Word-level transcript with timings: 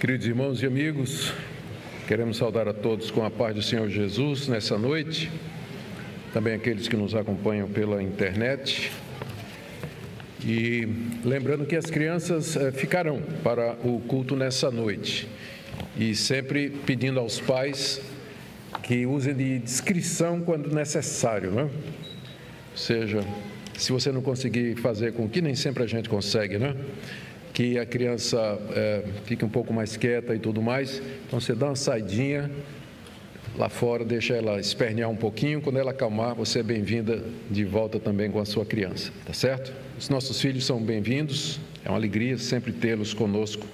Queridos 0.00 0.28
irmãos 0.28 0.62
e 0.62 0.66
amigos, 0.66 1.32
queremos 2.06 2.36
saudar 2.36 2.68
a 2.68 2.72
todos 2.72 3.10
com 3.10 3.24
a 3.24 3.30
paz 3.32 3.52
do 3.56 3.60
Senhor 3.60 3.88
Jesus 3.88 4.46
nessa 4.46 4.78
noite, 4.78 5.28
também 6.32 6.54
aqueles 6.54 6.86
que 6.86 6.96
nos 6.96 7.16
acompanham 7.16 7.66
pela 7.66 8.00
internet. 8.00 8.92
E 10.44 10.86
lembrando 11.24 11.66
que 11.66 11.74
as 11.74 11.86
crianças 11.86 12.54
eh, 12.54 12.70
ficarão 12.70 13.20
para 13.42 13.76
o 13.82 13.98
culto 13.98 14.36
nessa 14.36 14.70
noite, 14.70 15.28
e 15.96 16.14
sempre 16.14 16.70
pedindo 16.70 17.18
aos 17.18 17.40
pais 17.40 18.00
que 18.84 19.04
usem 19.04 19.34
de 19.34 19.58
discrição 19.58 20.42
quando 20.42 20.72
necessário, 20.72 21.50
né? 21.50 21.62
Ou 21.62 22.76
seja, 22.76 23.24
se 23.76 23.90
você 23.90 24.12
não 24.12 24.22
conseguir 24.22 24.76
fazer 24.76 25.12
com 25.12 25.28
que 25.28 25.42
nem 25.42 25.56
sempre 25.56 25.82
a 25.82 25.88
gente 25.88 26.08
consegue, 26.08 26.56
né? 26.56 26.76
Que 27.58 27.76
a 27.76 27.84
criança 27.84 28.56
é, 28.70 29.02
fique 29.24 29.44
um 29.44 29.48
pouco 29.48 29.72
mais 29.72 29.96
quieta 29.96 30.32
e 30.32 30.38
tudo 30.38 30.62
mais. 30.62 31.02
Então 31.26 31.40
você 31.40 31.56
dá 31.56 31.66
uma 31.66 31.74
saidinha 31.74 32.48
lá 33.56 33.68
fora, 33.68 34.04
deixa 34.04 34.36
ela 34.36 34.60
espernear 34.60 35.10
um 35.10 35.16
pouquinho. 35.16 35.60
Quando 35.60 35.76
ela 35.76 35.90
acalmar, 35.90 36.36
você 36.36 36.60
é 36.60 36.62
bem-vinda 36.62 37.20
de 37.50 37.64
volta 37.64 37.98
também 37.98 38.30
com 38.30 38.38
a 38.38 38.44
sua 38.44 38.64
criança, 38.64 39.10
tá 39.26 39.32
certo? 39.32 39.72
Os 39.98 40.08
nossos 40.08 40.40
filhos 40.40 40.64
são 40.64 40.80
bem-vindos, 40.80 41.58
é 41.84 41.88
uma 41.88 41.96
alegria 41.96 42.38
sempre 42.38 42.70
tê-los 42.70 43.12
conosco 43.12 43.66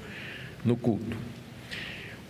no 0.65 0.79
culto. 0.79 1.15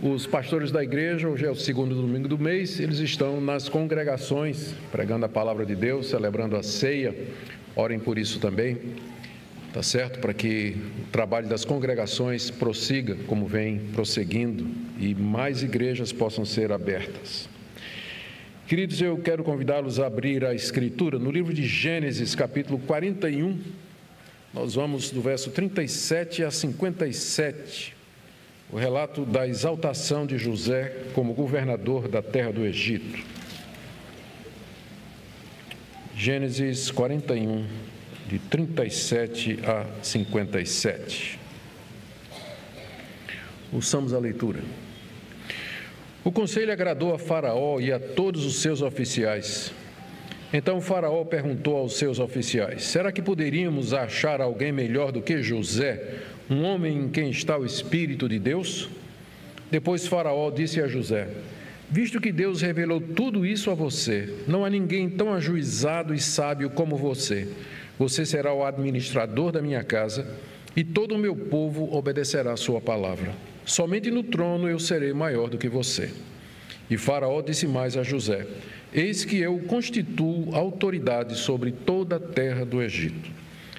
Os 0.03 0.27
pastores 0.27 0.73
da 0.73 0.83
igreja, 0.83 1.29
hoje 1.29 1.47
é 1.47 1.51
o 1.53 1.55
segundo 1.55 1.95
domingo 1.95 2.27
do 2.27 2.37
mês, 2.37 2.81
eles 2.81 2.99
estão 2.99 3.41
nas 3.41 3.69
congregações, 3.69 4.75
pregando 4.91 5.25
a 5.25 5.29
palavra 5.29 5.65
de 5.65 5.77
Deus, 5.77 6.09
celebrando 6.09 6.57
a 6.57 6.65
ceia. 6.65 7.15
Orem 7.77 8.01
por 8.01 8.19
isso 8.19 8.41
também 8.41 8.77
tá 9.75 9.83
certo? 9.83 10.21
Para 10.21 10.33
que 10.33 10.77
o 11.01 11.11
trabalho 11.11 11.49
das 11.49 11.65
congregações 11.65 12.49
prossiga 12.49 13.17
como 13.27 13.45
vem 13.45 13.81
prosseguindo 13.93 14.65
e 15.01 15.17
mais 15.17 15.65
igrejas 15.65 16.13
possam 16.13 16.45
ser 16.45 16.71
abertas. 16.71 17.49
Queridos, 18.69 19.03
eu 19.03 19.19
quero 19.19 19.43
convidá-los 19.43 19.99
a 19.99 20.07
abrir 20.07 20.45
a 20.45 20.55
Escritura 20.55 21.19
no 21.19 21.29
livro 21.29 21.53
de 21.53 21.67
Gênesis, 21.67 22.37
capítulo 22.37 22.79
41. 22.79 23.59
Nós 24.55 24.77
vamos 24.77 25.11
do 25.11 25.21
verso 25.21 25.51
37 25.51 26.45
a 26.45 26.53
57, 26.53 27.97
o 28.71 28.77
relato 28.77 29.25
da 29.27 29.47
exaltação 29.49 30.25
de 30.25 30.39
José 30.39 30.97
como 31.15 31.35
governador 31.35 32.07
da 32.07 32.23
terra 32.23 32.53
do 32.53 32.65
Egito. 32.65 33.19
Gênesis 36.15 36.93
41, 36.93 37.67
de 38.27 38.39
37 38.39 39.59
a 39.65 39.87
57. 40.03 41.39
Ouçamos 43.73 44.13
a 44.13 44.19
leitura. 44.19 44.61
O 46.25 46.33
conselho 46.33 46.73
agradou 46.73 47.15
a 47.15 47.19
Faraó 47.19 47.79
e 47.81 47.93
a 47.93 47.99
todos 47.99 48.47
os 48.47 48.57
seus 48.57 48.81
oficiais. 48.81 49.73
Então 50.53 50.81
Faraó 50.81 51.25
perguntou 51.25 51.77
aos 51.77 51.97
seus 51.97 52.19
oficiais: 52.19 52.85
Será 52.85 53.13
que 53.13 53.21
poderíamos 53.21 53.93
achar 53.93 54.41
alguém 54.41 54.73
melhor 54.73 55.13
do 55.13 55.21
que 55.21 55.43
José, 55.43 56.21
um 56.49 56.63
homem 56.63 56.97
em 56.97 57.09
quem 57.09 57.31
está 57.31 57.59
o 57.59 57.67
Espírito 57.67 58.29
de 58.29 58.39
Deus? 58.39 58.89
Depois 59.71 60.07
Faraó 60.07 60.51
disse 60.51 60.81
a 60.81 60.87
José: 60.87 61.29
Visto 61.91 62.21
que 62.21 62.33
Deus 62.33 62.63
revelou 62.63 63.01
tudo 63.01 63.45
isso 63.45 63.71
a 63.71 63.75
você, 63.75 64.33
não 64.47 64.65
há 64.65 64.71
ninguém 64.71 65.11
tão 65.11 65.35
ajuizado 65.35 66.15
e 66.15 66.21
sábio 66.21 66.71
como 66.71 66.97
você. 66.97 67.49
Você 67.99 68.27
será 68.27 68.53
o 68.53 68.65
administrador 68.65 69.53
da 69.53 69.63
minha 69.63 69.85
casa 69.85 70.27
e 70.77 70.83
todo 70.83 71.15
o 71.15 71.19
meu 71.19 71.37
povo 71.37 71.95
obedecerá 71.95 72.53
a 72.53 72.57
sua 72.57 72.81
palavra. 72.81 73.33
Somente 73.65 74.11
no 74.11 74.23
trono 74.23 74.69
eu 74.69 74.79
serei 74.79 75.13
maior 75.13 75.49
do 75.49 75.57
que 75.57 75.69
você. 75.69 76.11
E 76.91 76.97
Faraó 76.99 77.41
disse 77.41 77.67
mais 77.67 77.97
a 77.97 78.03
José: 78.03 78.47
Eis 78.93 79.25
que 79.25 79.39
eu 79.39 79.59
constituo 79.61 80.55
autoridade 80.55 81.37
sobre 81.37 81.71
toda 81.71 82.17
a 82.17 82.21
terra 82.21 82.65
do 82.65 82.83
Egito. 82.83 83.31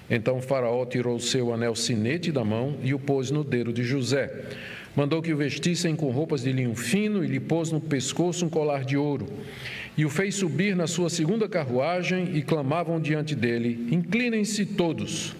Então 0.09 0.41
Faraó 0.41 0.85
tirou 0.85 1.15
o 1.15 1.19
seu 1.19 1.53
anel 1.53 1.75
sinete 1.75 2.31
da 2.31 2.43
mão 2.43 2.77
e 2.83 2.93
o 2.93 2.99
pôs 2.99 3.31
no 3.31 3.43
dedo 3.43 3.73
de 3.73 3.83
José. 3.83 4.31
Mandou 4.95 5.21
que 5.21 5.33
o 5.33 5.37
vestissem 5.37 5.95
com 5.95 6.09
roupas 6.09 6.43
de 6.43 6.51
linho 6.51 6.75
fino 6.75 7.23
e 7.23 7.27
lhe 7.27 7.39
pôs 7.39 7.71
no 7.71 7.81
pescoço 7.81 8.45
um 8.45 8.49
colar 8.49 8.85
de 8.85 8.95
ouro 8.95 9.27
e 9.97 10.05
o 10.05 10.09
fez 10.09 10.35
subir 10.35 10.75
na 10.75 10.87
sua 10.87 11.09
segunda 11.09 11.47
carruagem 11.47 12.35
e 12.35 12.41
clamavam 12.41 12.99
diante 12.99 13.35
dele: 13.35 13.87
Inclinem-se 13.91 14.65
todos. 14.65 15.35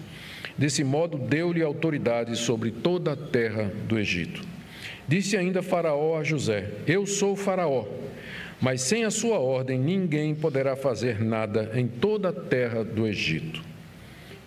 Desse 0.56 0.82
modo, 0.82 1.18
deu-lhe 1.18 1.62
autoridade 1.62 2.34
sobre 2.36 2.70
toda 2.70 3.12
a 3.12 3.16
terra 3.16 3.70
do 3.86 3.98
Egito. 3.98 4.42
Disse 5.06 5.36
ainda 5.36 5.62
Faraó 5.62 6.18
a 6.18 6.24
José: 6.24 6.70
Eu 6.86 7.06
sou 7.06 7.36
Faraó, 7.36 7.84
mas 8.60 8.80
sem 8.80 9.04
a 9.04 9.10
sua 9.10 9.38
ordem 9.38 9.78
ninguém 9.78 10.34
poderá 10.34 10.74
fazer 10.74 11.22
nada 11.22 11.70
em 11.74 11.86
toda 11.86 12.30
a 12.30 12.32
terra 12.32 12.82
do 12.82 13.06
Egito. 13.06 13.65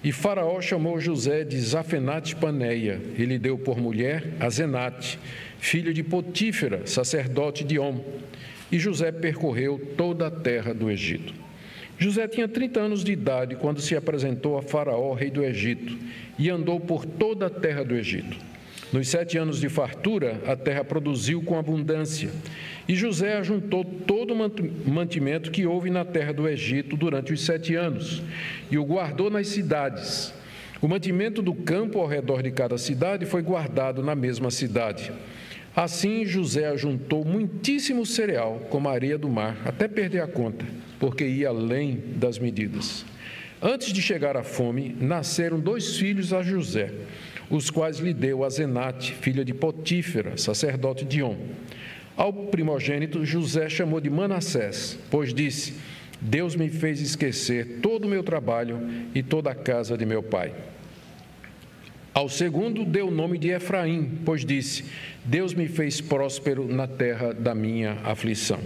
E 0.04 0.12
Faraó 0.12 0.62
chamou 0.62 1.00
José 1.00 1.44
de 1.44 1.60
Zafenate 1.60 2.36
Paneia 2.36 3.02
e 3.18 3.26
lhe 3.26 3.38
deu 3.38 3.58
por 3.58 3.78
mulher 3.78 4.34
a 4.40 4.50
Zenate, 4.50 5.20
filha 5.60 5.94
de 5.94 6.04
Potífera, 6.04 6.88
sacerdote 6.88 7.64
de 7.64 7.78
Om 7.78 8.02
e 8.72 8.78
José 8.78 9.12
percorreu 9.12 9.80
toda 9.98 10.28
a 10.28 10.32
terra 10.32 10.74
do 10.74 10.90
Egito. 10.90 11.34
José 11.98 12.28
tinha 12.28 12.48
30 12.48 12.80
anos 12.80 13.04
de 13.04 13.12
idade 13.12 13.56
quando 13.56 13.82
se 13.82 13.96
apresentou 13.96 14.58
a 14.58 14.62
Faraó, 14.62 15.14
rei 15.14 15.30
do 15.30 15.44
Egito, 15.44 15.98
e 16.38 16.50
andou 16.50 16.80
por 16.80 17.06
toda 17.06 17.48
a 17.48 17.50
terra 17.50 17.84
do 17.84 17.96
Egito. 17.96 18.38
Nos 18.92 19.08
sete 19.08 19.38
anos 19.38 19.60
de 19.60 19.70
fartura, 19.70 20.42
a 20.48 20.56
terra 20.56 20.84
produziu 20.84 21.44
com 21.44 21.60
abundância, 21.60 22.32
e 22.88 22.96
José 22.96 23.38
ajuntou 23.38 23.86
todo 23.86 24.34
o 24.34 24.90
mantimento 24.92 25.52
que 25.52 25.68
houve 25.68 25.92
na 25.92 26.04
terra 26.04 26.34
do 26.34 26.50
Egito 26.50 26.98
durante 26.98 27.32
os 27.32 27.42
sete 27.42 27.76
anos, 27.76 28.24
e 28.72 28.80
o 28.80 28.84
guardou 28.84 29.30
nas 29.30 29.48
cidades. 29.48 30.34
O 30.82 30.88
mantimento 30.88 31.40
do 31.40 31.54
campo 31.54 32.00
ao 32.00 32.08
redor 32.08 32.42
de 32.42 32.50
cada 32.50 32.80
cidade 32.80 33.28
foi 33.28 33.44
guardado 33.44 34.02
na 34.02 34.16
mesma 34.16 34.50
cidade. 34.50 35.12
Assim 35.76 36.26
José 36.26 36.68
ajuntou 36.68 37.24
muitíssimo 37.24 38.08
cereal, 38.08 38.60
como 38.72 38.90
a 38.90 38.92
areia 38.92 39.20
do 39.20 39.30
mar, 39.30 39.56
até 39.66 39.88
perder 39.88 40.22
a 40.22 40.28
conta, 40.28 40.66
porque 41.00 41.28
ia 41.28 41.50
além 41.50 42.02
das 42.16 42.40
medidas. 42.40 43.06
Antes 43.62 43.94
de 43.94 44.02
chegar 44.02 44.36
à 44.36 44.42
fome, 44.42 44.96
nasceram 45.00 45.60
dois 45.60 45.98
filhos 45.98 46.34
a 46.34 46.42
José, 46.42 46.92
os 47.50 47.70
quais 47.70 48.00
lhe 48.00 48.14
deu 48.14 48.44
a 48.44 48.50
Zenate, 48.50 49.14
filha 49.14 49.44
de 49.44 49.54
Potífera, 49.54 50.38
sacerdote 50.38 51.06
de 51.06 51.24
On. 51.24 51.36
Ao 52.16 52.32
primogênito, 52.32 53.26
José 53.26 53.70
chamou 53.70 54.00
de 54.00 54.10
Manassés, 54.10 55.00
pois 55.10 55.34
disse: 55.34 55.74
Deus 56.22 56.56
me 56.56 56.70
fez 56.70 57.02
esquecer 57.02 57.80
todo 57.82 58.06
o 58.06 58.10
meu 58.10 58.24
trabalho 58.24 58.80
e 59.16 59.24
toda 59.24 59.52
a 59.52 59.56
casa 59.56 59.98
de 59.98 60.06
meu 60.06 60.22
pai. 60.22 60.54
Ao 62.14 62.28
segundo 62.28 62.84
deu 62.84 63.08
o 63.08 63.12
nome 63.12 63.38
de 63.38 63.50
Efraim, 63.50 64.20
pois 64.26 64.44
disse: 64.44 64.84
Deus 65.24 65.54
me 65.54 65.68
fez 65.68 66.02
próspero 66.02 66.68
na 66.68 66.88
terra 66.88 67.34
da 67.34 67.56
minha 67.56 67.98
aflição. 68.04 68.60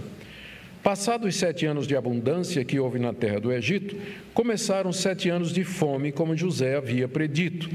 Passados 0.82 1.28
os 1.28 1.36
sete 1.36 1.64
anos 1.64 1.86
de 1.86 1.96
abundância 1.96 2.64
que 2.64 2.78
houve 2.78 2.98
na 2.98 3.14
terra 3.14 3.40
do 3.40 3.52
Egito, 3.52 3.96
começaram 4.34 4.92
sete 4.92 5.30
anos 5.30 5.52
de 5.52 5.64
fome, 5.64 6.12
como 6.12 6.36
José 6.36 6.76
havia 6.76 7.08
predito. 7.08 7.70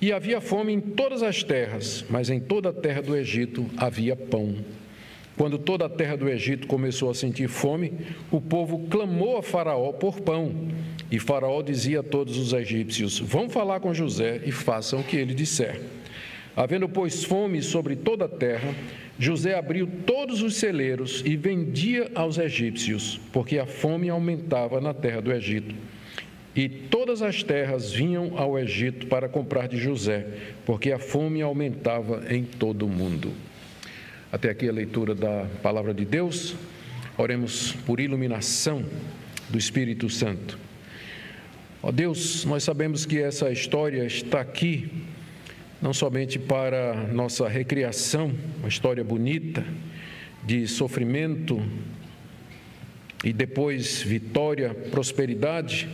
E 0.00 0.12
havia 0.12 0.40
fome 0.40 0.72
em 0.72 0.80
todas 0.80 1.22
as 1.22 1.42
terras, 1.42 2.04
mas 2.08 2.30
em 2.30 2.40
toda 2.40 2.70
a 2.70 2.72
terra 2.72 3.02
do 3.02 3.14
Egito 3.14 3.66
havia 3.76 4.16
pão. 4.16 4.56
Quando 5.36 5.58
toda 5.58 5.86
a 5.86 5.88
terra 5.88 6.16
do 6.16 6.28
Egito 6.28 6.66
começou 6.66 7.10
a 7.10 7.14
sentir 7.14 7.48
fome, 7.48 7.92
o 8.30 8.40
povo 8.40 8.86
clamou 8.88 9.36
a 9.36 9.42
Faraó 9.42 9.92
por 9.92 10.20
pão. 10.20 10.68
E 11.10 11.18
Faraó 11.18 11.60
dizia 11.62 12.00
a 12.00 12.02
todos 12.02 12.38
os 12.38 12.52
egípcios: 12.52 13.18
Vão 13.18 13.48
falar 13.50 13.80
com 13.80 13.92
José 13.92 14.40
e 14.44 14.52
façam 14.52 15.00
o 15.00 15.04
que 15.04 15.16
ele 15.16 15.34
disser. 15.34 15.80
Havendo, 16.56 16.88
pois, 16.88 17.24
fome 17.24 17.62
sobre 17.62 17.94
toda 17.94 18.24
a 18.24 18.28
terra, 18.28 18.74
José 19.18 19.54
abriu 19.54 19.88
todos 20.06 20.42
os 20.42 20.56
celeiros 20.56 21.22
e 21.24 21.36
vendia 21.36 22.10
aos 22.14 22.38
egípcios, 22.38 23.20
porque 23.32 23.58
a 23.58 23.66
fome 23.66 24.08
aumentava 24.08 24.80
na 24.80 24.92
terra 24.92 25.20
do 25.20 25.32
Egito. 25.32 25.74
E 26.54 26.68
todas 26.68 27.22
as 27.22 27.42
terras 27.42 27.92
vinham 27.92 28.36
ao 28.36 28.58
Egito 28.58 29.06
para 29.06 29.28
comprar 29.28 29.68
de 29.68 29.76
José, 29.76 30.26
porque 30.66 30.90
a 30.90 30.98
fome 30.98 31.40
aumentava 31.42 32.24
em 32.28 32.42
todo 32.42 32.86
o 32.86 32.88
mundo. 32.88 33.32
Até 34.32 34.50
aqui 34.50 34.68
a 34.68 34.72
leitura 34.72 35.14
da 35.14 35.46
palavra 35.62 35.94
de 35.94 36.04
Deus. 36.04 36.54
Oremos 37.16 37.72
por 37.84 38.00
iluminação 38.00 38.84
do 39.48 39.58
Espírito 39.58 40.08
Santo. 40.08 40.58
Ó 41.82 41.90
Deus, 41.90 42.44
nós 42.44 42.62
sabemos 42.62 43.04
que 43.04 43.18
essa 43.18 43.50
história 43.50 44.04
está 44.04 44.40
aqui 44.40 44.90
não 45.80 45.94
somente 45.94 46.38
para 46.38 46.94
nossa 47.08 47.48
recriação, 47.48 48.32
uma 48.58 48.68
história 48.68 49.02
bonita 49.02 49.64
de 50.44 50.66
sofrimento 50.66 51.62
e 53.24 53.32
depois 53.32 54.02
vitória, 54.02 54.74
prosperidade, 54.90 55.88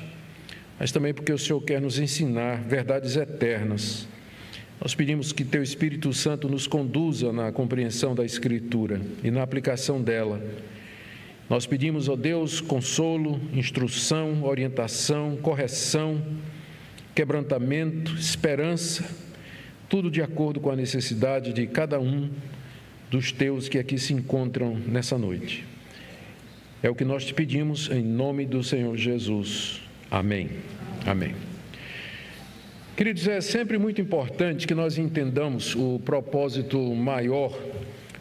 mas 0.78 0.93
também 0.93 1.14
porque 1.14 1.32
o 1.32 1.38
Senhor 1.38 1.61
quer 1.62 1.81
nos 1.81 1.99
ensinar 1.99 2.62
verdades 2.62 3.17
eternas 3.17 4.06
Nós 4.81 4.94
pedimos 4.94 5.32
que 5.32 5.44
Teu 5.44 5.62
Espírito 5.62 6.12
Santo 6.12 6.49
nos 6.49 6.67
conduza 6.67 7.32
na 7.32 7.50
compreensão 7.50 8.14
da 8.14 8.25
Escritura 8.25 9.00
e 9.25 9.31
na 9.31 9.43
aplicação 9.43 10.02
dela. 10.02 10.43
Nós 11.49 11.64
pedimos, 11.64 12.08
ó 12.08 12.17
Deus, 12.17 12.61
consolo, 12.61 13.40
instrução, 13.55 14.44
orientação, 14.44 15.37
correção, 15.37 16.23
quebrantamento, 17.14 18.14
esperança, 18.17 19.05
tudo 19.88 20.11
de 20.11 20.20
acordo 20.20 20.61
com 20.61 20.70
a 20.70 20.76
necessidade 20.76 21.52
de 21.52 21.67
cada 21.67 21.99
um 21.99 22.29
dos 23.11 23.32
teus 23.32 23.69
que 23.69 23.79
aqui 23.79 23.96
se 23.99 24.12
encontram 24.12 24.75
nessa 24.75 25.17
noite. 25.17 25.64
É 26.82 26.90
o 26.90 26.94
que 26.94 27.05
nós 27.05 27.25
te 27.25 27.32
pedimos 27.32 27.88
em 27.90 28.02
nome 28.02 28.44
do 28.44 28.62
Senhor 28.62 28.96
Jesus. 28.96 29.85
Amém. 30.11 30.50
Amém. 31.05 31.35
Queridos, 32.97 33.29
é 33.29 33.41
sempre 33.41 33.76
muito 33.76 34.00
importante 34.00 34.67
que 34.67 34.75
nós 34.75 34.97
entendamos 34.97 35.75
o 35.75 36.00
propósito 36.05 36.79
maior 36.94 37.56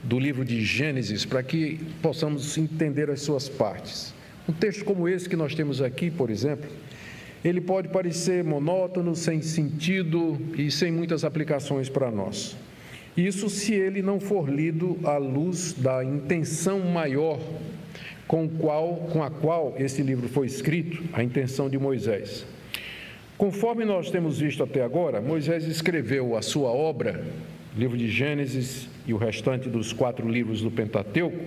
do 0.04 0.20
livro 0.20 0.44
de 0.44 0.64
Gênesis 0.64 1.26
para 1.26 1.42
que 1.42 1.80
possamos 2.02 2.58
entender 2.58 3.10
as 3.10 3.22
suas 3.22 3.48
partes. 3.48 4.14
Um 4.48 4.54
texto 4.54 4.84
como 4.84 5.08
esse 5.08 5.30
que 5.30 5.36
nós 5.36 5.56
temos 5.56 5.82
aqui, 5.82 6.12
por 6.12 6.30
exemplo, 6.30 6.70
ele 7.44 7.62
pode 7.62 7.88
parecer 7.90 8.44
monótono, 8.44 9.16
sem 9.16 9.42
sentido 9.42 10.38
e 10.58 10.70
sem 10.70 10.92
muitas 10.92 11.24
aplicações 11.24 11.90
para 11.90 12.12
nós. 12.12 12.58
Isso 13.16 13.50
se 13.50 13.74
ele 13.74 14.02
não 14.02 14.20
for 14.20 14.50
lido 14.50 15.00
à 15.04 15.18
luz 15.18 15.74
da 15.74 16.04
intenção 16.04 16.80
maior 16.82 17.40
com, 18.27 18.48
qual, 18.48 19.07
com 19.12 19.24
a 19.24 19.30
qual 19.30 19.75
esse 19.77 20.01
livro 20.01 20.27
foi 20.27 20.48
escrito, 20.48 21.04
a 21.13 21.24
intenção 21.24 21.69
de 21.69 21.77
Moisés. 21.77 22.45
Conforme 23.38 23.83
nós 23.83 24.10
temos 24.10 24.39
visto 24.39 24.63
até 24.63 24.81
agora, 24.81 25.22
Moisés 25.22 25.66
escreveu 25.66 26.38
a 26.38 26.42
sua 26.42 26.69
obra, 26.69 27.25
livro 27.75 27.98
de 27.98 28.10
Gênesis 28.10 28.88
e 29.06 29.13
o 29.13 29.18
restante 29.18 29.69
dos 29.69 29.92
quatro 29.92 30.27
livros 30.27 30.62
do 30.62 30.72
Pentateuco, 30.72 31.38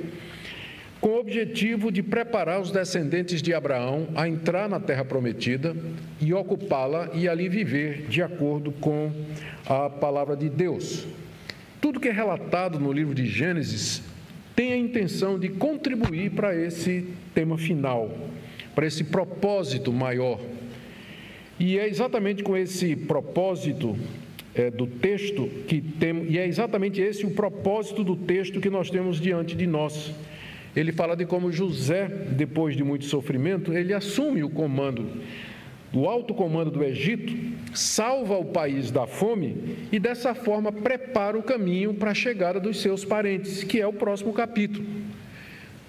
com 1.00 1.10
o 1.10 1.20
objetivo 1.20 1.90
de 1.90 2.02
preparar 2.02 2.60
os 2.60 2.70
descendentes 2.70 3.40
de 3.40 3.54
Abraão 3.54 4.08
a 4.14 4.28
entrar 4.28 4.68
na 4.68 4.80
terra 4.80 5.04
prometida 5.04 5.74
e 6.20 6.34
ocupá-la 6.34 7.10
e 7.14 7.28
ali 7.28 7.48
viver 7.48 8.06
de 8.08 8.20
acordo 8.20 8.72
com 8.72 9.10
a 9.64 9.88
palavra 9.88 10.36
de 10.36 10.48
Deus. 10.48 11.06
Tudo 11.80 12.00
que 12.00 12.08
é 12.08 12.12
relatado 12.12 12.80
no 12.80 12.92
livro 12.92 13.14
de 13.14 13.26
Gênesis 13.26 14.02
tem 14.58 14.72
a 14.72 14.76
intenção 14.76 15.38
de 15.38 15.50
contribuir 15.50 16.32
para 16.32 16.52
esse 16.52 17.06
tema 17.32 17.56
final, 17.56 18.10
para 18.74 18.88
esse 18.88 19.04
propósito 19.04 19.92
maior. 19.92 20.40
E 21.60 21.78
é 21.78 21.86
exatamente 21.86 22.42
com 22.42 22.56
esse 22.56 22.96
propósito 22.96 23.96
é, 24.56 24.68
do 24.68 24.84
texto 24.84 25.48
que 25.68 25.80
temos, 25.80 26.28
e 26.28 26.38
é 26.40 26.44
exatamente 26.44 27.00
esse 27.00 27.24
o 27.24 27.30
propósito 27.30 28.02
do 28.02 28.16
texto 28.16 28.60
que 28.60 28.68
nós 28.68 28.90
temos 28.90 29.20
diante 29.20 29.54
de 29.54 29.64
nós. 29.64 30.12
Ele 30.74 30.90
fala 30.90 31.14
de 31.14 31.24
como 31.24 31.52
José, 31.52 32.08
depois 32.08 32.76
de 32.76 32.82
muito 32.82 33.04
sofrimento, 33.04 33.72
ele 33.72 33.94
assume 33.94 34.42
o 34.42 34.50
comando 34.50 35.06
do 35.92 36.06
alto 36.06 36.34
comando 36.34 36.70
do 36.70 36.84
Egito, 36.84 37.34
salva 37.74 38.36
o 38.36 38.44
país 38.44 38.90
da 38.90 39.06
fome 39.06 39.76
e 39.90 39.98
dessa 39.98 40.34
forma 40.34 40.70
prepara 40.70 41.38
o 41.38 41.42
caminho 41.42 41.94
para 41.94 42.10
a 42.10 42.14
chegada 42.14 42.60
dos 42.60 42.80
seus 42.80 43.04
parentes, 43.04 43.64
que 43.64 43.80
é 43.80 43.86
o 43.86 43.92
próximo 43.92 44.32
capítulo. 44.32 44.86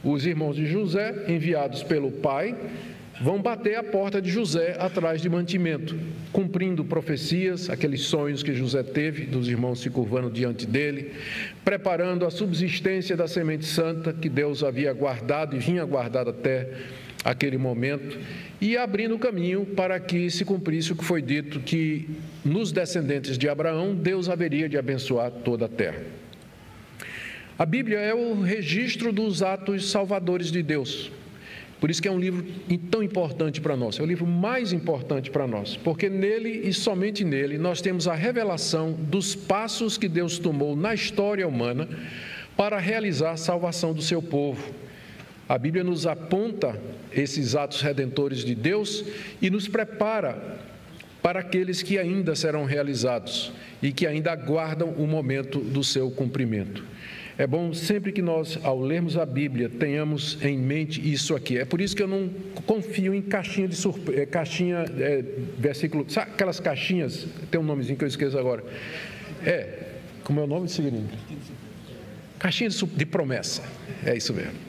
Os 0.04 0.26
irmãos 0.26 0.56
de 0.56 0.66
José, 0.66 1.26
enviados 1.28 1.84
pelo 1.84 2.10
pai, 2.10 2.56
vão 3.22 3.42
bater 3.42 3.76
a 3.76 3.84
porta 3.84 4.22
de 4.22 4.30
José 4.30 4.78
atrás 4.80 5.22
de 5.22 5.30
mantimento, 5.30 5.98
cumprindo 6.32 6.86
profecias, 6.86 7.70
aqueles 7.70 8.04
sonhos 8.04 8.42
que 8.42 8.54
José 8.54 8.82
teve, 8.82 9.26
dos 9.26 9.50
irmãos 9.50 9.82
se 9.82 9.90
curvando 9.90 10.30
diante 10.30 10.66
dele, 10.66 11.12
preparando 11.66 12.26
a 12.26 12.32
subsistência 12.32 13.18
da 13.18 13.28
semente 13.28 13.66
santa 13.66 14.14
que 14.14 14.30
Deus 14.30 14.64
havia 14.64 14.94
guardado 14.94 15.56
e 15.56 15.60
vinha 15.60 15.84
guardado 15.84 16.30
até 16.30 16.70
aquele 17.24 17.58
momento, 17.58 18.18
e 18.62 18.78
abrindo 18.78 19.16
o 19.16 19.20
caminho 19.20 19.66
para 19.66 20.00
que 20.00 20.30
se 20.30 20.46
cumprisse 20.46 20.94
o 20.94 20.96
que 20.96 21.04
foi 21.04 21.22
dito 21.22 21.60
que 21.60 22.10
nos 22.44 22.72
descendentes 22.72 23.38
de 23.38 23.50
Abraão 23.50 23.94
Deus 23.94 24.30
haveria 24.30 24.70
de 24.70 24.78
abençoar 24.78 25.32
toda 25.32 25.66
a 25.66 25.70
terra. 25.70 26.02
A 27.58 27.66
Bíblia 27.66 28.00
é 28.00 28.14
o 28.14 28.42
registro 28.42 29.12
dos 29.12 29.44
atos 29.44 29.92
salvadores 29.92 30.50
de 30.50 30.64
Deus. 30.64 31.12
Por 31.80 31.90
isso 31.90 32.02
que 32.02 32.08
é 32.08 32.12
um 32.12 32.20
livro 32.20 32.46
tão 32.92 33.02
importante 33.02 33.62
para 33.62 33.76
nós, 33.76 34.00
é 34.00 34.04
o 34.04 34.06
livro 34.06 34.28
mais 34.28 34.74
importante 34.74 35.32
para 35.32 35.48
nós, 35.48 35.78
porque 35.78 36.10
nele 36.10 36.68
e 36.68 36.74
somente 36.74 37.24
nele 37.24 37.58
nós 37.58 37.82
temos 37.82 38.08
a 38.08 38.16
revelação 38.16 38.92
dos 38.94 39.34
passos 39.34 39.98
que 39.98 40.10
Deus 40.10 40.38
tomou 40.38 40.76
na 40.76 40.94
história 40.94 41.48
humana 41.48 41.88
para 42.58 42.78
realizar 42.78 43.32
a 43.32 43.38
salvação 43.38 43.94
do 43.94 44.02
seu 44.02 44.22
povo. 44.22 44.74
A 45.50 45.58
Bíblia 45.58 45.84
nos 45.84 46.06
aponta 46.06 46.80
esses 47.12 47.56
atos 47.56 47.82
redentores 47.82 48.46
de 48.46 48.54
Deus 48.54 49.04
e 49.42 49.50
nos 49.50 49.68
prepara 49.68 50.60
para 51.24 51.40
aqueles 51.40 51.82
que 51.82 51.98
ainda 51.98 52.36
serão 52.36 52.66
realizados 52.66 53.52
e 53.82 53.92
que 53.92 54.06
ainda 54.06 54.32
aguardam 54.32 54.90
o 54.90 55.08
momento 55.08 55.60
do 55.60 55.84
seu 55.84 56.12
cumprimento. 56.12 56.84
É 57.36 57.48
bom 57.48 57.74
sempre 57.74 58.12
que 58.12 58.22
nós, 58.22 58.60
ao 58.64 58.80
lermos 58.80 59.18
a 59.18 59.26
Bíblia, 59.26 59.70
tenhamos 59.70 60.38
em 60.44 60.56
mente 60.56 61.02
isso 61.02 61.36
aqui. 61.36 61.58
É 61.58 61.66
por 61.66 61.82
isso 61.82 61.96
que 61.96 62.04
eu 62.04 62.08
não 62.08 62.30
confio 62.68 63.12
em 63.16 63.22
caixinha 63.22 63.68
de 63.68 63.76
surpresa, 63.76 64.22
é, 64.22 64.26
caixinha, 64.28 64.86
é, 65.00 65.24
versículo, 65.58 66.06
sabe 66.10 66.32
aquelas 66.32 66.60
caixinhas, 66.60 67.26
tem 67.50 67.60
um 67.60 67.64
nomezinho 67.64 67.98
que 67.98 68.04
eu 68.04 68.08
esqueço 68.08 68.38
agora. 68.38 68.64
É, 69.44 69.80
como 70.24 70.42
é 70.42 70.44
o 70.44 70.48
nome, 70.48 70.70
Sigurino? 70.70 71.10
Caixinha 72.38 72.70
de, 72.70 72.86
de 72.86 73.06
promessa, 73.06 73.64
é 74.06 74.16
isso 74.16 74.32
mesmo. 74.32 74.69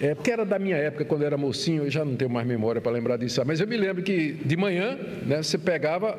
É, 0.00 0.14
porque 0.14 0.30
era 0.30 0.44
da 0.44 0.58
minha 0.58 0.76
época, 0.76 1.04
quando 1.04 1.22
eu 1.22 1.26
era 1.26 1.36
mocinho, 1.36 1.84
eu 1.84 1.90
já 1.90 2.04
não 2.04 2.16
tenho 2.16 2.30
mais 2.30 2.46
memória 2.46 2.80
para 2.80 2.92
lembrar 2.92 3.16
disso. 3.16 3.40
Mas 3.46 3.60
eu 3.60 3.66
me 3.66 3.76
lembro 3.76 4.02
que 4.02 4.32
de 4.32 4.56
manhã, 4.56 4.98
né, 5.24 5.42
você 5.42 5.56
pegava, 5.56 6.18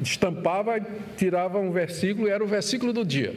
estampava, 0.00 0.80
tirava 1.16 1.58
um 1.58 1.70
versículo 1.70 2.28
e 2.28 2.30
era 2.30 2.42
o 2.42 2.46
versículo 2.46 2.92
do 2.92 3.04
dia 3.04 3.32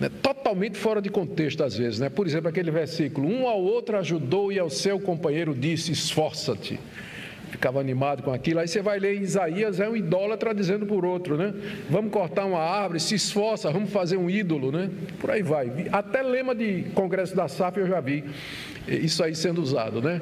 né, 0.00 0.08
totalmente 0.22 0.78
fora 0.78 1.02
de 1.02 1.10
contexto 1.10 1.62
às 1.62 1.76
vezes. 1.76 1.98
Né? 1.98 2.08
Por 2.08 2.26
exemplo, 2.26 2.48
aquele 2.48 2.70
versículo: 2.70 3.28
Um 3.28 3.46
ao 3.46 3.60
outro 3.60 3.96
ajudou 3.98 4.52
e 4.52 4.58
ao 4.58 4.70
seu 4.70 4.98
companheiro 5.00 5.54
disse: 5.54 5.92
Esforça-te. 5.92 6.78
Ficava 7.50 7.80
animado 7.80 8.22
com 8.22 8.30
aquilo. 8.30 8.60
Aí 8.60 8.68
você 8.68 8.82
vai 8.82 8.98
ler 8.98 9.22
Isaías, 9.22 9.80
é 9.80 9.88
um 9.88 9.96
idólatra 9.96 10.54
dizendo 10.54 10.84
por 10.84 11.06
outro, 11.06 11.38
né? 11.38 11.54
Vamos 11.88 12.12
cortar 12.12 12.44
uma 12.44 12.58
árvore, 12.58 13.00
se 13.00 13.14
esforça, 13.14 13.70
vamos 13.70 13.90
fazer 13.90 14.18
um 14.18 14.28
ídolo, 14.28 14.70
né? 14.70 14.90
Por 15.18 15.30
aí 15.30 15.42
vai. 15.42 15.88
Até 15.90 16.22
lema 16.22 16.54
de 16.54 16.84
Congresso 16.94 17.34
da 17.34 17.48
SAF 17.48 17.80
eu 17.80 17.86
já 17.86 18.00
vi 18.00 18.22
isso 18.88 19.22
aí 19.22 19.34
sendo 19.34 19.60
usado, 19.60 20.00
né? 20.00 20.20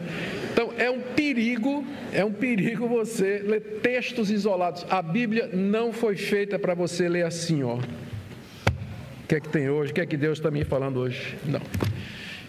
Então 0.53 0.73
é 0.77 0.91
um 0.91 1.01
perigo, 1.01 1.85
é 2.13 2.25
um 2.25 2.33
perigo 2.33 2.89
você 2.89 3.43
ler 3.45 3.81
textos 3.83 4.31
isolados. 4.31 4.85
A 4.89 5.01
Bíblia 5.01 5.51
não 5.53 5.93
foi 5.93 6.17
feita 6.17 6.59
para 6.59 6.75
você 6.75 7.09
ler 7.09 7.25
assim, 7.25 7.63
ó. 7.63 7.77
O 7.77 9.29
que 9.29 9.35
é 9.35 9.41
que 9.41 9.49
tem 9.49 9.69
hoje? 9.69 9.91
O 9.91 9.95
que 9.95 10.01
é 10.01 10.07
que 10.07 10.17
Deus 10.17 10.39
está 10.39 10.51
me 10.51 10.65
falando 10.65 11.01
hoje? 11.01 11.37
Não. 11.45 11.61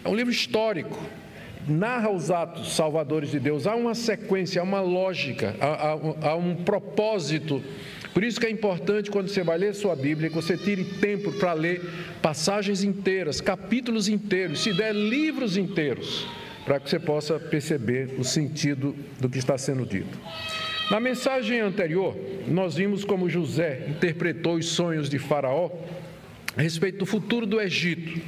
É 0.04 0.08
um 0.08 0.14
livro 0.14 0.32
histórico. 0.32 0.98
Narra 1.66 2.10
os 2.10 2.30
atos 2.30 2.74
salvadores 2.74 3.30
de 3.30 3.38
Deus. 3.38 3.66
Há 3.66 3.74
uma 3.74 3.94
sequência, 3.94 4.60
há 4.60 4.64
uma 4.64 4.80
lógica, 4.80 5.54
há, 5.60 5.66
há, 5.66 6.30
há 6.30 6.36
um 6.36 6.54
propósito. 6.54 7.62
Por 8.18 8.24
isso 8.24 8.40
que 8.40 8.46
é 8.46 8.50
importante 8.50 9.12
quando 9.12 9.28
você 9.28 9.44
vai 9.44 9.56
ler 9.56 9.72
sua 9.76 9.94
Bíblia, 9.94 10.28
que 10.28 10.34
você 10.34 10.56
tire 10.56 10.82
tempo 10.82 11.30
para 11.34 11.52
ler 11.52 11.80
passagens 12.20 12.82
inteiras, 12.82 13.40
capítulos 13.40 14.08
inteiros, 14.08 14.58
se 14.58 14.72
der 14.72 14.92
livros 14.92 15.56
inteiros, 15.56 16.26
para 16.64 16.80
que 16.80 16.90
você 16.90 16.98
possa 16.98 17.38
perceber 17.38 18.16
o 18.18 18.24
sentido 18.24 18.92
do 19.20 19.30
que 19.30 19.38
está 19.38 19.56
sendo 19.56 19.86
dito. 19.86 20.18
Na 20.90 20.98
mensagem 20.98 21.60
anterior, 21.60 22.16
nós 22.48 22.74
vimos 22.74 23.04
como 23.04 23.30
José 23.30 23.86
interpretou 23.88 24.56
os 24.56 24.66
sonhos 24.66 25.08
de 25.08 25.20
Faraó 25.20 25.70
a 26.56 26.60
respeito 26.60 26.98
do 26.98 27.06
futuro 27.06 27.46
do 27.46 27.60
Egito. 27.60 28.20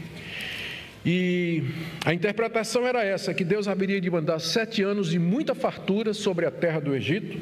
E 1.04 1.64
a 2.04 2.14
interpretação 2.14 2.86
era 2.86 3.04
essa: 3.04 3.34
que 3.34 3.42
Deus 3.42 3.66
haveria 3.66 4.00
de 4.00 4.08
mandar 4.08 4.38
sete 4.38 4.84
anos 4.84 5.10
de 5.10 5.18
muita 5.18 5.52
fartura 5.52 6.14
sobre 6.14 6.46
a 6.46 6.50
terra 6.52 6.78
do 6.78 6.94
Egito, 6.94 7.38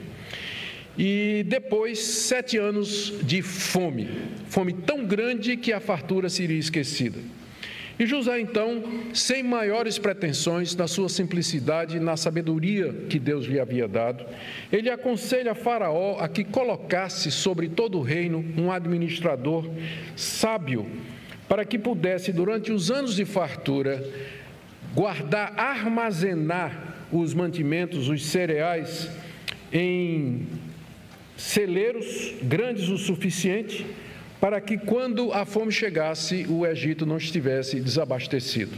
e 0.99 1.45
depois 1.47 2.01
sete 2.01 2.59
anos 2.59 3.15
de 3.23 3.41
fome, 3.41 4.09
fome 4.49 4.73
tão 4.73 5.05
grande 5.05 5.57
que 5.57 5.73
a 5.73 5.79
fartura 5.79 6.29
seria 6.29 6.59
esquecida. 6.59 7.21
E 8.01 8.07
José, 8.07 8.39
então, 8.41 8.83
sem 9.13 9.43
maiores 9.43 9.99
pretensões, 9.99 10.75
na 10.75 10.87
sua 10.87 11.09
simplicidade, 11.09 11.99
na 11.99 12.17
sabedoria 12.17 12.93
que 13.09 13.19
Deus 13.19 13.47
lhe 13.47 13.59
havia 13.59 13.89
dado, 13.89 14.25
ele 14.73 14.89
aconselha 14.89 15.55
Faraó 15.55 16.19
a 16.21 16.29
que 16.29 16.45
colocasse 16.45 17.31
sobre 17.31 17.69
todo 17.69 17.99
o 17.99 18.03
reino 18.03 18.45
um 18.57 18.71
administrador 18.71 19.69
sábio, 20.15 20.87
para 21.49 21.65
que 21.65 21.79
pudesse, 21.79 22.33
durante 22.33 22.71
os 22.71 22.89
anos 22.91 23.17
de 23.17 23.25
fartura, 23.25 24.05
guardar, 24.95 25.55
armazenar 25.57 27.07
os 27.11 27.35
mantimentos, 27.35 28.09
os 28.09 28.27
cereais, 28.27 29.11
em 29.73 30.47
celeiros 31.39 32.35
grandes 32.43 32.89
o 32.89 32.99
suficiente 32.99 33.87
para 34.41 34.61
que 34.61 34.77
quando 34.77 35.33
a 35.33 35.47
fome 35.47 35.73
chegasse, 35.73 36.47
o 36.49 36.67
Egito 36.67 37.07
não 37.07 37.17
estivesse 37.17 37.81
desabastecido. 37.81 38.77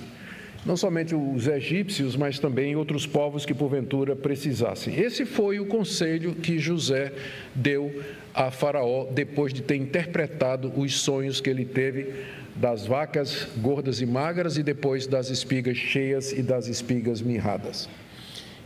Não 0.64 0.76
somente 0.76 1.14
os 1.14 1.46
egípcios, 1.46 2.16
mas 2.16 2.38
também 2.38 2.76
outros 2.76 3.06
povos 3.06 3.46
que 3.46 3.54
porventura 3.54 4.14
precisassem. 4.14 4.94
Esse 4.98 5.24
foi 5.24 5.58
o 5.58 5.66
conselho 5.66 6.34
que 6.34 6.58
José 6.58 7.12
deu 7.54 8.02
a 8.34 8.50
Faraó 8.50 9.06
depois 9.10 9.54
de 9.54 9.62
ter 9.62 9.76
interpretado 9.76 10.70
os 10.76 11.00
sonhos 11.00 11.40
que 11.40 11.48
ele 11.48 11.64
teve 11.64 12.12
das 12.56 12.86
vacas 12.86 13.48
gordas 13.56 14.02
e 14.02 14.06
magras 14.06 14.58
e 14.58 14.62
depois 14.62 15.06
das 15.06 15.30
espigas 15.30 15.78
cheias 15.78 16.30
e 16.30 16.42
das 16.42 16.68
espigas 16.68 17.22
mirradas. 17.22 17.88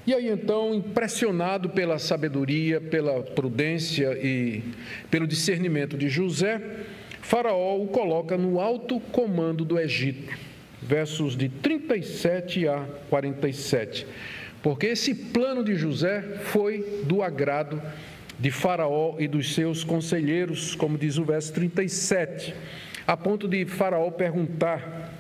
E 0.07 0.13
aí 0.13 0.29
então, 0.29 0.75
impressionado 0.75 1.71
pela 1.71 1.99
sabedoria, 1.99 2.79
pela 2.81 3.23
prudência 3.23 4.13
e 4.23 4.63
pelo 5.11 5.27
discernimento 5.27 5.97
de 5.97 6.11
José, 6.11 6.61
Faraó 7.23 7.79
o 7.79 7.89
coloca 7.89 8.37
no 8.37 8.61
alto 8.61 9.01
comando 9.01 9.65
do 9.65 9.79
Egito, 9.79 10.37
versos 10.83 11.35
de 11.35 11.49
37 11.49 12.69
a 12.69 12.87
47. 13.09 14.07
Porque 14.63 14.89
esse 14.89 15.15
plano 15.15 15.65
de 15.65 15.75
José 15.75 16.21
foi 16.45 17.03
do 17.05 17.23
agrado 17.23 17.81
de 18.39 18.51
Faraó 18.51 19.17
e 19.19 19.27
dos 19.27 19.55
seus 19.55 19.83
conselheiros, 19.83 20.75
como 20.75 20.99
diz 20.99 21.17
o 21.17 21.25
verso 21.25 21.51
37, 21.55 22.55
a 23.07 23.17
ponto 23.17 23.49
de 23.49 23.65
Faraó 23.65 24.11
perguntar 24.11 25.14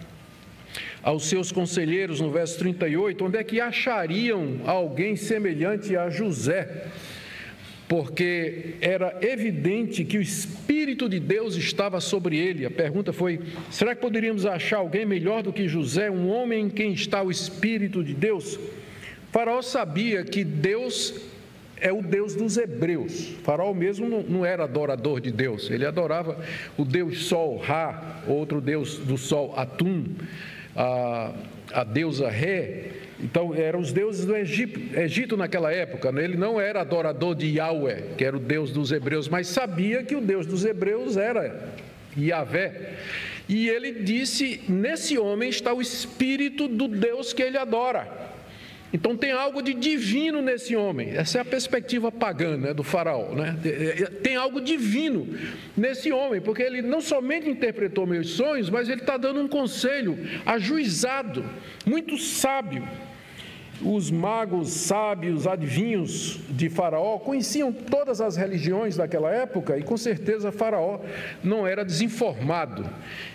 aos 1.05 1.27
seus 1.27 1.53
conselheiros, 1.53 2.19
no 2.19 2.31
verso 2.31 2.59
38, 2.59 3.27
onde 3.27 3.37
é 3.37 3.45
que 3.45 3.61
achariam 3.61 4.61
alguém 4.65 5.15
semelhante 5.15 5.95
a 5.95 6.09
José? 6.09 6.87
Porque 7.87 8.77
era 8.81 9.19
evidente 9.21 10.03
que 10.03 10.17
o 10.17 10.23
Espírito 10.23 11.07
de 11.07 11.21
Deus 11.21 11.55
estava 11.57 12.01
sobre 12.01 12.39
ele. 12.39 12.65
A 12.65 12.71
pergunta 12.71 13.13
foi: 13.13 13.39
será 13.71 13.95
que 13.95 14.01
poderíamos 14.01 14.47
achar 14.47 14.79
alguém 14.79 15.05
melhor 15.05 15.43
do 15.43 15.53
que 15.53 15.69
José, 15.69 16.11
um 16.11 16.31
homem 16.31 16.65
em 16.65 16.71
quem 16.71 16.95
está 16.95 17.23
o 17.23 17.31
Espírito 17.31 18.03
de 18.03 18.15
Deus? 18.15 18.59
Faraó 19.31 19.61
sabia 19.61 20.25
que 20.25 20.43
Deus 20.43 21.21
é 21.77 21.93
o 21.93 22.01
Deus 22.01 22.35
dos 22.35 22.57
hebreus. 22.57 23.35
Faraó 23.43 23.75
mesmo 23.75 24.09
não, 24.09 24.23
não, 24.23 24.47
era 24.47 24.65
adorador 24.65 25.21
de 25.21 25.31
Deus, 25.31 25.71
ele 25.71 25.85
adorava 25.85 26.43
o 26.79 26.85
Deus 26.85 27.27
Sol, 27.27 27.59
Ra, 27.59 28.23
outro 28.27 28.63
Deus 28.63 28.97
do 28.97 29.19
Sol, 29.19 29.53
Atum 29.55 30.07
a, 30.77 31.33
a 31.73 31.85
deusa 31.85 32.29
Ré. 32.29 32.91
Então, 33.21 33.55
eram 33.55 33.81
os 33.81 33.93
deuses 33.93 34.25
do 34.25 34.37
Egito, 34.37 34.99
Egito 34.99 35.37
naquela 35.37 35.73
época. 35.73 36.11
Né? 36.11 36.25
Ele 36.25 36.37
não 36.37 36.61
era 36.61 36.81
adorador 36.81 37.35
de 37.35 37.47
Yahweh, 37.47 38.15
que 38.19 38.25
era 38.25 38.37
o 38.37 38.41
deus 38.41 38.73
dos 38.73 38.93
hebreus, 38.93 39.29
mas 39.29 39.49
sabia 39.49 40.03
que 40.03 40.17
o 40.17 40.21
deus 40.21 40.47
dos 40.47 40.65
hebreus 40.65 41.17
era 41.17 41.73
Yahvé. 42.19 42.95
E 43.49 43.69
ele 43.69 43.93
disse: 44.03 44.63
Nesse 44.69 45.19
homem 45.19 45.49
está 45.49 45.73
o 45.73 45.81
espírito 45.81 46.67
do 46.67 46.89
Deus 46.89 47.33
que 47.33 47.43
ele 47.43 47.59
adora. 47.59 48.24
Então 48.95 49.17
tem 49.17 49.33
algo 49.33 49.61
de 49.61 49.75
divino 49.75 50.41
nesse 50.41 50.77
homem. 50.77 51.11
Essa 51.17 51.39
é 51.39 51.41
a 51.41 51.45
perspectiva 51.45 52.13
pagã 52.13 52.57
né, 52.57 52.73
do 52.73 52.85
faraó. 52.85 53.35
Né? 53.35 53.59
Tem 54.23 54.37
algo 54.37 54.61
divino 54.61 55.37
nesse 55.77 56.13
homem, 56.13 56.41
porque 56.41 56.63
ele 56.63 56.81
não 56.81 57.01
somente 57.01 57.51
interpretou 57.51 58.07
meus 58.07 58.31
sonhos, 58.31 58.71
mas 58.71 58.89
ele 58.89 59.01
está 59.01 59.17
dando 59.17 59.41
um 59.41 59.49
conselho 59.49 60.17
ajuizado, 60.47 61.45
muito 61.85 62.17
sábio. 62.17 62.89
Os 63.83 64.13
magos 64.13 64.71
sábios, 64.71 65.49
adivinhos 65.49 66.39
de 66.49 66.71
Faraó 66.71 67.19
conheciam 67.19 67.73
todas 67.73 68.21
as 68.21 68.37
religiões 68.37 68.97
daquela 68.97 69.29
época 69.33 69.77
e 69.77 69.83
com 69.83 69.97
certeza 69.97 70.53
Faraó 70.53 71.01
não 71.43 71.67
era 71.67 71.85
desinformado. 71.85 72.89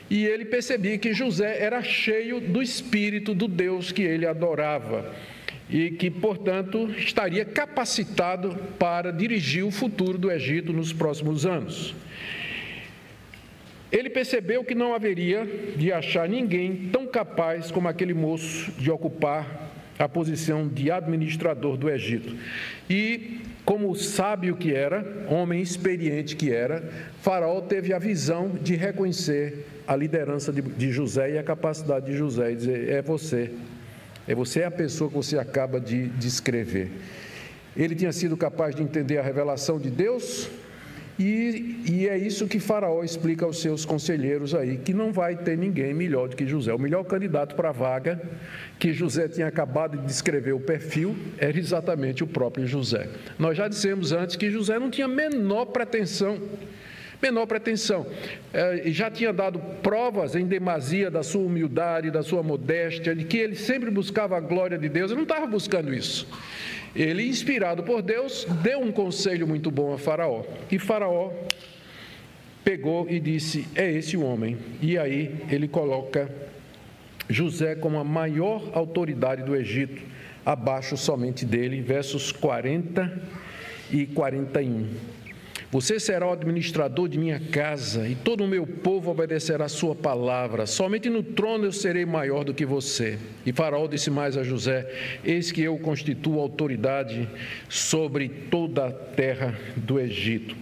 E 0.10 0.26
ele 0.26 0.46
percebia 0.46 0.98
que 0.98 1.14
José 1.14 1.62
era 1.62 1.84
cheio 1.84 2.40
do 2.40 2.62
espírito 2.62 3.36
do 3.36 3.50
Deus 3.50 3.92
que 3.92 4.02
ele 4.02 4.26
adorava 4.26 5.14
e 5.70 5.92
que, 5.92 6.10
portanto, 6.10 6.90
estaria 6.98 7.46
capacitado 7.46 8.58
para 8.80 9.12
dirigir 9.12 9.64
o 9.64 9.72
futuro 9.72 10.18
do 10.18 10.32
Egito 10.32 10.74
nos 10.74 10.92
próximos 10.92 11.46
anos. 11.46 11.96
Ele 13.92 14.10
percebeu 14.10 14.64
que 14.64 14.76
não 14.76 14.94
haveria 14.94 15.48
de 15.76 15.92
achar 15.92 16.28
ninguém 16.28 16.90
tão 16.92 17.08
capaz 17.08 17.72
como 17.72 17.88
aquele 17.88 18.14
moço 18.14 18.72
de 18.74 18.90
ocupar 18.90 19.70
a 19.98 20.08
posição 20.08 20.68
de 20.68 20.90
administrador 20.90 21.76
do 21.76 21.90
Egito. 21.90 22.36
E, 22.90 23.42
como 23.66 23.94
sábio 23.96 24.56
que 24.56 24.74
era, 24.74 25.26
homem 25.28 25.62
experiente 25.62 26.36
que 26.36 26.52
era, 26.52 26.90
Faraó 27.22 27.60
teve 27.62 27.94
a 27.94 28.00
visão 28.00 28.50
de 28.50 28.76
reconhecer 28.76 29.66
a 29.86 29.96
liderança 29.96 30.54
de, 30.54 30.92
José 30.92 31.32
e 31.32 31.38
a 31.38 31.44
capacidade 31.44 32.06
de 32.06 32.16
José 32.16 32.52
e 32.52 32.56
dizer: 32.56 32.90
é 32.90 33.02
você, 33.02 33.52
é 34.30 34.36
você 34.36 34.60
é 34.60 34.66
a 34.66 34.72
pessoa 34.72 35.10
que 35.10 35.16
você 35.16 35.40
acaba 35.40 35.80
de 35.82 36.08
descrever. 36.10 36.92
Ele 37.76 37.96
tinha 37.96 38.12
sido 38.12 38.38
capaz 38.38 38.76
de 38.76 38.84
entender 38.84 39.18
a 39.18 39.24
revelação 39.24 39.80
de 39.80 39.90
Deus, 39.90 40.48
e, 41.18 41.82
e, 41.86 42.08
é 42.08 42.18
isso 42.18 42.48
que 42.48 42.60
Faraó 42.62 43.04
explica 43.04 43.44
aos 43.44 43.60
seus 43.60 43.84
conselheiros 43.84 44.56
aí, 44.56 44.78
que 44.78 44.94
não 44.94 45.12
vai 45.12 45.36
ter 45.36 45.58
ninguém 45.58 45.94
melhor 45.94 46.30
do 46.30 46.36
que 46.36 46.48
José. 46.48 46.74
O 46.74 46.80
melhor 46.80 47.04
candidato 47.04 47.56
para 47.56 47.70
a 47.70 47.74
vaga, 47.74 48.22
que 48.78 48.94
José 48.94 49.28
tinha 49.28 49.48
acabado 49.48 49.98
de 49.98 50.06
descrever 50.06 50.54
o 50.54 50.62
perfil, 50.62 51.18
era 51.38 51.60
exatamente 51.60 52.24
o 52.24 52.28
próprio 52.28 52.66
José. 52.66 53.10
Nós 53.38 53.58
já 53.58 53.68
dissemos 53.68 54.14
antes 54.14 54.38
que 54.38 54.50
José 54.50 54.80
não 54.80 54.90
tinha 54.90 55.10
menor 55.10 55.66
pretensão 55.66 56.40
menor 57.22 57.46
pretensão. 57.46 58.06
É, 58.54 58.84
já 58.88 59.12
tinha 59.12 59.34
dado 59.34 59.60
provas 59.82 60.36
em 60.36 60.46
demasia 60.46 61.12
da 61.12 61.24
sua 61.24 61.42
humildade, 61.42 62.12
da 62.12 62.24
sua 62.24 62.42
modéstia, 62.42 63.16
de 63.16 63.26
que 63.26 63.38
ele 63.38 63.56
sempre 63.56 63.92
buscava 63.92 64.38
a 64.38 64.40
glória 64.40 64.78
de 64.78 64.90
Deus. 64.90 65.12
Ele 65.12 65.18
não 65.18 65.24
estava 65.24 65.46
buscando 65.46 65.94
isso. 65.94 66.28
Ele, 66.96 67.28
inspirado 67.28 67.84
por 67.84 68.02
Deus, 68.02 68.46
deu 68.64 68.80
um 68.80 68.92
conselho 68.92 69.48
muito 69.48 69.70
bom 69.70 69.94
a 69.94 69.98
Faraó. 69.98 70.44
E 70.72 70.80
Faraó 70.80 71.32
pegou 72.64 73.08
e 73.10 73.20
disse: 73.20 73.68
É 73.76 73.92
esse 73.92 74.18
o 74.18 74.24
homem. 74.24 74.58
E 74.82 74.98
aí 74.98 75.36
ele 75.52 75.68
coloca 75.68 76.30
José 77.30 77.76
como 77.76 78.00
a 78.00 78.04
maior 78.04 78.72
autoridade 78.74 79.44
do 79.44 79.56
Egito, 79.56 80.02
abaixo 80.46 80.98
somente 80.98 81.46
dele, 81.46 81.82
versos 81.82 82.32
40 82.32 83.22
e 83.92 84.08
41. 84.08 85.19
Você 85.72 86.00
será 86.00 86.28
o 86.28 86.32
administrador 86.32 87.08
de 87.08 87.20
minha 87.20 87.40
casa, 87.40 88.08
e 88.08 88.16
todo 88.16 88.44
o 88.44 88.48
meu 88.48 88.66
povo 88.66 89.12
obedecerá 89.12 89.66
a 89.66 89.70
sua 89.70 89.94
palavra. 89.94 90.66
Somente 90.66 91.12
no 91.12 91.22
trono 91.22 91.66
eu 91.66 91.72
serei 91.72 92.08
maior 92.08 92.44
do 92.44 92.56
que 92.56 92.66
você. 92.66 93.20
E 93.46 93.54
Faraó 93.54 93.86
disse 93.86 94.10
mais 94.10 94.36
a 94.36 94.42
José: 94.42 94.92
Eis 95.24 95.52
que 95.52 95.62
eu 95.62 95.78
constituo 95.78 96.40
autoridade 96.40 97.30
sobre 97.70 98.30
toda 98.50 98.88
a 98.88 98.92
terra 98.92 99.56
do 99.76 100.00
Egito. 100.00 100.56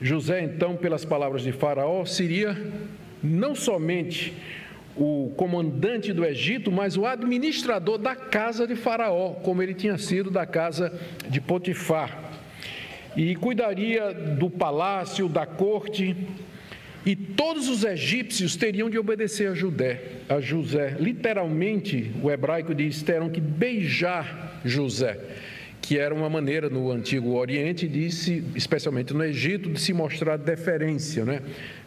José, 0.00 0.42
então, 0.44 0.76
pelas 0.76 1.04
palavras 1.04 1.42
de 1.42 1.50
Faraó, 1.50 2.04
seria 2.04 2.56
não 3.20 3.56
somente 3.56 4.32
o 4.96 5.32
comandante 5.36 6.12
do 6.12 6.24
Egito, 6.24 6.70
mas 6.70 6.96
o 6.96 7.04
administrador 7.04 7.98
da 7.98 8.14
casa 8.14 8.68
de 8.68 8.76
Faraó, 8.76 9.30
como 9.30 9.60
ele 9.60 9.74
tinha 9.74 9.98
sido 9.98 10.30
da 10.30 10.46
casa 10.46 10.96
de 11.28 11.40
Potifar 11.40 12.23
e 13.16 13.34
cuidaria 13.36 14.12
do 14.12 14.50
palácio, 14.50 15.28
da 15.28 15.46
corte, 15.46 16.16
e 17.06 17.14
todos 17.14 17.68
os 17.68 17.84
egípcios 17.84 18.56
teriam 18.56 18.88
de 18.88 18.98
obedecer 18.98 19.48
a 19.48 19.54
Judé, 19.54 20.00
a 20.28 20.40
José. 20.40 20.96
Literalmente, 20.98 22.10
o 22.22 22.30
hebraico 22.30 22.74
diz, 22.74 23.02
terão 23.02 23.28
que 23.28 23.42
beijar 23.42 24.60
José, 24.64 25.20
que 25.82 25.98
era 25.98 26.14
uma 26.14 26.30
maneira 26.30 26.70
no 26.70 26.90
Antigo 26.90 27.34
Oriente, 27.34 27.86
de 27.86 28.10
se, 28.10 28.42
especialmente 28.54 29.12
no 29.12 29.22
Egito, 29.22 29.70
de 29.70 29.78
se 29.78 29.92
mostrar 29.92 30.38
deferência, 30.38 31.26
né? 31.26 31.42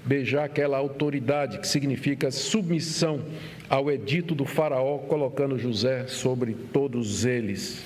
Beijar 0.06 0.46
aquela 0.46 0.78
autoridade, 0.78 1.58
que 1.58 1.68
significa 1.68 2.30
submissão 2.30 3.24
ao 3.68 3.90
edito 3.90 4.36
do 4.36 4.46
faraó, 4.46 5.00
colocando 5.00 5.58
José 5.58 6.06
sobre 6.06 6.56
todos 6.72 7.26
eles. 7.26 7.84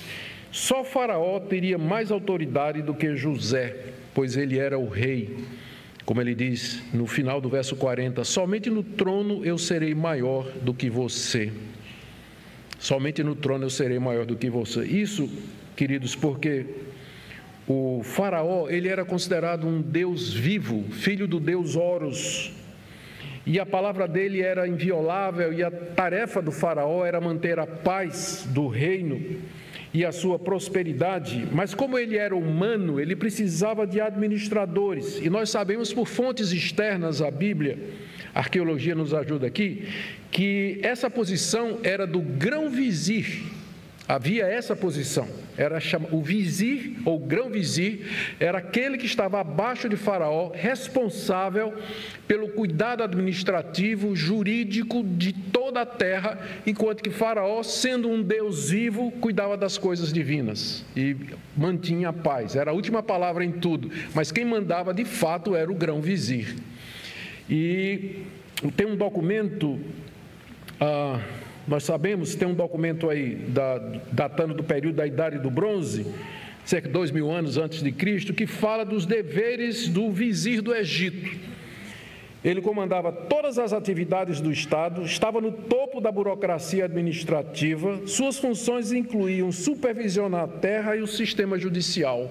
Só 0.52 0.84
Faraó 0.84 1.40
teria 1.40 1.78
mais 1.78 2.10
autoridade 2.10 2.82
do 2.82 2.92
que 2.92 3.16
José, 3.16 3.74
pois 4.14 4.36
ele 4.36 4.58
era 4.58 4.78
o 4.78 4.86
rei. 4.86 5.38
Como 6.04 6.20
ele 6.20 6.34
diz 6.34 6.82
no 6.92 7.06
final 7.06 7.40
do 7.40 7.48
verso 7.48 7.74
40: 7.74 8.22
Somente 8.22 8.68
no 8.68 8.82
trono 8.82 9.42
eu 9.46 9.56
serei 9.56 9.94
maior 9.94 10.44
do 10.60 10.74
que 10.74 10.90
você. 10.90 11.50
Somente 12.78 13.22
no 13.22 13.34
trono 13.34 13.64
eu 13.64 13.70
serei 13.70 13.98
maior 13.98 14.26
do 14.26 14.36
que 14.36 14.50
você. 14.50 14.84
Isso, 14.84 15.30
queridos, 15.74 16.14
porque 16.14 16.66
o 17.66 18.02
Faraó, 18.04 18.68
ele 18.68 18.88
era 18.88 19.06
considerado 19.06 19.66
um 19.66 19.80
Deus 19.80 20.34
vivo, 20.34 20.84
filho 20.90 21.26
do 21.26 21.40
Deus 21.40 21.76
Horus. 21.76 22.52
E 23.46 23.58
a 23.58 23.64
palavra 23.64 24.06
dele 24.06 24.42
era 24.42 24.68
inviolável, 24.68 25.50
e 25.52 25.62
a 25.62 25.70
tarefa 25.70 26.42
do 26.42 26.52
Faraó 26.52 27.06
era 27.06 27.20
manter 27.20 27.58
a 27.58 27.66
paz 27.66 28.46
do 28.50 28.68
reino 28.68 29.40
e 29.94 30.04
a 30.04 30.12
sua 30.12 30.38
prosperidade, 30.38 31.46
mas 31.52 31.74
como 31.74 31.98
ele 31.98 32.16
era 32.16 32.34
humano, 32.34 32.98
ele 32.98 33.14
precisava 33.14 33.86
de 33.86 34.00
administradores. 34.00 35.18
E 35.18 35.28
nós 35.28 35.50
sabemos 35.50 35.92
por 35.92 36.06
fontes 36.06 36.50
externas 36.50 37.20
à 37.20 37.30
Bíblia, 37.30 37.78
a 38.34 38.38
arqueologia 38.38 38.94
nos 38.94 39.12
ajuda 39.12 39.46
aqui, 39.46 39.86
que 40.30 40.78
essa 40.82 41.10
posição 41.10 41.78
era 41.82 42.06
do 42.06 42.20
grão-vizir 42.20 43.42
Havia 44.08 44.46
essa 44.46 44.74
posição. 44.74 45.28
Era 45.56 45.78
o 46.10 46.20
vizir 46.20 46.96
ou 47.04 47.18
grão-vizir 47.18 48.00
era 48.40 48.58
aquele 48.58 48.98
que 48.98 49.06
estava 49.06 49.40
abaixo 49.40 49.88
de 49.88 49.96
Faraó, 49.96 50.50
responsável 50.52 51.74
pelo 52.26 52.48
cuidado 52.48 53.02
administrativo, 53.02 54.16
jurídico 54.16 55.04
de 55.04 55.32
toda 55.32 55.82
a 55.82 55.86
terra, 55.86 56.38
enquanto 56.66 57.02
que 57.02 57.10
Faraó, 57.10 57.62
sendo 57.62 58.08
um 58.08 58.22
Deus 58.22 58.70
vivo, 58.70 59.10
cuidava 59.12 59.56
das 59.56 59.78
coisas 59.78 60.12
divinas 60.12 60.84
e 60.96 61.16
mantinha 61.56 62.08
a 62.08 62.12
paz. 62.12 62.56
Era 62.56 62.70
a 62.70 62.74
última 62.74 63.02
palavra 63.02 63.44
em 63.44 63.52
tudo, 63.52 63.90
mas 64.14 64.32
quem 64.32 64.44
mandava 64.44 64.92
de 64.92 65.04
fato 65.04 65.54
era 65.54 65.70
o 65.70 65.74
grão-vizir. 65.74 66.56
E 67.48 68.24
tem 68.76 68.86
um 68.86 68.96
documento 68.96 69.78
ah, 70.80 71.20
nós 71.72 71.84
sabemos, 71.84 72.34
tem 72.34 72.46
um 72.46 72.52
documento 72.52 73.08
aí 73.08 73.34
da, 73.34 73.78
datando 74.12 74.52
do 74.52 74.62
período 74.62 74.96
da 74.96 75.06
Idade 75.06 75.38
do 75.38 75.50
Bronze, 75.50 76.04
cerca 76.66 76.86
de 76.86 76.92
dois 76.92 77.10
mil 77.10 77.30
anos 77.30 77.56
antes 77.56 77.82
de 77.82 77.90
Cristo, 77.90 78.34
que 78.34 78.46
fala 78.46 78.84
dos 78.84 79.06
deveres 79.06 79.88
do 79.88 80.12
vizir 80.12 80.60
do 80.60 80.74
Egito. 80.74 81.34
Ele 82.44 82.60
comandava 82.60 83.10
todas 83.10 83.58
as 83.58 83.72
atividades 83.72 84.38
do 84.38 84.52
Estado, 84.52 85.02
estava 85.02 85.40
no 85.40 85.50
topo 85.50 85.98
da 85.98 86.12
burocracia 86.12 86.84
administrativa, 86.84 88.06
suas 88.06 88.38
funções 88.38 88.92
incluíam 88.92 89.50
supervisionar 89.50 90.42
a 90.42 90.48
terra 90.48 90.94
e 90.94 91.00
o 91.00 91.06
sistema 91.06 91.58
judicial. 91.58 92.30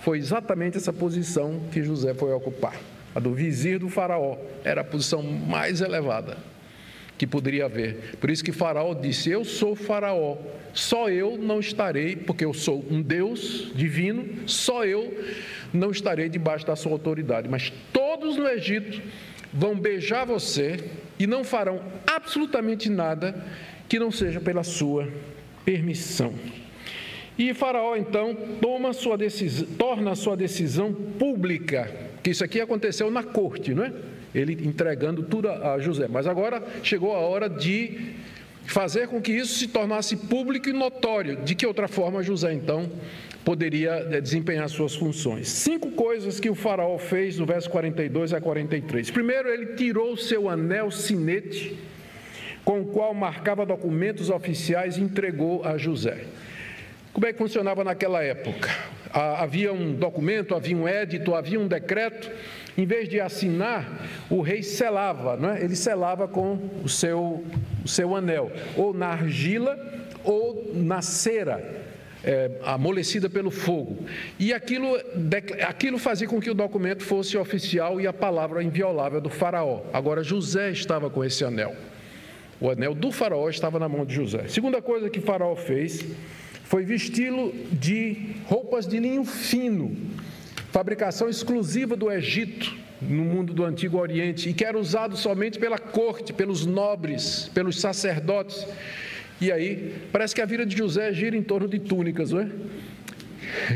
Foi 0.00 0.18
exatamente 0.18 0.78
essa 0.78 0.92
posição 0.92 1.60
que 1.70 1.80
José 1.80 2.12
foi 2.12 2.32
ocupar. 2.32 2.74
A 3.14 3.20
do 3.20 3.32
vizir 3.32 3.78
do 3.78 3.88
faraó 3.88 4.36
era 4.64 4.80
a 4.80 4.84
posição 4.84 5.22
mais 5.22 5.80
elevada 5.80 6.50
que 7.18 7.26
poderia 7.26 7.66
haver. 7.66 8.16
Por 8.20 8.30
isso 8.30 8.44
que 8.44 8.52
Faraó 8.52 8.94
disse: 8.94 9.30
Eu 9.30 9.44
sou 9.44 9.74
Faraó, 9.74 10.36
só 10.72 11.08
eu 11.08 11.36
não 11.36 11.60
estarei, 11.60 12.16
porque 12.16 12.44
eu 12.44 12.54
sou 12.54 12.84
um 12.90 13.00
Deus 13.00 13.72
divino, 13.74 14.48
só 14.48 14.84
eu 14.84 15.12
não 15.72 15.90
estarei 15.90 16.28
debaixo 16.28 16.66
da 16.66 16.76
sua 16.76 16.92
autoridade. 16.92 17.48
Mas 17.48 17.72
todos 17.92 18.36
no 18.36 18.48
Egito 18.48 19.00
vão 19.52 19.78
beijar 19.78 20.24
você 20.24 20.78
e 21.18 21.26
não 21.26 21.44
farão 21.44 21.80
absolutamente 22.06 22.88
nada 22.88 23.44
que 23.88 23.98
não 23.98 24.10
seja 24.10 24.40
pela 24.40 24.64
sua 24.64 25.08
permissão. 25.64 26.34
E 27.38 27.52
Faraó 27.54 27.96
então 27.96 28.36
toma 28.60 28.92
sua 28.92 29.16
decisão, 29.16 29.66
torna 29.78 30.14
sua 30.14 30.36
decisão 30.36 30.92
pública, 30.92 31.90
que 32.22 32.30
isso 32.30 32.44
aqui 32.44 32.60
aconteceu 32.60 33.10
na 33.10 33.22
corte, 33.22 33.74
não 33.74 33.84
é? 33.84 33.92
Ele 34.34 34.66
entregando 34.66 35.22
tudo 35.22 35.48
a 35.48 35.78
José. 35.78 36.06
Mas 36.08 36.26
agora 36.26 36.62
chegou 36.82 37.14
a 37.14 37.18
hora 37.18 37.48
de 37.48 38.14
fazer 38.64 39.08
com 39.08 39.20
que 39.20 39.32
isso 39.32 39.58
se 39.58 39.68
tornasse 39.68 40.16
público 40.16 40.68
e 40.68 40.72
notório. 40.72 41.36
De 41.36 41.54
que 41.54 41.66
outra 41.66 41.88
forma 41.88 42.22
José 42.22 42.52
então 42.52 42.90
poderia 43.44 44.06
eh, 44.10 44.20
desempenhar 44.20 44.68
suas 44.68 44.94
funções? 44.94 45.48
Cinco 45.48 45.90
coisas 45.92 46.40
que 46.40 46.48
o 46.48 46.54
faraó 46.54 46.98
fez 46.98 47.38
no 47.38 47.46
verso 47.46 47.68
42 47.70 48.32
a 48.32 48.40
43. 48.40 49.10
Primeiro, 49.10 49.48
ele 49.48 49.74
tirou 49.74 50.16
seu 50.16 50.48
anel 50.48 50.90
sinete 50.90 51.76
com 52.64 52.80
o 52.80 52.86
qual 52.86 53.12
marcava 53.12 53.66
documentos 53.66 54.30
oficiais 54.30 54.96
e 54.96 55.00
entregou 55.00 55.64
a 55.64 55.76
José. 55.76 56.24
Como 57.12 57.26
é 57.26 57.32
que 57.32 57.38
funcionava 57.38 57.84
naquela 57.84 58.22
época? 58.22 58.70
Havia 59.12 59.72
um 59.72 59.92
documento, 59.92 60.54
havia 60.54 60.76
um 60.76 60.88
édito, 60.88 61.34
havia 61.34 61.60
um 61.60 61.66
decreto 61.66 62.30
em 62.76 62.86
vez 62.86 63.08
de 63.08 63.20
assinar, 63.20 64.06
o 64.30 64.40
rei 64.40 64.62
selava, 64.62 65.36
não 65.36 65.50
é? 65.50 65.62
ele 65.62 65.76
selava 65.76 66.26
com 66.26 66.58
o 66.82 66.88
seu, 66.88 67.44
o 67.84 67.88
seu 67.88 68.16
anel, 68.16 68.50
ou 68.76 68.94
na 68.94 69.08
argila 69.08 69.78
ou 70.24 70.72
na 70.74 71.02
cera. 71.02 71.82
É, 72.24 72.52
amolecida 72.62 73.28
pelo 73.28 73.50
fogo. 73.50 74.06
E 74.38 74.54
aquilo, 74.54 74.96
aquilo 75.66 75.98
fazia 75.98 76.28
com 76.28 76.40
que 76.40 76.48
o 76.48 76.54
documento 76.54 77.02
fosse 77.02 77.36
oficial 77.36 78.00
e 78.00 78.06
a 78.06 78.12
palavra 78.12 78.62
inviolável 78.62 79.20
do 79.20 79.28
faraó. 79.28 79.80
Agora, 79.92 80.22
José 80.22 80.70
estava 80.70 81.10
com 81.10 81.24
esse 81.24 81.44
anel. 81.44 81.74
O 82.60 82.70
anel 82.70 82.94
do 82.94 83.10
faraó 83.10 83.48
estava 83.48 83.76
na 83.80 83.88
mão 83.88 84.06
de 84.06 84.14
José. 84.14 84.46
Segunda 84.46 84.80
coisa 84.80 85.10
que 85.10 85.20
faraó 85.20 85.56
fez 85.56 86.06
foi 86.62 86.84
vesti-lo 86.84 87.52
de 87.72 88.36
roupas 88.46 88.86
de 88.86 89.00
linho 89.00 89.24
fino, 89.24 89.96
fabricação 90.72 91.28
exclusiva 91.28 91.94
do 91.94 92.10
Egito, 92.10 92.74
no 93.00 93.24
mundo 93.24 93.52
do 93.52 93.62
Antigo 93.62 93.98
Oriente, 93.98 94.48
e 94.48 94.54
que 94.54 94.64
era 94.64 94.78
usado 94.78 95.16
somente 95.18 95.58
pela 95.58 95.78
corte, 95.78 96.32
pelos 96.32 96.64
nobres, 96.64 97.50
pelos 97.52 97.78
sacerdotes. 97.78 98.66
E 99.38 99.52
aí, 99.52 99.94
parece 100.10 100.34
que 100.34 100.40
a 100.40 100.46
vida 100.46 100.64
de 100.64 100.74
José 100.76 101.12
gira 101.12 101.36
em 101.36 101.42
torno 101.42 101.68
de 101.68 101.78
túnicas, 101.78 102.32
não 102.32 102.40
é? 102.40 102.48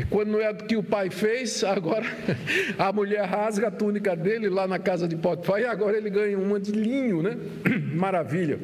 Quando 0.09 0.31
não 0.31 0.41
é 0.41 0.49
o 0.49 0.55
que 0.55 0.75
o 0.75 0.81
pai 0.81 1.11
fez, 1.11 1.63
agora 1.63 2.05
a 2.79 2.91
mulher 2.91 3.25
rasga 3.25 3.67
a 3.67 3.71
túnica 3.71 4.15
dele 4.15 4.49
lá 4.49 4.67
na 4.67 4.79
casa 4.79 5.07
de 5.07 5.15
Potifar 5.15 5.61
e 5.61 5.65
agora 5.65 5.97
ele 5.97 6.09
ganha 6.09 6.37
uma 6.37 6.59
de 6.59 6.71
linho, 6.71 7.21
né? 7.21 7.37
Maravilha. 7.93 8.59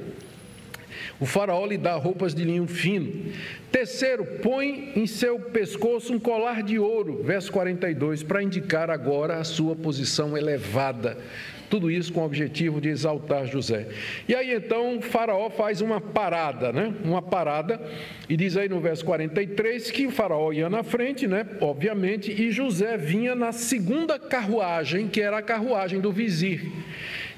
O 1.23 1.25
faraó 1.25 1.65
lhe 1.65 1.77
dá 1.77 1.95
roupas 1.95 2.35
de 2.35 2.43
linho 2.43 2.67
fino. 2.67 3.31
Terceiro, 3.71 4.25
põe 4.43 4.91
em 4.93 5.07
seu 5.07 5.39
pescoço 5.39 6.11
um 6.11 6.19
colar 6.19 6.61
de 6.61 6.77
ouro, 6.77 7.23
verso 7.23 7.49
42, 7.49 8.21
para 8.23 8.43
indicar 8.43 8.89
agora 8.89 9.37
a 9.37 9.43
sua 9.45 9.73
posição 9.73 10.37
elevada. 10.37 11.17
Tudo 11.69 11.89
isso 11.89 12.13
com 12.13 12.21
o 12.21 12.25
objetivo 12.25 12.79
de 12.79 12.89
exaltar 12.89 13.45
José. 13.45 13.87
E 14.27 14.35
aí 14.35 14.53
então 14.53 15.01
Faraó 15.01 15.49
faz 15.49 15.81
uma 15.81 15.99
parada, 15.99 16.71
né? 16.71 16.93
Uma 17.03 17.21
parada, 17.21 17.81
e 18.29 18.37
diz 18.37 18.55
aí 18.57 18.69
no 18.69 18.79
verso 18.79 19.03
43 19.05 19.91
que 19.91 20.07
o 20.07 20.11
Faraó 20.11 20.51
ia 20.51 20.69
na 20.69 20.83
frente, 20.83 21.27
né? 21.27 21.45
Obviamente, 21.61 22.31
e 22.31 22.51
José 22.51 22.97
vinha 22.97 23.35
na 23.35 23.51
segunda 23.51 24.17
carruagem, 24.19 25.07
que 25.07 25.21
era 25.21 25.37
a 25.37 25.41
carruagem 25.41 25.99
do 25.99 26.11
vizir. 26.11 26.71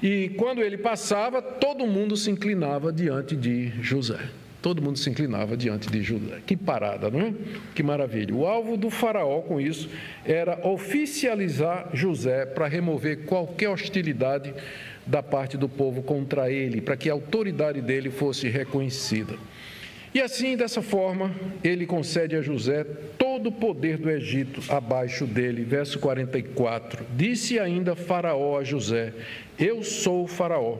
E 0.02 0.30
quando 0.36 0.60
ele 0.60 0.76
passava, 0.76 1.40
todo 1.40 1.86
mundo 1.86 2.16
se 2.16 2.30
inclinava 2.30 2.92
diante 2.92 3.34
de 3.34 3.72
José. 3.80 4.20
Todo 4.66 4.82
mundo 4.82 4.98
se 4.98 5.08
inclinava 5.08 5.56
diante 5.56 5.88
de 5.88 6.02
José. 6.02 6.40
Que 6.44 6.56
parada, 6.56 7.08
não 7.08 7.20
é? 7.20 7.32
Que 7.72 7.84
maravilha. 7.84 8.34
O 8.34 8.44
alvo 8.44 8.76
do 8.76 8.90
Faraó 8.90 9.40
com 9.40 9.60
isso 9.60 9.88
era 10.24 10.58
oficializar 10.66 11.90
José 11.92 12.44
para 12.44 12.66
remover 12.66 13.26
qualquer 13.26 13.68
hostilidade 13.68 14.52
da 15.06 15.22
parte 15.22 15.56
do 15.56 15.68
povo 15.68 16.02
contra 16.02 16.50
ele, 16.50 16.80
para 16.80 16.96
que 16.96 17.08
a 17.08 17.12
autoridade 17.12 17.80
dele 17.80 18.10
fosse 18.10 18.48
reconhecida. 18.48 19.36
E 20.16 20.22
assim, 20.22 20.56
dessa 20.56 20.80
forma, 20.80 21.30
ele 21.62 21.84
concede 21.84 22.36
a 22.36 22.40
José 22.40 22.84
todo 23.18 23.50
o 23.50 23.52
poder 23.52 23.98
do 23.98 24.08
Egito 24.08 24.62
abaixo 24.72 25.26
dele. 25.26 25.62
Verso 25.62 25.98
44. 25.98 27.04
Disse 27.14 27.58
ainda 27.58 27.94
Faraó 27.94 28.58
a 28.58 28.64
José: 28.64 29.12
Eu 29.58 29.82
sou 29.82 30.24
o 30.24 30.26
Faraó 30.26 30.78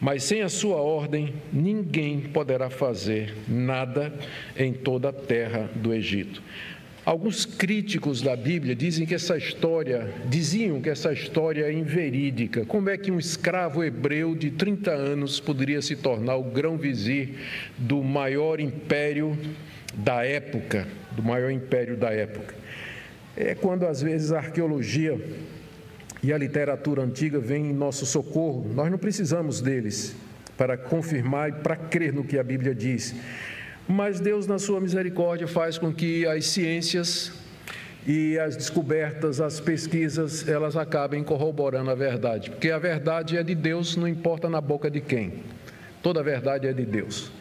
mas 0.00 0.22
sem 0.22 0.42
a 0.42 0.48
sua 0.48 0.76
ordem, 0.76 1.34
ninguém 1.52 2.20
poderá 2.20 2.70
fazer 2.70 3.34
nada 3.48 4.12
em 4.56 4.72
toda 4.72 5.08
a 5.08 5.12
terra 5.12 5.68
do 5.74 5.92
Egito. 5.92 6.42
Alguns 7.08 7.46
críticos 7.46 8.20
da 8.20 8.36
Bíblia 8.36 8.76
dizem 8.76 9.06
que 9.06 9.14
essa 9.14 9.34
história, 9.34 10.12
diziam 10.26 10.78
que 10.78 10.90
essa 10.90 11.10
história 11.10 11.64
é 11.64 11.72
inverídica. 11.72 12.66
Como 12.66 12.90
é 12.90 12.98
que 12.98 13.10
um 13.10 13.18
escravo 13.18 13.82
hebreu 13.82 14.34
de 14.34 14.50
30 14.50 14.90
anos 14.90 15.40
poderia 15.40 15.80
se 15.80 15.96
tornar 15.96 16.36
o 16.36 16.42
grão-vizir 16.42 17.30
do 17.78 18.04
maior 18.04 18.60
império 18.60 19.38
da 19.94 20.22
época, 20.22 20.86
do 21.12 21.22
maior 21.22 21.50
império 21.50 21.96
da 21.96 22.10
época? 22.10 22.54
É 23.34 23.54
quando 23.54 23.86
às 23.86 24.02
vezes 24.02 24.30
a 24.30 24.36
arqueologia 24.36 25.18
e 26.22 26.30
a 26.30 26.36
literatura 26.36 27.00
antiga 27.00 27.38
vem 27.38 27.70
em 27.70 27.72
nosso 27.72 28.04
socorro. 28.04 28.70
Nós 28.74 28.90
não 28.90 28.98
precisamos 28.98 29.62
deles 29.62 30.14
para 30.58 30.76
confirmar 30.76 31.48
e 31.48 31.52
para 31.52 31.74
crer 31.74 32.12
no 32.12 32.22
que 32.22 32.38
a 32.38 32.44
Bíblia 32.44 32.74
diz. 32.74 33.14
Mas 33.88 34.20
Deus, 34.20 34.46
na 34.46 34.58
sua 34.58 34.80
misericórdia, 34.80 35.48
faz 35.48 35.78
com 35.78 35.90
que 35.90 36.26
as 36.26 36.44
ciências 36.46 37.32
e 38.06 38.38
as 38.38 38.54
descobertas, 38.54 39.40
as 39.40 39.60
pesquisas, 39.60 40.46
elas 40.46 40.76
acabem 40.76 41.24
corroborando 41.24 41.90
a 41.90 41.94
verdade. 41.94 42.50
Porque 42.50 42.70
a 42.70 42.78
verdade 42.78 43.38
é 43.38 43.42
de 43.42 43.54
Deus, 43.54 43.96
não 43.96 44.06
importa 44.06 44.48
na 44.48 44.60
boca 44.60 44.90
de 44.90 45.00
quem. 45.00 45.42
Toda 46.02 46.20
a 46.20 46.22
verdade 46.22 46.66
é 46.66 46.72
de 46.72 46.84
Deus. 46.84 47.32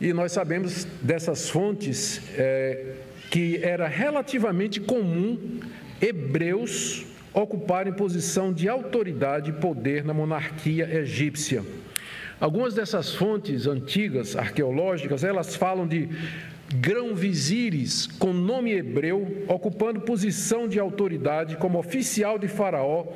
E 0.00 0.12
nós 0.12 0.30
sabemos 0.30 0.86
dessas 1.02 1.50
fontes 1.50 2.20
é, 2.38 2.94
que 3.28 3.58
era 3.62 3.88
relativamente 3.88 4.80
comum 4.80 5.60
hebreus 6.00 7.04
ocuparem 7.34 7.92
posição 7.92 8.52
de 8.52 8.68
autoridade 8.68 9.50
e 9.50 9.54
poder 9.54 10.04
na 10.04 10.14
monarquia 10.14 10.88
egípcia. 11.00 11.62
Algumas 12.40 12.74
dessas 12.74 13.14
fontes 13.14 13.66
antigas, 13.66 14.34
arqueológicas, 14.34 15.22
elas 15.22 15.54
falam 15.54 15.86
de 15.86 16.08
grão-vizires 16.74 18.06
com 18.06 18.32
nome 18.32 18.72
hebreu, 18.72 19.44
ocupando 19.46 20.00
posição 20.00 20.66
de 20.66 20.78
autoridade 20.78 21.56
como 21.56 21.78
oficial 21.78 22.38
de 22.38 22.48
Faraó 22.48 23.06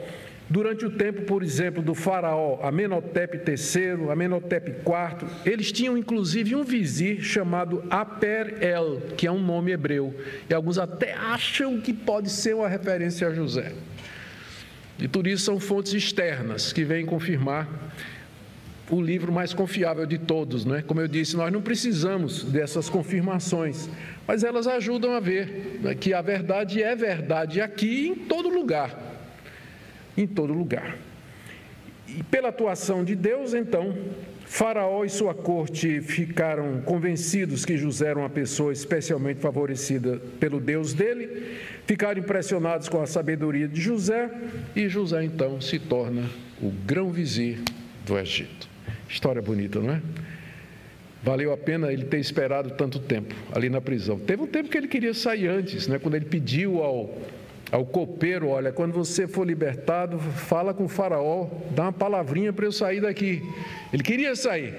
Durante 0.48 0.84
o 0.84 0.90
tempo, 0.90 1.22
por 1.22 1.42
exemplo, 1.42 1.82
do 1.82 1.94
faraó 1.94 2.58
Amenhotep 2.62 3.50
III, 3.50 4.10
Amenhotep 4.10 4.70
IV, 4.70 5.28
eles 5.46 5.72
tinham 5.72 5.96
inclusive 5.96 6.54
um 6.54 6.62
vizir 6.62 7.22
chamado 7.22 7.82
Aper-El, 7.88 9.00
que 9.16 9.26
é 9.26 9.32
um 9.32 9.42
nome 9.42 9.72
hebreu. 9.72 10.14
E 10.48 10.52
alguns 10.52 10.76
até 10.76 11.14
acham 11.14 11.80
que 11.80 11.94
pode 11.94 12.28
ser 12.28 12.54
uma 12.54 12.68
referência 12.68 13.26
a 13.26 13.34
José. 13.34 13.72
E 14.98 15.08
tudo 15.08 15.28
isso 15.30 15.44
são 15.44 15.58
fontes 15.58 15.94
externas 15.94 16.72
que 16.72 16.84
vêm 16.84 17.06
confirmar 17.06 17.66
o 18.90 19.00
livro 19.00 19.32
mais 19.32 19.54
confiável 19.54 20.04
de 20.06 20.18
todos, 20.18 20.64
não 20.64 20.76
é? 20.76 20.82
Como 20.82 21.00
eu 21.00 21.08
disse, 21.08 21.36
nós 21.36 21.52
não 21.52 21.62
precisamos 21.62 22.44
dessas 22.44 22.88
confirmações, 22.88 23.88
mas 24.26 24.44
elas 24.44 24.66
ajudam 24.66 25.12
a 25.12 25.20
ver 25.20 25.80
né, 25.82 25.94
que 25.94 26.12
a 26.12 26.20
verdade 26.20 26.82
é 26.82 26.94
verdade 26.94 27.60
aqui 27.60 28.08
em 28.08 28.14
todo 28.14 28.48
lugar 28.48 29.14
em 30.16 30.26
todo 30.26 30.52
lugar. 30.52 30.96
E 32.06 32.22
pela 32.24 32.48
atuação 32.48 33.04
de 33.04 33.14
Deus, 33.14 33.54
então, 33.54 33.96
Faraó 34.46 35.04
e 35.04 35.08
sua 35.08 35.34
corte 35.34 36.00
ficaram 36.00 36.82
convencidos 36.82 37.64
que 37.64 37.76
José 37.76 38.08
era 38.08 38.18
uma 38.18 38.30
pessoa 38.30 38.72
especialmente 38.72 39.40
favorecida 39.40 40.20
pelo 40.38 40.60
Deus 40.60 40.92
dele, 40.92 41.56
ficaram 41.86 42.20
impressionados 42.20 42.88
com 42.88 43.00
a 43.00 43.06
sabedoria 43.06 43.66
de 43.66 43.80
José 43.80 44.30
e 44.76 44.88
José 44.88 45.24
então 45.24 45.60
se 45.60 45.78
torna 45.78 46.28
o 46.62 46.70
grão-vizir 46.70 47.60
do 48.06 48.18
Egito. 48.18 48.73
História 49.14 49.40
bonita, 49.40 49.78
não 49.78 49.92
é? 49.92 50.02
Valeu 51.22 51.52
a 51.52 51.56
pena 51.56 51.92
ele 51.92 52.04
ter 52.04 52.18
esperado 52.18 52.72
tanto 52.72 52.98
tempo 52.98 53.32
ali 53.52 53.70
na 53.70 53.80
prisão. 53.80 54.18
Teve 54.18 54.42
um 54.42 54.46
tempo 54.46 54.68
que 54.68 54.76
ele 54.76 54.88
queria 54.88 55.14
sair 55.14 55.46
antes, 55.46 55.86
né? 55.86 56.00
quando 56.00 56.16
ele 56.16 56.24
pediu 56.24 56.82
ao 56.82 57.16
ao 57.70 57.86
copeiro: 57.86 58.48
Olha, 58.48 58.72
quando 58.72 58.92
você 58.92 59.28
for 59.28 59.46
libertado, 59.46 60.18
fala 60.18 60.74
com 60.74 60.86
o 60.86 60.88
Faraó, 60.88 61.48
dá 61.70 61.84
uma 61.84 61.92
palavrinha 61.92 62.52
para 62.52 62.64
eu 62.64 62.72
sair 62.72 63.00
daqui. 63.00 63.40
Ele 63.92 64.02
queria 64.02 64.34
sair, 64.34 64.74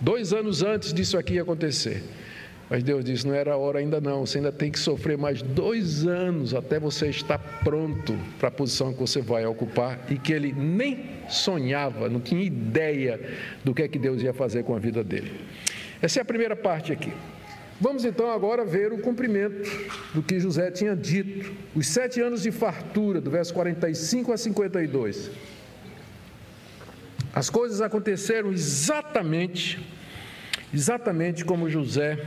dois 0.00 0.32
anos 0.32 0.62
antes 0.62 0.92
disso 0.92 1.18
aqui 1.18 1.38
acontecer. 1.38 2.02
Mas 2.74 2.82
Deus 2.82 3.04
disse: 3.04 3.24
Não 3.24 3.32
era 3.32 3.56
hora 3.56 3.78
ainda 3.78 4.00
não, 4.00 4.26
você 4.26 4.38
ainda 4.38 4.50
tem 4.50 4.68
que 4.68 4.80
sofrer 4.80 5.16
mais 5.16 5.40
dois 5.40 6.04
anos 6.04 6.52
até 6.52 6.80
você 6.80 7.06
estar 7.06 7.38
pronto 7.62 8.18
para 8.36 8.48
a 8.48 8.50
posição 8.50 8.92
que 8.92 8.98
você 8.98 9.20
vai 9.20 9.46
ocupar 9.46 10.04
e 10.10 10.18
que 10.18 10.32
ele 10.32 10.52
nem 10.52 11.08
sonhava, 11.28 12.08
não 12.08 12.18
tinha 12.18 12.42
ideia 12.42 13.20
do 13.62 13.72
que 13.72 13.84
é 13.84 13.86
que 13.86 13.96
Deus 13.96 14.22
ia 14.22 14.34
fazer 14.34 14.64
com 14.64 14.74
a 14.74 14.80
vida 14.80 15.04
dele. 15.04 15.40
Essa 16.02 16.18
é 16.18 16.22
a 16.22 16.24
primeira 16.24 16.56
parte 16.56 16.92
aqui. 16.92 17.12
Vamos 17.80 18.04
então 18.04 18.28
agora 18.28 18.64
ver 18.64 18.92
o 18.92 18.98
cumprimento 18.98 19.70
do 20.12 20.20
que 20.20 20.40
José 20.40 20.68
tinha 20.72 20.96
dito, 20.96 21.52
os 21.76 21.86
sete 21.86 22.20
anos 22.20 22.42
de 22.42 22.50
fartura, 22.50 23.20
do 23.20 23.30
verso 23.30 23.54
45 23.54 24.32
a 24.32 24.36
52. 24.36 25.30
As 27.32 27.48
coisas 27.48 27.80
aconteceram 27.80 28.52
exatamente, 28.52 29.78
exatamente 30.74 31.44
como 31.44 31.70
José 31.70 32.18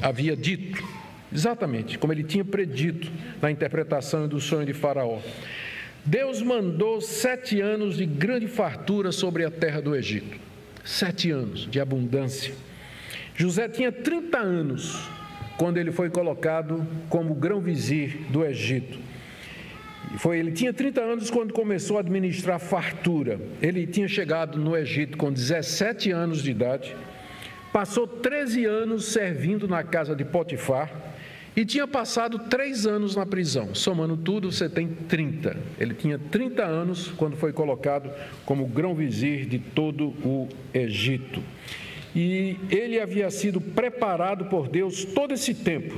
havia 0.00 0.36
dito, 0.36 0.82
exatamente 1.32 1.98
como 1.98 2.12
ele 2.12 2.22
tinha 2.22 2.44
predito 2.44 3.10
na 3.42 3.50
interpretação 3.50 4.28
do 4.28 4.40
sonho 4.40 4.64
de 4.64 4.72
Faraó. 4.72 5.18
Deus 6.04 6.40
mandou 6.40 7.00
sete 7.00 7.60
anos 7.60 7.96
de 7.96 8.06
grande 8.06 8.46
fartura 8.46 9.10
sobre 9.10 9.44
a 9.44 9.50
terra 9.50 9.82
do 9.82 9.96
Egito, 9.96 10.38
sete 10.84 11.32
anos 11.32 11.68
de 11.68 11.80
abundância. 11.80 12.54
José 13.34 13.68
tinha 13.68 13.90
30 13.90 14.38
anos 14.38 15.10
quando 15.58 15.78
ele 15.78 15.90
foi 15.90 16.08
colocado 16.08 16.86
como 17.08 17.34
grão-vizir 17.34 18.18
do 18.30 18.44
Egito. 18.44 18.98
Foi, 20.18 20.38
ele 20.38 20.52
tinha 20.52 20.72
30 20.72 21.00
anos 21.00 21.30
quando 21.30 21.52
começou 21.52 21.96
a 21.96 22.00
administrar 22.00 22.60
fartura. 22.60 23.40
Ele 23.60 23.86
tinha 23.86 24.06
chegado 24.06 24.58
no 24.58 24.76
Egito 24.76 25.18
com 25.18 25.32
17 25.32 26.12
anos 26.12 26.42
de 26.42 26.52
idade, 26.52 26.96
passou 27.72 28.06
13 28.06 28.64
anos 28.64 29.06
servindo 29.06 29.68
na 29.68 29.82
casa 29.82 30.14
de 30.14 30.24
Potifar 30.24 31.06
e 31.56 31.64
tinha 31.64 31.88
passado 31.88 32.38
três 32.38 32.86
anos 32.86 33.16
na 33.16 33.24
prisão. 33.24 33.74
Somando 33.74 34.14
tudo, 34.14 34.52
você 34.52 34.68
tem 34.68 34.88
30. 34.88 35.56
Ele 35.80 35.94
tinha 35.94 36.18
30 36.18 36.62
anos 36.62 37.08
quando 37.16 37.34
foi 37.34 37.50
colocado 37.50 38.10
como 38.44 38.66
grão-vizir 38.66 39.46
de 39.46 39.58
todo 39.58 40.08
o 40.22 40.48
Egito. 40.74 41.42
E 42.14 42.58
ele 42.70 43.00
havia 43.00 43.30
sido 43.30 43.60
preparado 43.60 44.46
por 44.46 44.68
Deus 44.68 45.04
todo 45.04 45.32
esse 45.32 45.54
tempo, 45.54 45.96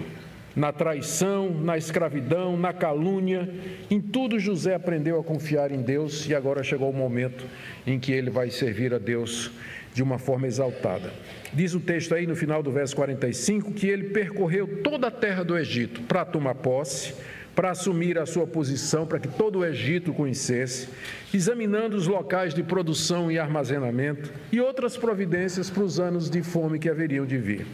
na 0.55 0.73
traição, 0.73 1.51
na 1.51 1.77
escravidão, 1.77 2.57
na 2.57 2.73
calúnia, 2.73 3.49
em 3.89 4.01
tudo 4.01 4.41
José 4.41 4.75
aprendeu 4.75 5.21
a 5.21 5.25
confiar 5.25 5.71
em 5.71 5.81
Deus 5.81 6.29
e 6.29 6.35
agora 6.35 6.65
chegou 6.65 6.91
o 6.91 6.93
momento 6.93 7.45
em 7.87 8.01
que 8.01 8.11
ele 8.11 8.31
vai 8.31 8.51
servir 8.51 8.93
a 8.93 8.99
Deus 8.99 9.53
de 9.99 10.03
uma 10.05 10.17
forma 10.17 10.47
exaltada. 10.47 11.13
Diz 11.53 11.75
o 11.75 11.81
texto 11.81 12.15
aí 12.15 12.25
no 12.25 12.37
final 12.37 12.63
do 12.63 12.71
verso 12.71 12.95
45 12.95 13.73
que 13.73 13.89
ele 13.89 14.11
percorreu 14.11 14.81
toda 14.81 15.09
a 15.09 15.11
terra 15.11 15.43
do 15.43 15.59
Egito 15.59 16.03
para 16.03 16.25
tomar 16.25 16.55
posse 16.55 17.15
para 17.53 17.73
assumir 17.73 18.17
a 18.17 18.25
sua 18.25 18.47
posição, 18.47 19.05
para 19.05 19.19
que 19.19 19.27
todo 19.27 19.59
o 19.59 19.65
Egito 19.65 20.13
conhecesse, 20.13 20.89
examinando 21.35 21.97
os 21.97 22.07
locais 22.07 22.55
de 22.55 22.63
produção 22.63 23.33
e 23.33 23.37
armazenamento 23.37 24.33
e 24.53 24.61
outras 24.61 24.97
providências 24.97 25.69
para 25.69 25.83
os 25.83 25.99
anos 25.99 26.31
de 26.31 26.41
fome 26.41 26.79
que 26.79 26.89
haveriam 26.89 27.27
de 27.27 27.37
vir. 27.37 27.67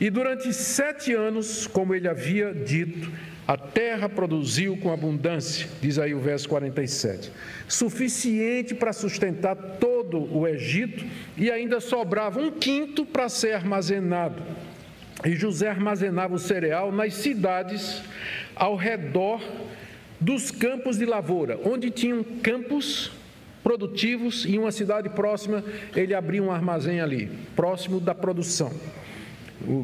E 0.00 0.08
durante 0.08 0.52
sete 0.52 1.12
anos, 1.12 1.66
como 1.66 1.96
ele 1.96 2.06
havia 2.06 2.54
dito, 2.54 3.10
a 3.48 3.56
terra 3.56 4.10
produziu 4.10 4.76
com 4.76 4.92
abundância, 4.92 5.66
diz 5.80 5.98
aí 5.98 6.12
o 6.12 6.20
verso 6.20 6.46
47, 6.50 7.32
suficiente 7.66 8.74
para 8.74 8.92
sustentar 8.92 9.56
todo 9.56 10.18
o 10.36 10.46
Egito 10.46 11.02
e 11.34 11.50
ainda 11.50 11.80
sobrava 11.80 12.38
um 12.38 12.50
quinto 12.50 13.06
para 13.06 13.26
ser 13.30 13.54
armazenado. 13.54 14.42
E 15.24 15.34
José 15.34 15.66
armazenava 15.66 16.34
o 16.34 16.38
cereal 16.38 16.92
nas 16.92 17.14
cidades 17.14 18.02
ao 18.54 18.76
redor 18.76 19.42
dos 20.20 20.50
campos 20.50 20.98
de 20.98 21.06
lavoura, 21.06 21.58
onde 21.64 21.90
tinham 21.90 22.22
campos 22.22 23.10
produtivos 23.62 24.44
e 24.46 24.58
uma 24.58 24.70
cidade 24.70 25.08
próxima, 25.08 25.64
ele 25.96 26.14
abria 26.14 26.42
um 26.42 26.52
armazém 26.52 27.00
ali, 27.00 27.30
próximo 27.56 27.98
da 27.98 28.14
produção. 28.14 28.70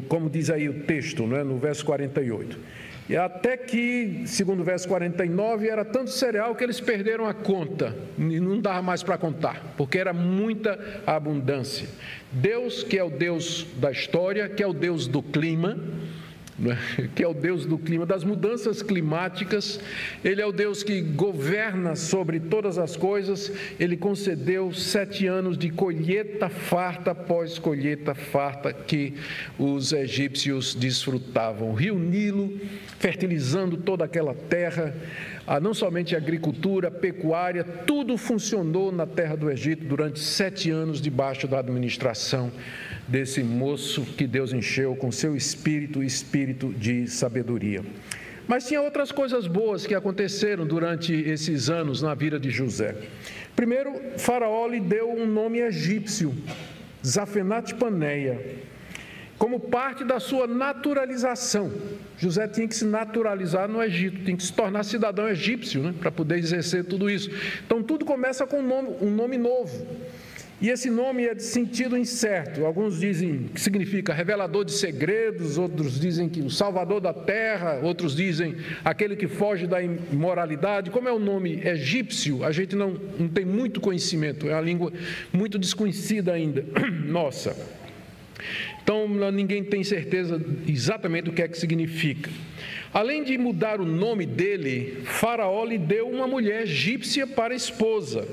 Como 0.07 0.29
diz 0.29 0.51
aí 0.51 0.69
o 0.69 0.83
texto, 0.83 1.25
né, 1.25 1.43
no 1.43 1.57
verso 1.57 1.83
48. 1.83 2.84
E 3.07 3.15
até 3.15 3.55
que, 3.55 4.23
segundo 4.25 4.61
o 4.61 4.63
verso 4.63 4.87
49, 4.87 5.67
era 5.67 5.85
tanto 5.85 6.09
cereal 6.09 6.55
que 6.55 6.63
eles 6.63 6.79
perderam 6.79 7.27
a 7.27 7.33
conta, 7.33 7.95
e 8.17 8.39
não 8.39 8.59
dava 8.59 8.81
mais 8.81 9.03
para 9.03 9.17
contar, 9.17 9.73
porque 9.77 9.99
era 9.99 10.11
muita 10.11 10.79
abundância. 11.05 11.87
Deus, 12.31 12.83
que 12.83 12.97
é 12.97 13.03
o 13.03 13.09
Deus 13.09 13.67
da 13.77 13.91
história, 13.91 14.49
que 14.49 14.63
é 14.63 14.67
o 14.67 14.73
Deus 14.73 15.07
do 15.07 15.21
clima? 15.21 15.77
Que 17.13 17.21
é 17.21 17.27
o 17.27 17.33
Deus 17.33 17.65
do 17.65 17.77
clima, 17.77 18.05
das 18.05 18.23
mudanças 18.23 18.81
climáticas, 18.81 19.79
Ele 20.23 20.41
é 20.41 20.45
o 20.45 20.51
Deus 20.51 20.83
que 20.83 21.01
governa 21.01 21.95
sobre 21.95 22.39
todas 22.39 22.77
as 22.77 22.95
coisas. 22.95 23.51
Ele 23.79 23.97
concedeu 23.97 24.71
sete 24.71 25.27
anos 25.27 25.57
de 25.57 25.69
colheita 25.69 26.47
farta 26.49 27.11
após 27.11 27.59
colheita 27.59 28.15
farta 28.15 28.71
que 28.71 29.13
os 29.59 29.91
egípcios 29.91 30.73
desfrutavam. 30.73 31.71
O 31.71 31.73
rio 31.73 31.99
Nilo, 31.99 32.57
fertilizando 32.99 33.77
toda 33.77 34.05
aquela 34.05 34.33
terra, 34.33 34.95
ah, 35.47 35.59
não 35.59 35.73
somente 35.73 36.15
agricultura, 36.15 36.89
pecuária, 36.89 37.63
tudo 37.63 38.17
funcionou 38.17 38.91
na 38.91 39.05
terra 39.05 39.35
do 39.35 39.51
Egito 39.51 39.85
durante 39.85 40.19
sete 40.19 40.71
anos 40.71 40.99
debaixo 40.99 41.47
da 41.47 41.59
administração 41.59 42.51
desse 43.07 43.43
moço 43.43 44.01
que 44.01 44.25
Deus 44.25 44.53
encheu 44.53 44.95
com 44.95 45.11
seu 45.11 45.35
espírito, 45.35 46.01
espírito 46.01 46.73
de 46.73 47.07
sabedoria. 47.07 47.83
Mas 48.47 48.67
tinha 48.67 48.81
outras 48.81 49.11
coisas 49.11 49.47
boas 49.47 49.85
que 49.85 49.95
aconteceram 49.95 50.65
durante 50.65 51.13
esses 51.13 51.69
anos 51.69 52.01
na 52.01 52.13
vida 52.13 52.39
de 52.39 52.49
José. 52.49 52.95
Primeiro, 53.55 53.93
Faraó 54.17 54.67
lhe 54.67 54.79
deu 54.79 55.11
um 55.11 55.25
nome 55.25 55.59
egípcio, 55.59 56.33
Zafenat 57.05 57.73
Paneia, 57.75 58.39
como 59.37 59.59
parte 59.59 60.03
da 60.03 60.19
sua 60.19 60.47
naturalização. 60.47 61.71
José 62.17 62.47
tinha 62.47 62.67
que 62.67 62.75
se 62.75 62.85
naturalizar 62.85 63.67
no 63.67 63.81
Egito, 63.83 64.23
tinha 64.23 64.37
que 64.37 64.43
se 64.43 64.53
tornar 64.53 64.83
cidadão 64.83 65.27
egípcio, 65.27 65.83
né, 65.83 65.93
para 65.99 66.11
poder 66.11 66.37
exercer 66.37 66.85
tudo 66.85 67.09
isso. 67.09 67.29
Então, 67.65 67.83
tudo 67.83 68.05
começa 68.05 68.47
com 68.47 68.59
um 68.59 68.67
nome, 68.67 68.95
um 69.01 69.11
nome 69.11 69.37
novo. 69.37 69.85
E 70.61 70.69
esse 70.69 70.89
nome 70.89 71.25
é 71.25 71.35
de 71.35 71.43
sentido 71.43 71.97
incerto. 71.97 72.65
Alguns 72.65 73.01
dizem 73.01 73.49
que 73.53 73.59
significa 73.59 74.13
revelador 74.13 74.63
de 74.63 74.71
segredos, 74.71 75.57
outros 75.57 75.99
dizem 75.99 76.29
que 76.29 76.41
o 76.41 76.49
salvador 76.49 77.01
da 77.01 77.13
terra, 77.13 77.81
outros 77.83 78.15
dizem 78.15 78.55
aquele 78.83 79.17
que 79.17 79.27
foge 79.27 79.67
da 79.67 79.83
imoralidade. 79.83 80.91
Como 80.91 81.09
é 81.09 81.11
o 81.11 81.19
nome 81.19 81.61
egípcio, 81.61 82.43
a 82.45 82.51
gente 82.53 82.73
não, 82.73 82.91
não 83.19 83.27
tem 83.27 83.43
muito 83.43 83.81
conhecimento, 83.81 84.47
é 84.47 84.53
uma 84.53 84.61
língua 84.61 84.93
muito 85.33 85.59
desconhecida 85.59 86.31
ainda. 86.31 86.65
Nossa. 87.05 87.84
Então, 88.85 89.07
ninguém 89.31 89.63
tem 89.63 89.83
certeza 89.83 90.39
exatamente 90.67 91.23
do 91.23 91.31
que 91.31 91.41
é 91.41 91.47
que 91.47 91.57
significa. 91.57 92.29
Além 92.93 93.23
de 93.23 93.35
mudar 93.35 93.81
o 93.81 93.85
nome 93.85 94.27
dele, 94.27 94.99
Faraó 95.05 95.65
lhe 95.65 95.79
deu 95.79 96.07
uma 96.07 96.27
mulher 96.27 96.61
egípcia 96.61 97.25
para 97.25 97.55
esposa. 97.55 98.27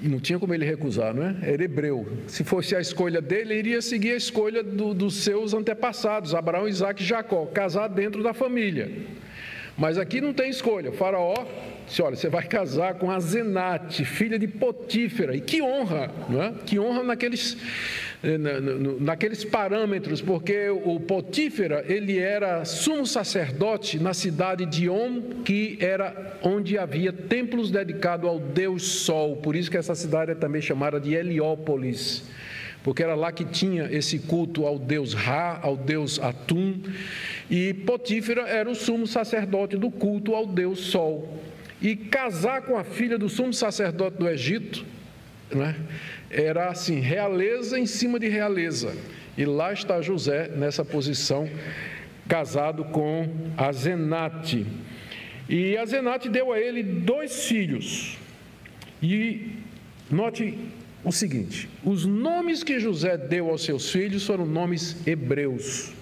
Não 0.00 0.20
tinha 0.20 0.38
como 0.38 0.54
ele 0.54 0.64
recusar, 0.64 1.12
não 1.12 1.24
é? 1.24 1.36
Era 1.42 1.64
hebreu. 1.64 2.06
Se 2.28 2.44
fosse 2.44 2.76
a 2.76 2.80
escolha 2.80 3.20
dele, 3.20 3.54
ele 3.54 3.70
iria 3.70 3.82
seguir 3.82 4.12
a 4.12 4.16
escolha 4.16 4.62
do, 4.62 4.94
dos 4.94 5.16
seus 5.16 5.52
antepassados, 5.52 6.32
Abraão, 6.32 6.68
Isaac 6.68 7.02
e 7.02 7.06
Jacó, 7.06 7.44
casar 7.46 7.88
dentro 7.88 8.22
da 8.22 8.32
família. 8.32 8.88
Mas 9.82 9.98
aqui 9.98 10.20
não 10.20 10.32
tem 10.32 10.48
escolha. 10.48 10.90
O 10.90 10.92
faraó 10.92 11.44
disse: 11.84 12.00
olha, 12.02 12.14
você 12.14 12.28
vai 12.28 12.44
casar 12.44 12.94
com 12.94 13.10
a 13.10 13.18
Zenate, 13.18 14.04
filha 14.04 14.38
de 14.38 14.46
Potífera. 14.46 15.34
E 15.34 15.40
que 15.40 15.60
honra, 15.60 16.08
não 16.28 16.40
é? 16.40 16.52
Que 16.64 16.78
honra 16.78 17.02
naqueles, 17.02 17.56
eh, 18.22 18.38
naqueles 19.00 19.44
parâmetros, 19.44 20.22
porque 20.22 20.68
o 20.68 21.00
Potífera, 21.00 21.84
ele 21.88 22.16
era 22.16 22.64
sumo 22.64 23.04
sacerdote 23.04 23.98
na 23.98 24.14
cidade 24.14 24.66
de 24.66 24.88
On, 24.88 25.20
que 25.44 25.76
era 25.80 26.38
onde 26.44 26.78
havia 26.78 27.12
templos 27.12 27.68
dedicados 27.68 28.30
ao 28.30 28.38
Deus 28.38 28.84
Sol. 28.84 29.38
Por 29.38 29.56
isso 29.56 29.68
que 29.68 29.76
essa 29.76 29.96
cidade 29.96 30.30
é 30.30 30.36
também 30.36 30.62
chamada 30.62 31.00
de 31.00 31.12
Heliópolis 31.12 32.22
porque 32.82 33.02
era 33.02 33.14
lá 33.14 33.30
que 33.30 33.44
tinha 33.44 33.84
esse 33.90 34.18
culto 34.18 34.66
ao 34.66 34.78
deus 34.78 35.14
Ra, 35.14 35.60
ao 35.62 35.76
deus 35.76 36.18
Atum, 36.18 36.80
e 37.50 37.72
Potífera 37.72 38.42
era 38.48 38.68
o 38.68 38.74
sumo 38.74 39.06
sacerdote 39.06 39.76
do 39.76 39.90
culto 39.90 40.34
ao 40.34 40.46
deus 40.46 40.80
Sol. 40.80 41.40
E 41.80 41.96
casar 41.96 42.62
com 42.62 42.76
a 42.76 42.84
filha 42.84 43.18
do 43.18 43.28
sumo 43.28 43.52
sacerdote 43.52 44.16
do 44.18 44.28
Egito, 44.28 44.84
né, 45.52 45.76
era 46.30 46.68
assim, 46.68 47.00
realeza 47.00 47.78
em 47.78 47.86
cima 47.86 48.18
de 48.18 48.28
realeza. 48.28 48.96
E 49.36 49.44
lá 49.44 49.72
está 49.72 50.00
José 50.00 50.48
nessa 50.48 50.84
posição, 50.84 51.48
casado 52.28 52.84
com 52.84 53.28
a 53.56 53.72
Zenate. 53.72 54.66
E 55.48 55.76
a 55.76 55.84
Zenate 55.84 56.28
deu 56.28 56.52
a 56.52 56.58
ele 56.58 56.82
dois 56.82 57.46
filhos. 57.46 58.18
E 59.02 59.52
note 60.10 60.56
o 61.04 61.10
seguinte: 61.10 61.68
os 61.84 62.06
nomes 62.06 62.62
que 62.62 62.78
José 62.78 63.16
deu 63.16 63.50
aos 63.50 63.64
seus 63.64 63.90
filhos 63.90 64.26
foram 64.26 64.46
nomes 64.46 64.96
hebreus. 65.06 65.92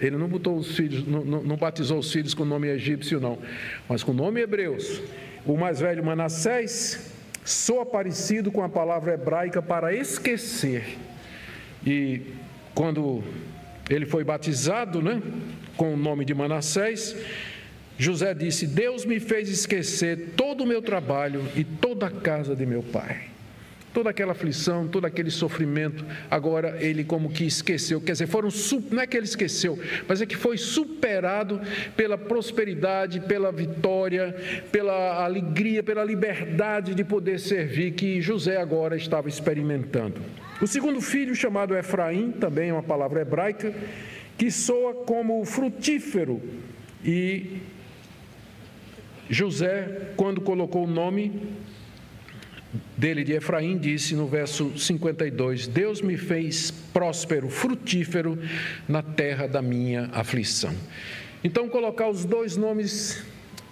Ele 0.00 0.16
não 0.16 0.28
botou 0.28 0.56
os 0.56 0.76
filhos, 0.76 1.06
não, 1.06 1.24
não 1.24 1.56
batizou 1.56 1.98
os 1.98 2.12
filhos 2.12 2.34
com 2.34 2.44
nome 2.44 2.68
egípcio, 2.68 3.20
não, 3.20 3.38
mas 3.88 4.02
com 4.02 4.12
nome 4.12 4.40
hebreus. 4.40 5.00
O 5.46 5.56
mais 5.56 5.80
velho 5.80 6.04
Manassés 6.04 7.12
soa 7.44 7.86
parecido 7.86 8.50
com 8.50 8.62
a 8.62 8.68
palavra 8.68 9.14
hebraica 9.14 9.62
para 9.62 9.94
esquecer. 9.94 10.98
E 11.86 12.22
quando 12.74 13.22
ele 13.88 14.04
foi 14.04 14.24
batizado, 14.24 15.00
né, 15.00 15.22
com 15.76 15.94
o 15.94 15.96
nome 15.96 16.24
de 16.24 16.34
Manassés, 16.34 17.16
José 17.96 18.34
disse: 18.34 18.66
Deus 18.66 19.06
me 19.06 19.20
fez 19.20 19.48
esquecer 19.48 20.32
todo 20.36 20.64
o 20.64 20.66
meu 20.66 20.82
trabalho 20.82 21.46
e 21.56 21.62
toda 21.62 22.08
a 22.08 22.10
casa 22.10 22.54
de 22.54 22.66
meu 22.66 22.82
pai 22.82 23.33
toda 23.94 24.10
aquela 24.10 24.32
aflição, 24.32 24.88
todo 24.88 25.04
aquele 25.06 25.30
sofrimento, 25.30 26.04
agora 26.28 26.76
ele 26.84 27.04
como 27.04 27.30
que 27.30 27.44
esqueceu. 27.44 28.00
Quer 28.00 28.12
dizer, 28.12 28.26
foram 28.26 28.48
não 28.90 29.00
é 29.00 29.06
que 29.06 29.16
ele 29.16 29.24
esqueceu, 29.24 29.78
mas 30.08 30.20
é 30.20 30.26
que 30.26 30.36
foi 30.36 30.58
superado 30.58 31.60
pela 31.96 32.18
prosperidade, 32.18 33.20
pela 33.20 33.52
vitória, 33.52 34.34
pela 34.72 35.24
alegria, 35.24 35.80
pela 35.82 36.02
liberdade 36.02 36.92
de 36.92 37.04
poder 37.04 37.38
servir 37.38 37.92
que 37.92 38.20
José 38.20 38.56
agora 38.56 38.96
estava 38.96 39.28
experimentando. 39.28 40.20
O 40.60 40.66
segundo 40.66 41.00
filho, 41.00 41.34
chamado 41.34 41.76
Efraim, 41.76 42.32
também 42.32 42.70
é 42.70 42.72
uma 42.72 42.82
palavra 42.82 43.20
hebraica, 43.20 43.72
que 44.36 44.50
soa 44.50 44.92
como 45.04 45.44
frutífero. 45.44 46.42
E 47.04 47.60
José, 49.30 50.12
quando 50.16 50.40
colocou 50.40 50.84
o 50.84 50.90
nome, 50.90 51.40
dele 52.96 53.24
de 53.24 53.32
Efraim 53.32 53.78
disse 53.78 54.14
no 54.14 54.26
verso 54.26 54.72
52: 54.78 55.66
Deus 55.66 56.00
me 56.00 56.16
fez 56.16 56.70
próspero, 56.70 57.48
frutífero 57.48 58.38
na 58.88 59.02
terra 59.02 59.46
da 59.46 59.62
minha 59.62 60.10
aflição. 60.12 60.74
Então, 61.42 61.68
colocar 61.68 62.08
os 62.08 62.24
dois 62.24 62.56
nomes 62.56 63.22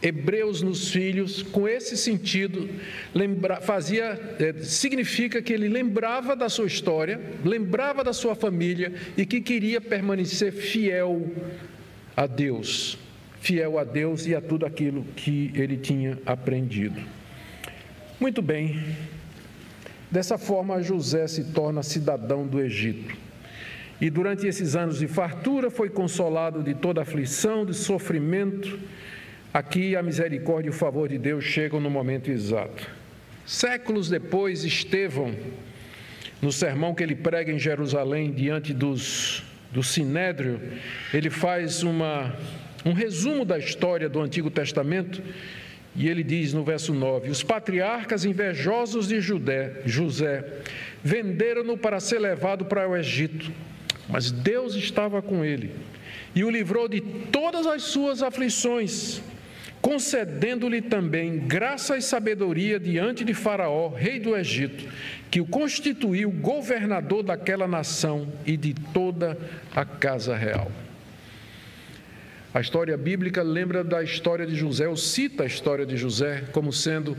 hebreus 0.02 0.60
nos 0.60 0.90
filhos, 0.90 1.42
com 1.42 1.68
esse 1.68 1.96
sentido, 1.96 2.68
lembra, 3.14 3.60
fazia, 3.60 4.20
é, 4.38 4.62
significa 4.64 5.40
que 5.40 5.52
ele 5.52 5.68
lembrava 5.68 6.34
da 6.34 6.48
sua 6.48 6.66
história, 6.66 7.20
lembrava 7.44 8.02
da 8.02 8.12
sua 8.12 8.34
família 8.34 8.92
e 9.16 9.24
que 9.24 9.40
queria 9.40 9.80
permanecer 9.80 10.52
fiel 10.52 11.30
a 12.16 12.26
Deus, 12.26 12.98
fiel 13.40 13.78
a 13.78 13.84
Deus 13.84 14.26
e 14.26 14.34
a 14.34 14.40
tudo 14.40 14.66
aquilo 14.66 15.04
que 15.16 15.52
ele 15.54 15.76
tinha 15.76 16.18
aprendido. 16.26 17.00
Muito 18.22 18.40
bem. 18.40 18.80
Dessa 20.08 20.38
forma, 20.38 20.80
José 20.80 21.26
se 21.26 21.42
torna 21.42 21.82
cidadão 21.82 22.46
do 22.46 22.61
Egito. 22.61 23.16
E 24.00 24.08
durante 24.08 24.46
esses 24.46 24.76
anos 24.76 25.00
de 25.00 25.08
fartura 25.08 25.72
foi 25.72 25.90
consolado 25.90 26.62
de 26.62 26.72
toda 26.72 27.02
aflição, 27.02 27.66
de 27.66 27.74
sofrimento. 27.74 28.78
Aqui 29.52 29.96
a 29.96 30.04
misericórdia 30.04 30.68
e 30.68 30.70
o 30.70 30.72
favor 30.72 31.08
de 31.08 31.18
Deus 31.18 31.42
chegam 31.42 31.80
no 31.80 31.90
momento 31.90 32.30
exato. 32.30 32.88
Séculos 33.44 34.08
depois, 34.08 34.62
Estevão, 34.62 35.35
no 36.40 36.52
sermão 36.52 36.94
que 36.94 37.02
ele 37.02 37.16
prega 37.16 37.50
em 37.50 37.58
Jerusalém, 37.58 38.30
diante 38.30 38.72
dos, 38.72 39.42
do 39.72 39.82
Sinédrio, 39.82 40.61
ele 41.12 41.28
faz 41.28 41.82
uma, 41.82 42.32
um 42.87 42.92
resumo 42.92 43.44
da 43.44 43.58
história 43.58 44.08
do 44.08 44.20
Antigo 44.20 44.48
Testamento 44.48 45.20
e 45.94 46.09
ele 46.09 46.22
diz 46.22 46.52
no 46.52 46.64
verso 46.64 46.94
9: 46.94 47.31
Os 47.31 47.42
patriarcas 47.42 48.24
invejosos 48.24 49.09
de 49.09 49.20
Judé, 49.20 49.83
José 49.85 50.44
venderam-no 51.02 51.76
para 51.76 52.00
ser 52.00 52.18
levado 52.18 52.64
para 52.64 52.88
o 52.88 52.96
Egito, 52.96 53.52
mas 54.09 54.31
Deus 54.31 54.74
estava 54.74 55.20
com 55.20 55.44
ele 55.44 55.72
e 56.35 56.44
o 56.44 56.50
livrou 56.50 56.88
de 56.88 57.00
todas 57.00 57.66
as 57.66 57.83
suas 57.83 58.22
aflições, 58.22 59.22
concedendo-lhe 59.81 60.81
também 60.81 61.38
graça 61.38 61.96
e 61.96 62.02
sabedoria 62.02 62.78
diante 62.78 63.24
de 63.24 63.35
Faraó, 63.35 63.88
rei 63.88 64.18
do 64.18 64.37
Egito, 64.37 64.88
que 65.31 65.40
o 65.40 65.46
constituiu 65.46 66.31
governador 66.31 67.22
daquela 67.22 67.66
nação 67.66 68.28
e 68.46 68.57
de 68.57 68.74
toda 68.74 69.37
a 69.74 69.85
casa 69.85 70.37
real. 70.37 70.70
A 72.54 72.60
história 72.60 72.98
bíblica 72.98 73.42
lembra 73.42 73.82
da 73.82 74.02
história 74.02 74.46
de 74.46 74.54
José, 74.54 74.86
ou 74.86 74.96
cita 74.96 75.44
a 75.44 75.46
história 75.46 75.86
de 75.86 75.96
José 75.96 76.44
como 76.52 76.70
sendo 76.70 77.16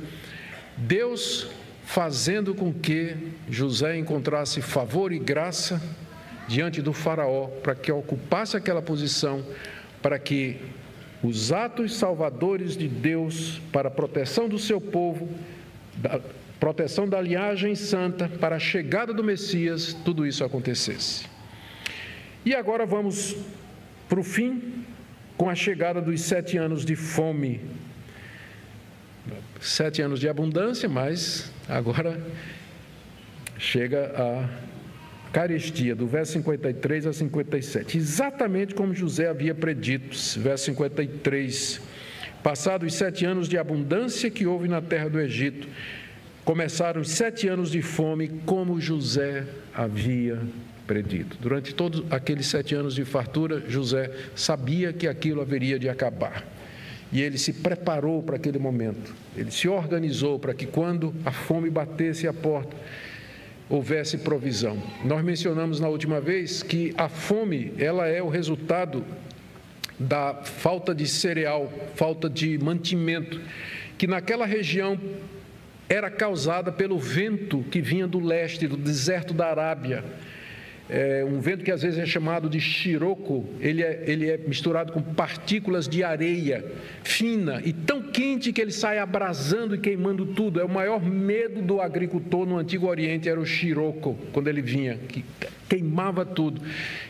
Deus 0.78 1.50
fazendo 1.86 2.54
com 2.54 2.72
que 2.72 3.16
José 3.50 3.98
encontrasse 3.98 4.62
favor 4.62 5.12
e 5.12 5.18
graça 5.18 5.82
diante 6.48 6.84
do 6.84 6.94
Faraó, 6.94 7.48
para 7.48 7.74
que 7.74 7.92
ocupasse 7.92 8.56
aquela 8.56 8.82
posição, 8.82 9.44
para 10.04 10.20
que 10.20 10.58
os 11.24 11.52
atos 11.52 11.96
salvadores 11.96 12.78
de 12.78 12.88
Deus 12.88 13.60
para 13.72 13.88
a 13.88 13.92
proteção 13.92 14.48
do 14.48 14.60
seu 14.60 14.80
povo, 14.80 15.28
da 15.96 16.22
proteção 16.60 17.10
da 17.10 17.20
linhagem 17.20 17.74
santa, 17.74 18.30
para 18.30 18.58
a 18.58 18.60
chegada 18.60 19.12
do 19.12 19.24
Messias, 19.24 19.94
tudo 20.06 20.28
isso 20.28 20.44
acontecesse. 20.44 21.26
E 22.46 22.54
agora 22.54 22.86
vamos 22.86 23.36
para 24.08 24.20
o 24.20 24.24
fim 24.24 24.83
com 25.38 25.50
a 25.50 25.56
chegada 25.56 26.02
dos 26.02 26.22
sete 26.22 26.58
anos 26.58 26.86
de 26.86 26.96
fome. 26.96 27.62
Sete 29.60 30.02
anos 30.02 30.20
de 30.20 30.28
abundância, 30.28 30.90
mas 30.90 31.52
agora 31.68 32.22
chega 33.58 34.12
a 34.18 34.50
carestia, 35.32 35.96
do 35.96 36.06
verso 36.06 36.34
53 36.34 37.08
a 37.08 37.14
57. 37.14 37.98
Exatamente 37.98 38.76
como 38.76 38.94
José 38.94 39.28
havia 39.28 39.56
predito, 39.56 40.16
verso 40.40 40.66
53. 40.66 41.82
Passados 42.44 42.94
sete 42.94 43.26
anos 43.26 43.48
de 43.48 43.58
abundância 43.58 44.30
que 44.30 44.46
houve 44.46 44.68
na 44.68 44.82
terra 44.82 45.10
do 45.10 45.20
Egito, 45.20 45.68
começaram 46.44 47.02
os 47.02 47.10
sete 47.10 47.48
anos 47.48 47.72
de 47.72 47.82
fome, 47.82 48.28
como 48.46 48.80
José 48.82 49.46
havia 49.74 50.40
predito. 50.88 51.38
Durante 51.40 51.74
todos 51.74 52.04
aqueles 52.12 52.48
sete 52.48 52.76
anos 52.76 52.96
de 52.96 53.06
fartura, 53.06 53.64
José 53.68 54.12
sabia 54.36 54.94
que 54.94 55.08
aquilo 55.08 55.42
haveria 55.42 55.80
de 55.80 55.90
acabar. 55.90 56.46
E 57.12 57.22
ele 57.22 57.38
se 57.38 57.54
preparou 57.54 58.24
para 58.24 58.38
aquele 58.38 58.58
momento. 58.58 59.14
Ele 59.36 59.52
se 59.52 59.68
organizou 59.68 60.40
para 60.40 60.54
que 60.54 60.66
quando 60.66 61.14
a 61.24 61.32
fome 61.32 61.70
batesse 61.70 62.28
a 62.28 62.34
porta, 62.34 62.76
houvesse 63.70 64.18
provisão. 64.18 64.82
Nós 65.06 65.24
mencionamos 65.24 65.80
na 65.80 65.88
última 65.88 66.20
vez 66.20 66.64
que 66.64 66.94
a 66.98 67.08
fome, 67.08 67.74
ela 67.78 68.08
é 68.08 68.22
o 68.22 68.30
resultado 68.30 69.06
da 69.98 70.34
falta 70.44 70.94
de 70.94 71.08
cereal, 71.08 71.72
falta 71.96 72.30
de 72.30 72.58
mantimento, 72.58 73.40
que 73.98 74.08
naquela 74.08 74.46
região 74.46 75.00
era 75.88 76.10
causada 76.10 76.72
pelo 76.72 76.98
vento 76.98 77.64
que 77.70 77.80
vinha 77.80 78.08
do 78.08 78.20
leste, 78.20 78.68
do 78.68 78.76
deserto 78.76 79.34
da 79.34 79.48
Arábia 79.48 80.04
é, 80.90 81.24
um 81.26 81.40
vento 81.40 81.64
que 81.64 81.72
às 81.72 81.82
vezes 81.82 81.98
é 81.98 82.06
chamado 82.06 82.50
de 82.50 82.60
chiroco, 82.60 83.46
ele 83.60 83.82
é, 83.82 84.04
ele 84.06 84.30
é 84.30 84.38
misturado 84.38 84.92
com 84.92 85.02
partículas 85.02 85.88
de 85.88 86.04
areia 86.04 86.64
fina 87.04 87.62
e 87.64 87.72
tão 87.72 88.02
quente 88.02 88.52
que 88.52 88.62
ele 88.62 88.72
sai 88.72 89.00
abrasando 89.00 89.76
e 89.76 89.78
queimando 89.78 90.26
tudo. 90.26 90.60
É 90.60 90.64
o 90.64 90.70
maior 90.70 91.02
medo 91.02 91.62
do 91.62 91.80
agricultor 91.80 92.46
no 92.46 92.58
Antigo 92.58 92.88
Oriente, 92.88 93.30
era 93.30 93.40
o 93.40 93.46
chiroco, 93.46 94.18
quando 94.34 94.48
ele 94.48 94.62
vinha, 94.62 95.00
que 95.08 95.24
queimava 95.74 96.24
tudo. 96.24 96.62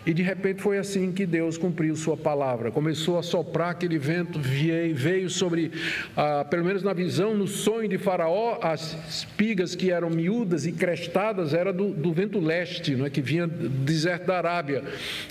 E 0.05 0.13
de 0.13 0.23
repente 0.23 0.61
foi 0.61 0.77
assim 0.77 1.11
que 1.11 1.25
Deus 1.25 1.57
cumpriu 1.57 1.95
Sua 1.97 2.15
palavra. 2.15 2.71
Começou 2.71 3.19
a 3.19 3.23
soprar 3.23 3.71
aquele 3.71 3.97
vento, 3.97 4.39
veio 4.39 5.29
sobre, 5.29 5.71
ah, 6.15 6.45
pelo 6.49 6.63
menos 6.63 6.81
na 6.81 6.93
visão, 6.93 7.35
no 7.35 7.45
sonho 7.45 7.89
de 7.89 7.97
Faraó, 7.97 8.59
as 8.61 8.97
espigas 9.09 9.75
que 9.75 9.91
eram 9.91 10.09
miúdas 10.09 10.65
e 10.65 10.71
crestadas 10.71 11.53
era 11.53 11.73
do, 11.73 11.89
do 11.89 12.13
vento 12.13 12.39
leste, 12.39 12.95
não 12.95 13.05
é? 13.05 13.09
que 13.09 13.21
vinha 13.21 13.45
do 13.45 13.67
deserto 13.67 14.27
da 14.27 14.37
Arábia. 14.37 14.83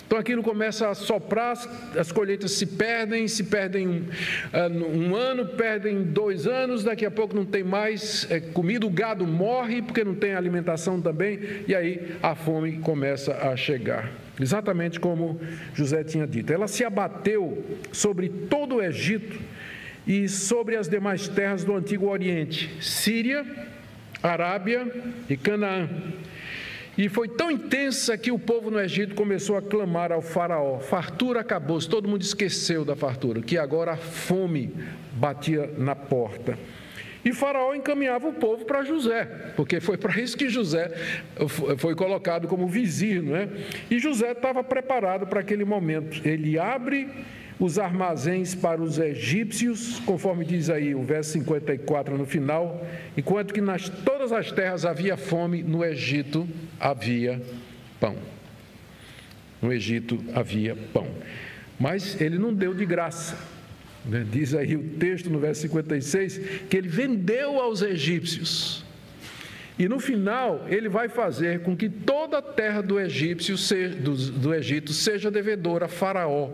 Então 0.07 0.19
aquilo 0.19 0.43
começa 0.43 0.91
a 0.91 0.95
soprar, 0.95 1.57
as 1.99 2.13
colheitas 2.13 2.53
se 2.53 2.67
perdem, 2.67 3.27
se 3.29 3.45
perdem 3.45 3.89
um, 3.89 4.05
ah, 4.53 4.69
um 4.69 5.17
ano, 5.17 5.47
perdem 5.47 6.03
dois 6.03 6.47
anos, 6.47 6.85
daqui 6.85 7.07
a 7.07 7.11
pouco 7.11 7.35
não 7.35 7.47
tem 7.47 7.65
mais 7.65 8.31
é, 8.31 8.41
comida, 8.41 8.87
o 8.87 8.91
gado 8.91 9.27
morre 9.27 9.81
porque 9.81 10.05
não 10.05 10.15
tem 10.15 10.35
alimentação 10.35 11.01
também, 11.01 11.39
e 11.67 11.75
aí 11.75 12.17
a 12.23 12.35
fome 12.35 12.73
começa 12.79 13.22
começa 13.23 13.33
a 13.35 13.57
chegar. 13.57 14.11
Exatamente 14.41 14.99
como 14.99 15.41
José 15.75 16.03
tinha 16.03 16.27
dito. 16.27 16.53
Ela 16.53 16.67
se 16.67 16.85
abateu 16.85 17.65
sobre 17.93 18.29
todo 18.29 18.77
o 18.77 18.83
Egito 18.83 19.39
e 20.07 20.29
sobre 20.29 20.77
as 20.77 20.89
demais 20.89 21.29
terras 21.29 21.63
do 21.63 21.75
Antigo 21.77 22.09
Oriente, 22.09 22.71
Síria, 22.81 23.47
Arábia 24.23 24.91
e 25.29 25.37
Canaã. 25.37 25.89
E 26.99 27.09
foi 27.09 27.29
tão 27.29 27.51
intensa 27.51 28.19
que 28.19 28.31
o 28.31 28.39
povo 28.39 28.71
no 28.71 28.81
Egito 28.81 29.15
começou 29.15 29.57
a 29.57 29.63
clamar 29.63 30.11
ao 30.11 30.21
Faraó: 30.21 30.79
fartura 30.81 31.41
acabou-se, 31.41 31.89
todo 31.89 32.09
mundo 32.09 32.23
esqueceu 32.23 32.85
da 32.85 32.97
fartura, 32.97 33.41
que 33.41 33.57
agora 33.57 33.93
a 33.93 33.97
fome 33.97 34.75
batia 35.15 35.73
na 35.79 35.95
porta. 35.95 36.59
E 37.25 37.33
Faraó 37.33 37.75
encaminhava 37.75 38.29
o 38.29 38.33
povo 38.33 38.65
para 38.65 38.83
José, 38.83 39.25
porque 39.57 39.81
foi 39.81 39.97
para 39.97 40.21
isso 40.21 40.37
que 40.37 40.49
José 40.49 40.91
foi 41.79 41.95
colocado 41.95 42.49
como 42.49 42.67
vizir, 42.67 43.23
não 43.23 43.37
é? 43.37 43.49
E 43.91 43.99
José 43.99 44.33
estava 44.33 44.65
preparado 44.65 45.27
para 45.27 45.41
aquele 45.41 45.65
momento. 45.65 46.21
Ele 46.27 46.59
abre 46.59 47.09
os 47.61 47.79
armazéns 47.79 48.57
para 48.57 48.83
os 48.83 48.99
egípcios, 48.99 50.01
conforme 50.01 50.45
diz 50.45 50.69
aí 50.69 50.97
o 50.97 51.03
verso 51.03 51.31
54 51.33 52.19
no 52.19 52.27
final, 52.27 52.85
enquanto 53.17 53.55
que 53.55 53.61
nas 53.61 53.89
todas 53.89 54.33
as 54.33 54.51
terras 54.51 54.85
havia 54.85 55.17
fome, 55.17 55.63
no 55.63 55.85
Egito 55.85 56.49
havia 56.81 57.41
pão. 58.01 58.17
No 59.61 59.73
Egito 59.73 60.19
havia 60.35 60.77
pão. 60.93 61.07
Mas 61.79 62.21
ele 62.21 62.37
não 62.37 62.53
deu 62.53 62.75
de 62.75 62.85
graça. 62.85 63.39
Né? 64.05 64.27
Diz 64.31 64.55
aí 64.55 64.77
o 64.77 64.83
texto 64.99 65.31
no 65.31 65.39
verso 65.39 65.63
56 65.63 66.41
que 66.69 66.77
ele 66.77 66.89
vendeu 66.89 67.61
aos 67.61 67.83
egípcios. 67.83 68.85
E 69.79 69.89
no 69.89 69.99
final, 69.99 70.67
ele 70.69 70.89
vai 70.89 71.09
fazer 71.09 71.61
com 71.61 71.77
que 71.77 71.89
toda 71.89 72.39
a 72.39 72.43
terra 72.43 72.83
do, 72.83 73.01
egípcio, 73.01 73.57
do, 74.01 74.15
do 74.31 74.55
Egito 74.55 74.93
seja 74.93 75.31
devedora 75.31 75.87
a 75.87 75.89
Faraó. 75.89 76.51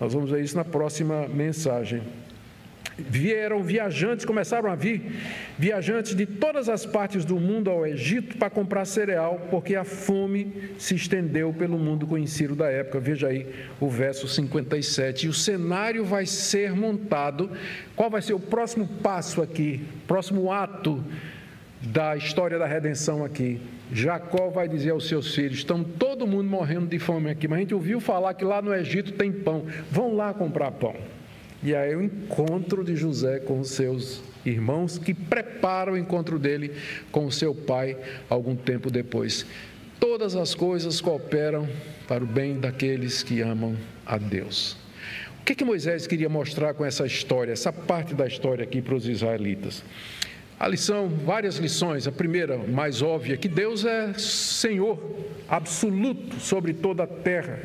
Nós 0.00 0.14
vamos 0.14 0.30
ver 0.30 0.42
isso 0.42 0.56
na 0.56 0.64
próxima 0.64 1.28
mensagem 1.28 2.02
vieram 2.98 3.62
viajantes, 3.62 4.24
começaram 4.24 4.70
a 4.70 4.74
vir 4.74 5.02
viajantes 5.58 6.14
de 6.14 6.26
todas 6.26 6.68
as 6.68 6.84
partes 6.84 7.24
do 7.24 7.38
mundo 7.38 7.70
ao 7.70 7.86
Egito 7.86 8.36
para 8.36 8.50
comprar 8.50 8.84
cereal, 8.84 9.46
porque 9.50 9.74
a 9.74 9.84
fome 9.84 10.52
se 10.78 10.94
estendeu 10.94 11.52
pelo 11.52 11.78
mundo 11.78 12.06
conhecido 12.06 12.54
da 12.54 12.68
época. 12.70 13.00
Veja 13.00 13.28
aí 13.28 13.46
o 13.80 13.88
verso 13.88 14.28
57. 14.28 15.26
E 15.26 15.28
o 15.28 15.32
cenário 15.34 16.04
vai 16.04 16.26
ser 16.26 16.74
montado. 16.74 17.50
Qual 17.96 18.10
vai 18.10 18.22
ser 18.22 18.34
o 18.34 18.40
próximo 18.40 18.86
passo 19.02 19.42
aqui? 19.42 19.84
Próximo 20.06 20.52
ato 20.52 21.02
da 21.80 22.16
história 22.16 22.58
da 22.58 22.66
redenção 22.66 23.24
aqui. 23.24 23.60
Jacó 23.92 24.48
vai 24.48 24.68
dizer 24.68 24.90
aos 24.90 25.06
seus 25.06 25.34
filhos: 25.34 25.58
estão 25.58 25.84
todo 25.84 26.26
mundo 26.26 26.48
morrendo 26.48 26.86
de 26.86 26.98
fome 26.98 27.30
aqui, 27.30 27.46
mas 27.46 27.58
a 27.58 27.60
gente 27.60 27.74
ouviu 27.74 28.00
falar 28.00 28.34
que 28.34 28.44
lá 28.44 28.62
no 28.62 28.74
Egito 28.74 29.12
tem 29.12 29.30
pão. 29.30 29.66
Vão 29.90 30.14
lá 30.14 30.32
comprar 30.32 30.70
pão. 30.70 30.94
E 31.62 31.76
aí 31.76 31.94
o 31.94 32.02
encontro 32.02 32.82
de 32.82 32.96
José 32.96 33.38
com 33.38 33.60
os 33.60 33.70
seus 33.70 34.20
irmãos, 34.44 34.98
que 34.98 35.14
preparam 35.14 35.92
o 35.92 35.96
encontro 35.96 36.38
dele 36.38 36.72
com 37.12 37.26
o 37.26 37.32
seu 37.32 37.54
pai 37.54 37.96
algum 38.28 38.56
tempo 38.56 38.90
depois. 38.90 39.46
Todas 40.00 40.34
as 40.34 40.54
coisas 40.54 41.00
cooperam 41.00 41.68
para 42.08 42.24
o 42.24 42.26
bem 42.26 42.58
daqueles 42.58 43.22
que 43.22 43.40
amam 43.40 43.76
a 44.04 44.18
Deus. 44.18 44.76
O 45.40 45.44
que, 45.44 45.54
que 45.54 45.64
Moisés 45.64 46.06
queria 46.06 46.28
mostrar 46.28 46.74
com 46.74 46.84
essa 46.84 47.06
história, 47.06 47.52
essa 47.52 47.72
parte 47.72 48.12
da 48.12 48.26
história 48.26 48.64
aqui 48.64 48.82
para 48.82 48.96
os 48.96 49.08
israelitas? 49.08 49.84
A 50.58 50.66
lição, 50.68 51.08
várias 51.08 51.56
lições. 51.56 52.06
A 52.08 52.12
primeira, 52.12 52.56
mais 52.56 53.02
óbvia, 53.02 53.36
que 53.36 53.48
Deus 53.48 53.84
é 53.84 54.12
Senhor 54.14 55.00
absoluto 55.48 56.40
sobre 56.40 56.72
toda 56.72 57.04
a 57.04 57.06
terra 57.06 57.58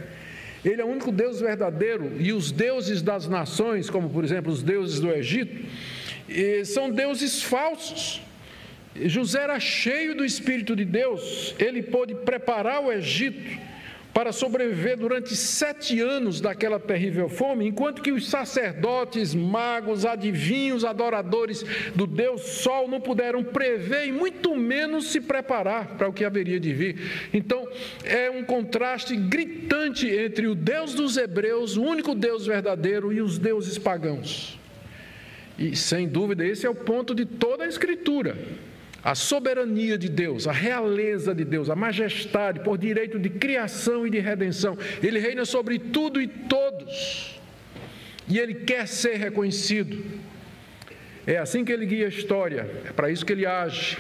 ele 0.69 0.82
é 0.82 0.86
o 0.86 0.88
único 0.88 1.12
Deus 1.12 1.39
verdadeiro 1.39 2.13
e 2.19 2.34
os 2.34 2.51
deuses 2.51 3.01
das 3.01 3.27
nações, 3.27 3.89
como 3.89 4.10
por 4.10 4.23
exemplo 4.23 4.51
os 4.51 4.62
deuses 4.62 4.99
do 4.99 5.10
Egito, 5.12 5.65
são 6.65 6.89
deuses 6.89 7.41
falsos. 7.43 8.21
José 8.95 9.43
era 9.43 9.60
cheio 9.60 10.15
do 10.15 10.25
Espírito 10.25 10.75
de 10.75 10.84
Deus, 10.84 11.53
ele 11.60 11.84
pôde 11.84 12.15
preparar 12.15 12.82
o 12.84 12.91
Egito 12.91 13.66
para 14.17 14.32
sobreviver 14.32 14.97
durante 14.97 15.36
sete 15.36 16.01
anos 16.01 16.41
daquela 16.41 16.80
terrível 16.80 17.30
fome, 17.30 17.67
enquanto 17.67 18.01
que 18.01 18.12
os 18.12 18.27
sacerdotes, 18.27 19.36
magos, 19.36 20.08
adivinhos, 20.08 20.84
adoradores 20.84 21.63
do 21.93 22.08
Deus 22.08 22.41
Sol 22.41 22.88
não 22.88 22.99
puderam 22.99 23.43
prever 23.43 24.08
e 24.08 24.12
muito 24.12 24.56
menos 24.56 25.12
se 25.12 25.21
preparar 25.21 25.97
para 25.99 26.10
o 26.10 26.13
que 26.13 26.25
haveria 26.25 26.60
de 26.60 26.73
vir. 26.73 27.30
Então, 27.32 27.69
é 28.03 28.27
um 28.27 28.43
contraste 28.43 29.15
gritante 29.15 30.10
entre 30.10 30.47
o 30.47 30.56
Deus 30.56 30.95
dos 30.95 31.15
hebreus, 31.15 31.77
o 31.77 31.84
único 31.84 32.15
Deus 32.15 32.47
verdadeiro, 32.47 33.13
e 33.13 33.21
os 33.21 33.38
deuses 33.38 33.77
pagãos. 33.77 34.58
E 35.60 35.75
sem 35.75 36.08
dúvida, 36.08 36.43
esse 36.43 36.65
é 36.65 36.69
o 36.71 36.73
ponto 36.73 37.13
de 37.13 37.23
toda 37.23 37.65
a 37.65 37.67
Escritura 37.67 38.36
a 39.07 39.15
soberania 39.15 39.97
de 39.97 40.09
Deus, 40.09 40.49
a 40.49 40.51
realeza 40.51 41.33
de 41.33 41.45
Deus, 41.45 41.69
a 41.69 41.75
majestade 41.77 42.59
por 42.59 42.77
direito 42.77 43.17
de 43.17 43.29
criação 43.29 44.05
e 44.05 44.09
de 44.09 44.19
redenção. 44.19 44.77
Ele 45.01 45.17
reina 45.17 45.45
sobre 45.45 45.79
tudo 45.79 46.21
e 46.21 46.27
todos. 46.27 47.39
E 48.27 48.37
ele 48.37 48.53
quer 48.53 48.85
ser 48.85 49.15
reconhecido. 49.15 50.03
É 51.25 51.37
assim 51.37 51.63
que 51.63 51.71
ele 51.71 51.85
guia 51.85 52.07
a 52.07 52.09
história, 52.09 52.69
é 52.83 52.91
para 52.91 53.09
isso 53.09 53.25
que 53.25 53.31
ele 53.31 53.45
age. 53.45 53.97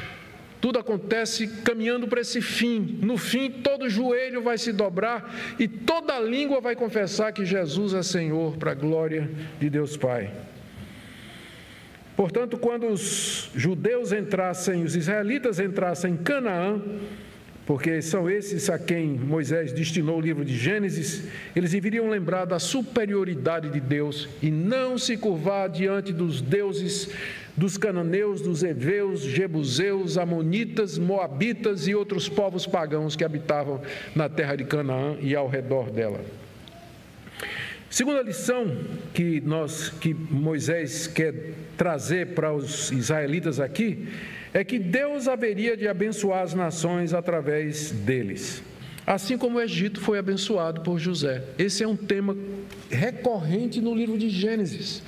Tudo 0.59 0.77
acontece 0.77 1.47
caminhando 1.63 2.05
para 2.09 2.19
esse 2.19 2.41
fim. 2.41 2.99
No 3.01 3.17
fim, 3.17 3.49
todo 3.49 3.89
joelho 3.89 4.41
vai 4.41 4.57
se 4.57 4.73
dobrar 4.73 5.33
e 5.57 5.69
toda 5.69 6.19
língua 6.19 6.59
vai 6.59 6.75
confessar 6.75 7.31
que 7.31 7.45
Jesus 7.45 7.93
é 7.93 8.03
Senhor, 8.03 8.57
para 8.57 8.71
a 8.71 8.75
glória 8.75 9.29
de 9.57 9.69
Deus 9.69 9.95
Pai. 9.95 10.33
Portanto, 12.17 12.57
quando 12.57 12.87
os 12.87 13.51
judeus 13.55 14.11
entrassem, 14.11 14.83
os 14.83 14.95
israelitas 14.95 15.59
entrassem 15.59 16.13
em 16.13 16.17
Canaã, 16.17 16.81
porque 17.63 18.01
são 18.01 18.27
esses 18.27 18.71
a 18.71 18.79
quem 18.79 19.09
Moisés 19.09 19.71
destinou 19.71 20.17
o 20.17 20.21
livro 20.21 20.43
de 20.43 20.57
Gênesis, 20.57 21.27
eles 21.55 21.73
deveriam 21.73 22.09
lembrar 22.09 22.45
da 22.45 22.57
superioridade 22.57 23.69
de 23.69 23.79
Deus 23.79 24.27
e 24.41 24.49
não 24.49 24.97
se 24.97 25.15
curvar 25.15 25.69
diante 25.69 26.11
dos 26.11 26.41
deuses 26.41 27.09
dos 27.55 27.77
cananeus, 27.77 28.41
dos 28.41 28.63
heveus, 28.63 29.21
jebuseus, 29.21 30.17
amonitas, 30.17 30.97
moabitas 30.97 31.87
e 31.87 31.93
outros 31.93 32.27
povos 32.27 32.65
pagãos 32.65 33.15
que 33.15 33.23
habitavam 33.23 33.79
na 34.15 34.27
terra 34.27 34.55
de 34.55 34.63
Canaã 34.63 35.17
e 35.19 35.35
ao 35.35 35.47
redor 35.47 35.91
dela. 35.91 36.21
Segunda 37.89 38.21
lição 38.21 38.77
que 39.13 39.39
nós 39.41 39.89
que 39.89 40.13
Moisés 40.13 41.07
quer 41.07 41.53
trazer 41.77 42.33
para 42.33 42.53
os 42.53 42.91
israelitas 42.91 43.59
aqui 43.59 44.07
é 44.53 44.63
que 44.63 44.77
Deus 44.77 45.27
haveria 45.27 45.77
de 45.77 45.87
abençoar 45.87 46.41
as 46.41 46.53
nações 46.53 47.13
através 47.13 47.91
deles. 47.91 48.61
Assim 49.05 49.37
como 49.37 49.57
o 49.57 49.61
Egito 49.61 50.01
foi 50.01 50.19
abençoado 50.19 50.81
por 50.81 50.99
José. 50.99 51.43
Esse 51.57 51.81
é 51.81 51.87
um 51.87 51.95
tema 51.95 52.35
recorrente 52.89 53.79
no 53.79 53.95
livro 53.95 54.17
de 54.17 54.29
Gênesis, 54.29 55.01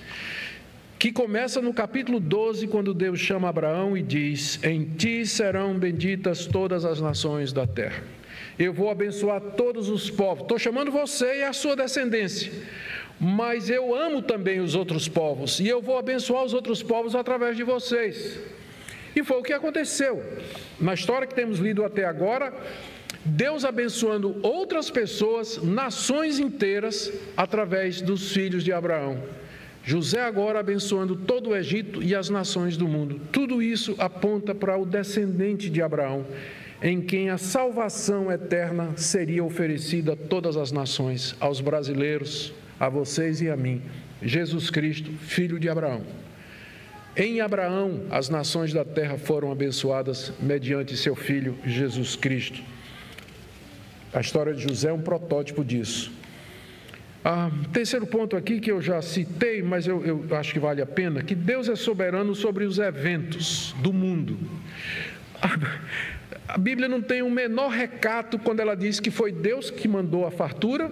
que 0.98 1.12
começa 1.12 1.62
no 1.62 1.74
capítulo 1.74 2.18
12, 2.18 2.68
quando 2.68 2.94
Deus 2.94 3.20
chama 3.20 3.50
Abraão 3.50 3.98
e 3.98 4.02
diz: 4.02 4.58
Em 4.64 4.86
ti 4.86 5.26
serão 5.26 5.78
benditas 5.78 6.46
todas 6.46 6.86
as 6.86 7.02
nações 7.02 7.52
da 7.52 7.68
terra 7.68 8.19
eu 8.60 8.74
vou 8.74 8.90
abençoar 8.92 9.40
todos 9.40 9.88
os 9.88 10.12
povos. 10.12 10.44
Estou 10.44 10.60
chamando 10.60 10.92
você 10.92 11.38
e 11.38 11.44
a 11.44 11.54
sua 11.54 11.78
descendência, 11.78 12.52
mas 13.18 13.70
eu 13.70 13.96
amo 13.96 14.22
também 14.22 14.60
os 14.60 14.76
outros 14.76 15.08
povos, 15.08 15.62
e 15.62 15.68
eu 15.68 15.82
vou 15.82 15.98
abençoar 15.98 16.44
os 16.44 16.54
outros 16.54 16.84
povos 16.84 17.16
através 17.16 17.56
de 17.56 17.64
vocês. 17.64 18.38
E 19.16 19.24
foi 19.24 19.38
o 19.38 19.44
que 19.44 19.54
aconteceu. 19.54 20.22
Na 20.80 20.94
história 20.94 21.26
que 21.26 21.34
temos 21.34 21.58
lido 21.58 21.84
até 21.86 22.04
agora, 22.06 22.54
Deus 23.26 23.66
abençoando 23.66 24.38
outras 24.44 24.90
pessoas, 24.90 25.62
nações 25.64 26.38
inteiras, 26.38 27.12
através 27.36 28.02
dos 28.02 28.32
filhos 28.32 28.64
de 28.64 28.72
Abraão. 28.72 29.24
José 29.84 30.22
agora 30.22 30.60
abençoando 30.60 31.16
todo 31.16 31.50
o 31.50 31.56
Egito 31.56 32.04
e 32.04 32.14
as 32.14 32.30
nações 32.30 32.78
do 32.78 32.88
mundo. 32.88 33.20
Tudo 33.32 33.62
isso 33.62 33.96
aponta 33.98 34.54
para 34.54 34.78
o 34.78 34.86
descendente 34.86 35.70
de 35.70 35.82
Abraão, 35.82 36.26
em 36.82 37.02
quem 37.02 37.30
a 37.30 37.38
salvação 37.38 38.32
eterna 38.32 38.94
seria 38.96 39.44
oferecida 39.44 40.14
a 40.14 40.16
todas 40.16 40.56
as 40.56 40.72
nações, 40.72 41.36
aos 41.40 41.60
brasileiros, 41.60 42.54
a 42.80 42.88
vocês 42.88 43.42
e 43.42 43.50
a 43.50 43.58
mim. 43.58 43.82
Jesus 44.22 44.70
Cristo, 44.70 45.12
filho 45.12 45.60
de 45.60 45.70
Abraão. 45.70 46.04
Em 47.18 47.42
Abraão, 47.42 48.04
as 48.10 48.30
nações 48.30 48.72
da 48.72 48.86
terra 48.86 49.18
foram 49.18 49.52
abençoadas 49.52 50.32
mediante 50.40 50.96
seu 50.96 51.16
filho 51.16 51.58
Jesus 51.66 52.16
Cristo. 52.16 52.62
A 54.14 54.22
história 54.22 54.54
de 54.54 54.64
José 54.64 54.90
é 54.90 54.94
um 54.94 55.02
protótipo 55.02 55.64
disso. 55.64 56.12
Ah, 57.24 57.52
terceiro 57.74 58.08
ponto 58.08 58.38
aqui 58.38 58.62
que 58.62 58.72
eu 58.72 58.82
já 58.82 59.02
citei, 59.02 59.62
mas 59.62 59.86
eu, 59.86 60.06
eu 60.06 60.38
acho 60.38 60.54
que 60.54 60.60
vale 60.60 60.82
a 60.82 60.86
pena, 60.86 61.22
que 61.22 61.36
Deus 61.36 61.68
é 61.68 61.76
soberano 61.76 62.34
sobre 62.34 62.64
os 62.64 62.80
eventos 62.80 63.76
do 63.82 63.92
mundo. 63.92 64.40
A, 66.50 66.58
Bíblia 66.58 66.88
não 66.88 67.02
tem 67.02 67.22
o 67.22 67.28
um 67.28 67.30
menor 67.30 67.70
recato 67.70 68.40
quando 68.40 68.60
ela 68.60 68.76
diz 68.76 69.00
que 69.00 69.12
foi 69.12 69.32
Deus 69.32 69.70
que 69.70 69.88
mandou 69.88 70.26
a 70.26 70.32
fartura 70.32 70.92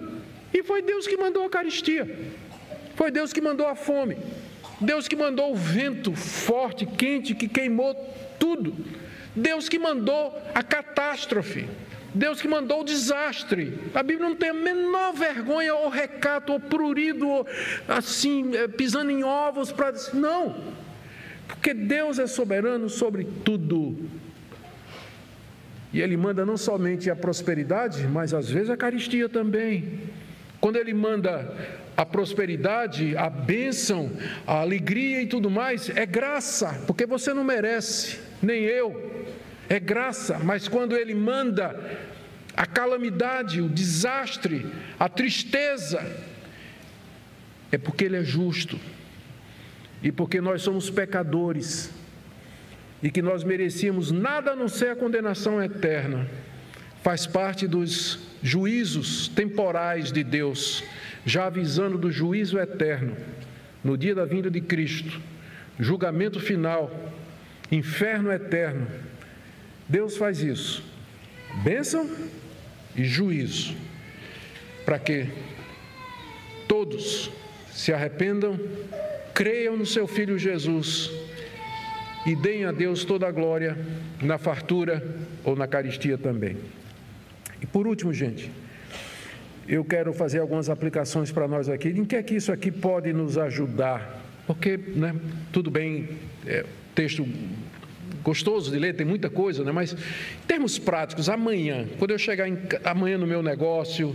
e 0.54 0.62
foi 0.62 0.82
Deus 0.82 1.06
que 1.06 1.16
mandou 1.16 1.44
a 1.44 1.50
caristia. 1.50 2.18
Foi 2.94 3.10
Deus 3.10 3.32
que 3.32 3.40
mandou 3.40 3.66
a 3.66 3.74
fome. 3.74 4.16
Deus 4.80 5.08
que 5.08 5.16
mandou 5.16 5.52
o 5.52 5.56
vento 5.56 6.14
forte, 6.14 6.86
quente, 6.86 7.34
que 7.34 7.48
queimou 7.48 7.94
tudo. 8.38 8.74
Deus 9.34 9.68
que 9.68 9.78
mandou 9.78 10.40
a 10.54 10.62
catástrofe. 10.62 11.68
Deus 12.14 12.40
que 12.40 12.46
mandou 12.48 12.80
o 12.80 12.84
desastre. 12.84 13.78
A 13.92 14.02
Bíblia 14.02 14.28
não 14.28 14.36
tem 14.36 14.50
a 14.50 14.54
menor 14.54 15.12
vergonha 15.12 15.74
ou 15.74 15.88
recato 15.88 16.52
ou 16.52 16.60
prurido, 16.60 17.28
ou, 17.28 17.46
assim, 17.88 18.56
é, 18.56 18.68
pisando 18.68 19.10
em 19.10 19.24
ovos 19.24 19.72
para 19.72 19.90
dizer, 19.90 20.14
não. 20.14 20.56
Porque 21.48 21.74
Deus 21.74 22.18
é 22.18 22.26
soberano 22.26 22.88
sobre 22.88 23.26
tudo. 23.44 24.08
E 25.92 26.00
Ele 26.00 26.16
manda 26.16 26.44
não 26.44 26.56
somente 26.56 27.10
a 27.10 27.16
prosperidade, 27.16 28.06
mas 28.06 28.34
às 28.34 28.50
vezes 28.50 28.70
a 28.70 28.76
caristia 28.76 29.28
também. 29.28 30.00
Quando 30.60 30.76
Ele 30.76 30.92
manda 30.92 31.52
a 31.96 32.04
prosperidade, 32.04 33.16
a 33.16 33.28
bênção, 33.28 34.12
a 34.46 34.60
alegria 34.60 35.22
e 35.22 35.26
tudo 35.26 35.50
mais, 35.50 35.90
é 35.90 36.06
graça, 36.06 36.82
porque 36.86 37.06
você 37.06 37.32
não 37.32 37.42
merece, 37.42 38.18
nem 38.42 38.62
eu. 38.62 39.26
É 39.68 39.80
graça, 39.80 40.38
mas 40.38 40.68
quando 40.68 40.96
Ele 40.96 41.14
manda 41.14 41.78
a 42.56 42.66
calamidade, 42.66 43.60
o 43.60 43.68
desastre, 43.68 44.66
a 44.98 45.08
tristeza, 45.08 46.04
é 47.70 47.78
porque 47.78 48.04
Ele 48.04 48.16
é 48.16 48.24
justo 48.24 48.78
e 50.02 50.12
porque 50.12 50.40
nós 50.40 50.62
somos 50.62 50.90
pecadores 50.90 51.90
e 53.02 53.10
que 53.10 53.22
nós 53.22 53.44
merecíamos 53.44 54.10
nada 54.10 54.52
a 54.52 54.56
não 54.56 54.68
ser 54.68 54.90
a 54.90 54.96
condenação 54.96 55.62
eterna. 55.62 56.28
Faz 57.02 57.26
parte 57.26 57.66
dos 57.66 58.18
juízos 58.42 59.28
temporais 59.28 60.10
de 60.10 60.24
Deus 60.24 60.82
já 61.24 61.46
avisando 61.46 61.98
do 61.98 62.10
juízo 62.10 62.58
eterno, 62.58 63.16
no 63.84 63.96
dia 63.96 64.14
da 64.14 64.24
vinda 64.24 64.50
de 64.50 64.60
Cristo, 64.60 65.20
julgamento 65.78 66.40
final, 66.40 66.90
inferno 67.70 68.32
eterno. 68.32 68.86
Deus 69.88 70.16
faz 70.16 70.42
isso. 70.42 70.82
Bênção 71.62 72.08
e 72.96 73.04
juízo. 73.04 73.76
Para 74.84 74.98
que 74.98 75.28
todos 76.66 77.30
se 77.70 77.92
arrependam, 77.92 78.58
creiam 79.34 79.76
no 79.76 79.86
seu 79.86 80.06
Filho 80.06 80.38
Jesus 80.38 81.10
e 82.28 82.36
deem 82.36 82.66
a 82.66 82.72
Deus 82.72 83.06
toda 83.06 83.26
a 83.26 83.32
glória 83.32 83.74
na 84.20 84.36
fartura 84.36 85.02
ou 85.42 85.56
na 85.56 85.66
caristia 85.66 86.18
também. 86.18 86.58
E 87.58 87.64
por 87.64 87.86
último, 87.86 88.12
gente, 88.12 88.50
eu 89.66 89.82
quero 89.82 90.12
fazer 90.12 90.38
algumas 90.38 90.68
aplicações 90.68 91.32
para 91.32 91.48
nós 91.48 91.70
aqui. 91.70 91.88
Em 91.88 92.04
que 92.04 92.16
é 92.16 92.22
que 92.22 92.34
isso 92.34 92.52
aqui 92.52 92.70
pode 92.70 93.14
nos 93.14 93.38
ajudar? 93.38 94.22
Porque, 94.46 94.76
né, 94.76 95.14
tudo 95.50 95.70
bem, 95.70 96.18
é, 96.46 96.66
texto 96.94 97.26
gostoso 98.22 98.70
de 98.70 98.78
ler, 98.78 98.94
tem 98.94 99.06
muita 99.06 99.30
coisa, 99.30 99.64
né? 99.64 99.72
mas 99.72 99.94
em 99.94 100.46
termos 100.46 100.78
práticos, 100.78 101.30
amanhã, 101.30 101.86
quando 101.98 102.10
eu 102.10 102.18
chegar 102.18 102.46
em, 102.46 102.58
amanhã 102.84 103.16
no 103.16 103.26
meu 103.26 103.42
negócio, 103.42 104.14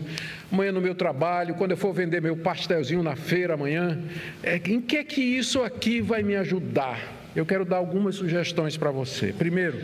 amanhã 0.51 0.71
no 0.71 0.81
meu 0.81 0.93
trabalho, 0.93 1.55
quando 1.55 1.71
eu 1.71 1.77
for 1.77 1.93
vender 1.93 2.21
meu 2.21 2.37
pastelzinho 2.37 3.01
na 3.01 3.15
feira 3.15 3.55
amanhã, 3.55 3.99
é, 4.43 4.57
em 4.57 4.79
que 4.79 4.97
é 4.97 5.03
que 5.03 5.21
isso 5.21 5.63
aqui 5.63 5.99
vai 5.99 6.21
me 6.21 6.35
ajudar? 6.35 7.12
Eu 7.35 7.45
quero 7.45 7.65
dar 7.65 7.77
algumas 7.77 8.15
sugestões 8.15 8.77
para 8.77 8.91
você. 8.91 9.33
Primeiro, 9.33 9.79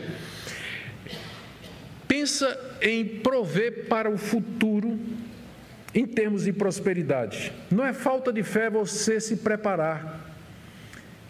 pensa 2.07 2.77
em 2.81 3.05
prover 3.05 3.87
para 3.87 4.09
o 4.09 4.17
futuro 4.17 4.99
em 5.93 6.05
termos 6.05 6.43
de 6.43 6.53
prosperidade. 6.53 7.51
Não 7.71 7.85
é 7.85 7.93
falta 7.93 8.31
de 8.31 8.43
fé 8.43 8.69
você 8.69 9.19
se 9.19 9.37
preparar. 9.37 10.27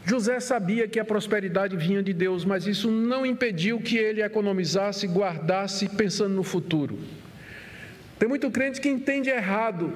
José 0.06 0.40
sabia 0.40 0.88
que 0.88 1.00
a 1.00 1.06
prosperidade 1.06 1.78
vinha 1.78 2.02
de 2.02 2.14
Deus, 2.14 2.44
mas 2.44 2.66
isso 2.66 2.90
não 2.90 3.26
impediu 3.26 3.80
que 3.80 3.98
ele 3.98 4.22
economizasse, 4.22 5.08
guardasse, 5.08 5.88
pensando 5.88 6.34
no 6.34 6.44
futuro. 6.44 6.98
Tem 8.20 8.28
muito 8.28 8.52
crente 8.52 8.82
que 8.82 8.90
entende 8.90 9.30
errado 9.30 9.94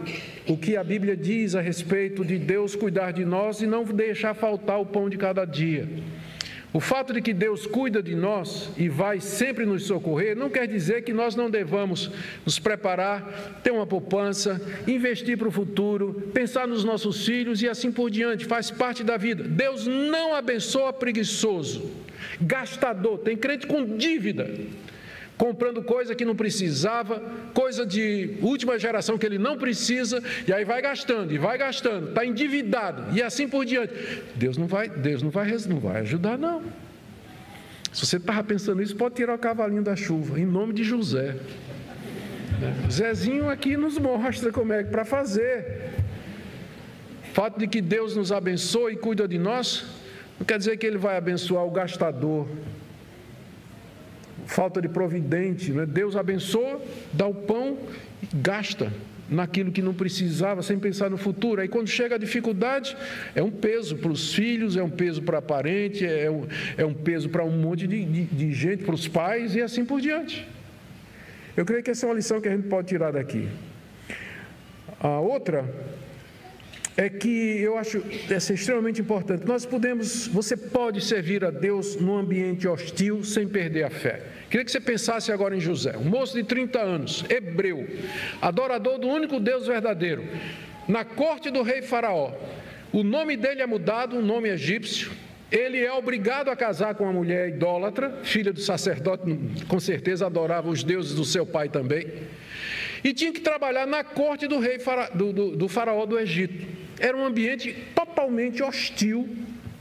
o 0.48 0.56
que 0.56 0.78
a 0.78 0.84
Bíblia 0.84 1.16
diz 1.16 1.56
a 1.56 1.62
respeito 1.62 2.24
de 2.24 2.38
Deus 2.38 2.74
cuidar 2.74 3.12
de 3.12 3.26
nós 3.26 3.62
e 3.62 3.68
não 3.68 3.84
deixar 3.84 4.34
faltar 4.34 4.80
o 4.80 4.86
pão 4.86 5.10
de 5.10 5.18
cada 5.18 5.44
dia. 5.44 5.90
O 6.72 6.80
fato 6.80 7.12
de 7.12 7.22
que 7.22 7.34
Deus 7.34 7.68
cuida 7.68 8.02
de 8.02 8.16
nós 8.16 8.72
e 8.78 8.88
vai 8.88 9.20
sempre 9.20 9.66
nos 9.66 9.84
socorrer 9.84 10.38
não 10.38 10.50
quer 10.50 10.68
dizer 10.68 11.04
que 11.04 11.12
nós 11.12 11.36
não 11.36 11.50
devamos 11.50 12.10
nos 12.46 12.58
preparar, 12.58 13.60
ter 13.62 13.72
uma 13.72 13.86
poupança, 13.86 14.60
investir 14.88 15.38
para 15.38 15.50
o 15.50 15.52
futuro, 15.52 16.32
pensar 16.34 16.66
nos 16.66 16.86
nossos 16.86 17.26
filhos 17.26 17.62
e 17.62 17.68
assim 17.68 17.92
por 17.92 18.10
diante, 18.10 18.46
faz 18.46 18.72
parte 18.72 19.04
da 19.04 19.18
vida. 19.18 19.44
Deus 19.44 19.86
não 19.86 20.34
abençoa 20.34 20.94
preguiçoso, 20.94 21.92
gastador, 22.40 23.20
tem 23.20 23.36
crente 23.36 23.68
com 23.68 23.98
dívida 23.98 24.50
comprando 25.38 25.82
coisa 25.84 26.16
que 26.16 26.26
não 26.26 26.36
precisava, 26.36 27.22
coisa 27.54 27.86
de 27.86 28.38
última 28.42 28.78
geração 28.78 29.18
que 29.18 29.26
ele 29.26 29.38
não 29.38 29.58
precisa, 29.58 30.22
e 30.48 30.54
aí 30.54 30.64
vai 30.64 30.82
gastando, 30.82 31.34
e 31.34 31.38
vai 31.38 31.58
gastando, 31.58 32.10
está 32.10 32.26
endividado, 32.26 33.18
e 33.18 33.22
assim 33.22 33.48
por 33.48 33.66
diante. 33.66 33.94
Deus 34.36 34.58
não 34.58 34.68
vai, 34.68 34.88
Deus 34.90 35.22
não 35.22 35.30
vai, 35.30 35.52
não 35.68 35.80
vai 35.80 36.02
ajudar, 36.02 36.38
não. 36.38 36.62
Se 37.92 38.06
você 38.06 38.18
estava 38.18 38.44
pensando 38.44 38.82
isso, 38.82 38.96
pode 38.96 39.16
tirar 39.16 39.36
o 39.36 39.38
cavalinho 39.38 39.84
da 39.84 39.96
chuva, 39.96 40.40
em 40.40 40.46
nome 40.46 40.74
de 40.74 40.84
José. 40.84 41.36
Né? 42.60 42.76
Zezinho 42.90 43.50
aqui 43.50 43.78
nos 43.78 43.98
mostra 43.98 44.52
como 44.52 44.74
é 44.74 44.84
para 44.84 45.06
fazer. 45.06 45.92
O 47.30 47.34
fato 47.34 47.60
de 47.60 47.68
que 47.68 47.82
Deus 47.82 48.16
nos 48.16 48.32
abençoa 48.32 48.92
e 48.92 48.96
cuida 48.96 49.28
de 49.28 49.38
nós, 49.38 49.86
não 50.40 50.46
quer 50.46 50.58
dizer 50.58 50.78
que 50.78 50.86
Ele 50.86 50.98
vai 50.98 51.18
abençoar 51.18 51.66
o 51.66 51.72
gastador, 51.72 52.48
falta 54.54 54.80
de 54.80 54.88
providente. 54.88 55.72
Né? 55.72 55.86
Deus 55.86 56.16
abençoa, 56.16 56.80
dá 57.12 57.26
o 57.26 57.34
pão 57.34 57.78
gasta 58.34 58.94
naquilo 59.30 59.72
que 59.72 59.82
não 59.82 59.94
precisava, 59.94 60.62
sem 60.62 60.78
pensar 60.78 61.10
no 61.10 61.18
futuro. 61.18 61.60
Aí 61.62 61.68
quando 61.68 61.88
chega 61.88 62.16
a 62.16 62.18
dificuldade, 62.18 62.96
é 63.34 63.42
um 63.42 63.50
peso 63.50 63.98
para 63.98 64.12
os 64.12 64.34
filhos, 64.34 64.78
é 64.78 64.84
um 64.84 64.90
peso 64.90 65.22
para 65.24 65.42
parente, 65.42 66.06
é 66.06 66.30
um, 66.30 66.46
é 66.78 66.86
um 66.86 66.94
peso 66.94 67.30
para 67.30 67.44
um 67.44 67.58
monte 67.58 67.88
de, 67.88 68.06
de, 68.06 68.24
de 68.26 68.52
gente, 68.54 68.84
para 68.84 68.94
os 68.94 69.08
pais 69.08 69.56
e 69.56 69.62
assim 69.62 69.84
por 69.84 70.00
diante. 70.00 70.48
Eu 71.58 71.66
creio 71.66 71.84
que 71.84 71.92
essa 71.92 72.06
é 72.06 72.10
uma 72.10 72.16
lição 72.16 72.40
que 72.40 72.48
a 72.48 72.56
gente 72.56 72.68
pode 72.68 72.88
tirar 72.88 73.12
daqui. 73.12 73.48
A 75.00 75.20
outra 75.20 75.66
é 76.96 77.10
que 77.10 77.60
eu 77.60 77.78
acho 77.78 78.04
essa 78.30 78.54
extremamente 78.54 79.02
importante. 79.02 79.46
Nós 79.46 79.66
podemos, 79.66 80.28
você 80.28 80.56
pode 80.56 81.02
servir 81.02 81.44
a 81.44 81.50
Deus 81.50 81.96
num 81.96 82.18
ambiente 82.18 82.68
hostil 82.68 83.24
sem 83.24 83.48
perder 83.48 83.84
a 83.84 83.90
fé. 83.90 84.22
Queria 84.54 84.66
que 84.66 84.72
você 84.72 84.80
pensasse 84.80 85.32
agora 85.32 85.56
em 85.56 85.60
José, 85.60 85.98
um 85.98 86.04
moço 86.04 86.36
de 86.36 86.44
30 86.44 86.80
anos, 86.80 87.26
hebreu, 87.28 87.88
adorador 88.40 89.00
do 89.00 89.08
único 89.08 89.40
Deus 89.40 89.66
verdadeiro, 89.66 90.24
na 90.88 91.04
corte 91.04 91.50
do 91.50 91.64
rei 91.64 91.82
Faraó. 91.82 92.36
O 92.92 93.02
nome 93.02 93.36
dele 93.36 93.64
é 93.64 93.66
mudado, 93.66 94.16
um 94.16 94.22
nome 94.22 94.50
egípcio. 94.50 95.12
Ele 95.52 95.80
é 95.84 95.92
obrigado 95.92 96.50
a 96.50 96.56
casar 96.56 96.94
com 96.94 97.04
uma 97.04 97.14
mulher 97.14 97.50
idólatra, 97.50 98.20
filha 98.22 98.54
do 98.54 98.60
sacerdote, 98.60 99.24
com 99.68 99.80
certeza 99.80 100.28
adorava 100.28 100.70
os 100.70 100.84
deuses 100.84 101.16
do 101.16 101.26
seu 101.26 101.48
pai 101.48 101.68
também. 101.68 102.06
E 103.04 103.12
tinha 103.12 103.34
que 103.34 103.42
trabalhar 103.42 103.88
na 103.88 104.04
corte 104.04 104.48
do 104.48 104.60
rei 104.60 104.78
do, 105.16 105.34
do, 105.34 105.56
do 105.56 105.68
faraó 105.68 106.06
do 106.06 106.20
Egito. 106.20 106.64
Era 107.00 107.18
um 107.18 107.26
ambiente 107.26 107.76
totalmente 107.96 108.62
hostil 108.62 109.28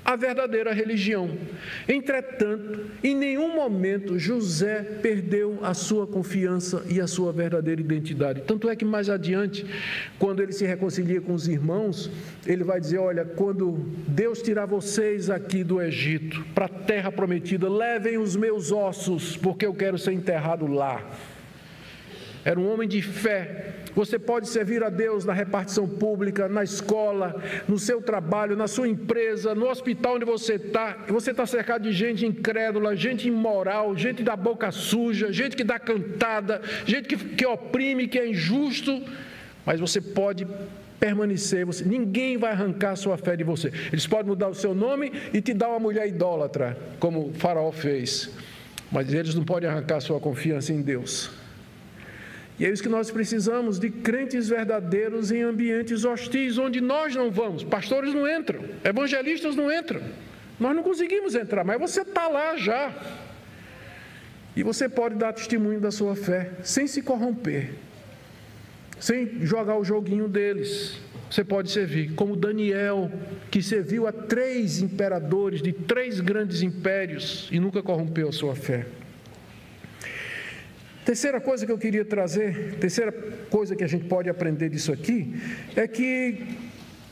a 0.05 0.16
verdadeira 0.16 0.72
religião. 0.72 1.30
Entretanto, 1.88 2.86
em 3.03 3.14
nenhum 3.14 3.55
momento 3.55 4.18
José 4.18 4.82
perdeu 5.00 5.59
a 5.62 5.74
sua 5.74 6.07
confiança 6.07 6.84
e 6.88 7.00
a 7.00 7.07
sua 7.07 7.32
verdadeira 7.32 7.80
identidade. 7.80 8.42
Tanto 8.42 8.68
é 8.68 8.74
que 8.74 8.84
mais 8.84 9.09
adiante, 9.09 9.64
quando 10.18 10.42
ele 10.42 10.53
se 10.53 10.66
reconcilia 10.66 11.20
com 11.20 11.34
os 11.34 11.46
irmãos, 11.46 12.11
ele 12.46 12.64
vai 12.64 12.80
dizer: 12.80 12.98
Olha, 12.98 13.24
quando 13.24 13.78
Deus 14.09 14.42
tirar 14.42 14.66
vocês 14.66 15.30
aqui 15.30 15.62
do 15.62 15.80
Egito 15.80 16.44
para 16.55 16.66
a 16.66 16.68
terra 16.68 17.12
prometida, 17.12 17.68
levem 17.68 18.18
os 18.18 18.34
meus 18.34 18.72
ossos, 18.72 19.36
porque 19.36 19.64
eu 19.64 19.74
quero 19.74 19.98
ser 19.98 20.12
enterrado 20.12 20.66
lá. 20.66 21.03
Era 22.45 22.59
um 22.59 22.72
homem 22.72 22.88
de 22.88 23.01
fé. 23.01 23.74
Você 23.95 24.18
pode 24.18 24.49
servir 24.49 24.82
a 24.82 24.88
Deus 24.88 25.24
na 25.24 25.32
repartição 25.32 25.86
pública, 25.86 26.49
na 26.49 26.64
escola, 26.64 27.40
no 27.68 27.78
seu 27.78 28.01
trabalho, 28.01 28.57
na 28.57 28.66
sua 28.66 28.88
empresa, 28.88 29.55
no 29.55 29.68
hospital 29.68 30.16
onde 30.16 30.24
você 30.24 30.55
está. 30.55 31.05
Você 31.09 31.30
está 31.30 31.47
cercado 31.47 31.84
de 31.84 31.93
gente 31.93 32.26
incrédula, 32.26 32.97
gente 32.97 33.28
imoral, 33.28 33.97
gente 33.97 34.22
da 34.22 34.34
boca 34.34 34.70
suja, 34.72 35.32
gente 35.32 35.57
que 35.57 35.62
dá 35.62 35.78
cantada, 35.78 36.62
gente 36.86 37.09
que, 37.09 37.16
que 37.16 37.47
oprime, 37.47 38.09
que 38.09 38.18
é 38.18 38.28
injusto. 38.28 39.03
Mas 39.64 39.78
você 39.78 40.01
pode 40.01 40.47
permanecer, 40.99 41.66
você, 41.66 41.84
ninguém 41.84 42.36
vai 42.36 42.53
arrancar 42.53 42.93
a 42.93 42.97
sua 42.97 43.18
fé 43.18 43.36
de 43.36 43.45
você. 43.45 43.72
Eles 43.93 44.07
podem 44.07 44.26
mudar 44.26 44.49
o 44.49 44.55
seu 44.55 44.74
nome 44.74 45.12
e 45.34 45.40
te 45.40 45.53
dar 45.53 45.68
uma 45.68 45.80
mulher 45.80 46.09
idólatra, 46.09 46.78
como 46.99 47.28
o 47.28 47.32
faraó 47.34 47.70
fez. 47.72 48.30
Mas 48.90 49.12
eles 49.12 49.34
não 49.34 49.45
podem 49.45 49.68
arrancar 49.68 49.97
a 49.97 50.01
sua 50.01 50.20
confiança 50.20 50.72
em 50.72 50.80
Deus. 50.80 51.41
E 52.62 52.64
é 52.64 52.70
isso 52.70 52.80
que 52.80 52.88
nós 52.88 53.10
precisamos 53.10 53.76
de 53.76 53.90
crentes 53.90 54.48
verdadeiros 54.48 55.32
em 55.32 55.42
ambientes 55.42 56.04
hostis, 56.04 56.58
onde 56.58 56.80
nós 56.80 57.12
não 57.12 57.28
vamos. 57.28 57.64
Pastores 57.64 58.14
não 58.14 58.24
entram, 58.24 58.60
evangelistas 58.84 59.56
não 59.56 59.68
entram. 59.68 60.00
Nós 60.60 60.76
não 60.76 60.80
conseguimos 60.80 61.34
entrar, 61.34 61.64
mas 61.64 61.80
você 61.80 62.02
está 62.02 62.28
lá 62.28 62.56
já. 62.56 62.94
E 64.54 64.62
você 64.62 64.88
pode 64.88 65.16
dar 65.16 65.32
testemunho 65.32 65.80
da 65.80 65.90
sua 65.90 66.14
fé, 66.14 66.52
sem 66.62 66.86
se 66.86 67.02
corromper, 67.02 67.72
sem 69.00 69.44
jogar 69.44 69.76
o 69.76 69.84
joguinho 69.84 70.28
deles. 70.28 71.00
Você 71.28 71.42
pode 71.42 71.68
servir, 71.68 72.12
como 72.14 72.36
Daniel, 72.36 73.10
que 73.50 73.60
serviu 73.60 74.06
a 74.06 74.12
três 74.12 74.80
imperadores 74.80 75.60
de 75.60 75.72
três 75.72 76.20
grandes 76.20 76.62
impérios 76.62 77.48
e 77.50 77.58
nunca 77.58 77.82
corrompeu 77.82 78.28
a 78.28 78.32
sua 78.32 78.54
fé. 78.54 78.86
Terceira 81.05 81.40
coisa 81.40 81.66
que 81.66 81.72
eu 81.72 81.78
queria 81.78 82.05
trazer, 82.05 82.74
terceira 82.78 83.12
coisa 83.50 83.74
que 83.74 83.82
a 83.82 83.88
gente 83.88 84.05
pode 84.05 84.30
aprender 84.30 84.68
disso 84.68 84.92
aqui, 84.92 85.34
é 85.74 85.88
que 85.88 86.46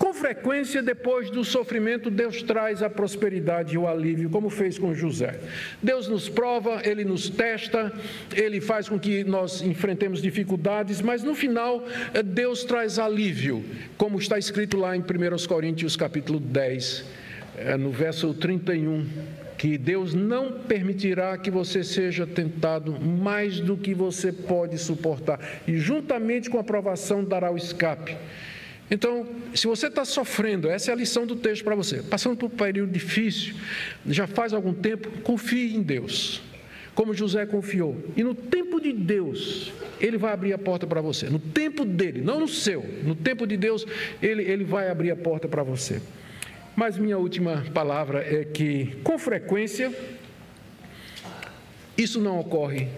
com 0.01 0.15
frequência, 0.15 0.83
depois 0.83 1.29
do 1.29 1.45
sofrimento, 1.45 2.11
Deus 2.11 2.43
traz 2.43 2.83
a 2.83 2.89
prosperidade 2.89 3.75
e 3.75 3.79
o 3.79 3.87
alívio, 3.87 4.31
como 4.31 4.49
fez 4.49 4.79
com 4.79 4.95
José. 4.95 5.39
Deus 5.83 6.09
nos 6.09 6.27
prova, 6.27 6.81
Ele 6.85 7.05
nos 7.05 7.29
testa, 7.29 7.93
Ele 8.35 8.63
faz 8.63 8.89
com 8.89 8.99
que 8.99 9.23
nós 9.25 9.61
enfrentemos 9.61 10.23
dificuldades, 10.23 11.03
mas 11.03 11.23
no 11.23 11.35
final, 11.35 11.87
eh, 12.15 12.23
Deus 12.23 12.65
traz 12.65 12.99
alívio, 12.99 13.63
como 13.99 14.19
está 14.19 14.39
escrito 14.39 14.79
lá 14.79 14.97
em 14.97 15.03
1 15.03 15.47
Coríntios 15.47 15.97
capítulo 15.97 16.41
10, 16.41 17.05
eh, 17.59 17.77
no 17.77 17.91
verso 17.91 18.33
31 18.33 19.07
que 19.61 19.77
Deus 19.77 20.15
não 20.15 20.53
permitirá 20.53 21.37
que 21.37 21.51
você 21.51 21.85
seja 21.85 22.27
tentado 22.27 22.99
mais 22.99 23.61
do 23.61 23.77
que 23.77 23.93
você 23.93 24.33
pode 24.33 24.79
suportar, 24.79 25.39
e 25.69 25.77
juntamente 25.77 26.49
com 26.49 26.57
a 26.57 26.63
aprovação 26.63 27.23
dará 27.23 27.53
o 27.53 27.59
escape. 27.59 28.17
Então, 28.91 29.27
se 29.55 29.67
você 29.67 29.89
está 29.89 30.03
sofrendo, 30.03 30.67
essa 30.67 30.91
é 30.91 30.95
a 30.95 30.97
lição 30.97 31.27
do 31.27 31.37
texto 31.37 31.63
para 31.63 31.75
você, 31.75 32.03
passando 32.03 32.39
por 32.39 32.47
um 32.47 32.57
período 32.57 32.91
difícil, 32.91 33.55
já 34.07 34.27
faz 34.27 34.55
algum 34.55 34.73
tempo, 34.73 35.11
confie 35.21 35.77
em 35.77 35.83
Deus, 35.83 36.41
como 36.95 37.13
José 37.13 37.45
confiou, 37.45 38.03
e 38.17 38.25
no 38.25 38.35
tempo 38.35 38.81
de 38.81 38.95
Deus, 38.95 39.75
Ele 40.01 40.17
vai 40.17 40.33
abrir 40.33 40.55
a 40.55 40.59
porta 40.59 40.87
para 40.87 41.03
você, 41.03 41.29
no 41.29 41.39
tempo 41.39 41.85
dele, 41.85 42.23
não 42.23 42.41
no 42.41 42.49
seu, 42.49 42.83
no 43.05 43.15
tempo 43.15 43.47
de 43.47 43.59
Deus, 43.59 43.87
Ele, 44.23 44.43
ele 44.43 44.65
vai 44.65 44.89
abrir 44.89 45.11
a 45.11 45.17
porta 45.17 45.47
para 45.47 45.63
você. 45.63 46.01
Mas 46.77 46.97
minha 46.97 47.19
última 47.19 47.65
palavra 47.75 48.25
é 48.25 48.45
que, 48.45 48.97
com 49.03 49.19
frequência, 49.19 49.93
isso 51.97 52.21
não 52.21 52.39
ocorre. 52.39 52.89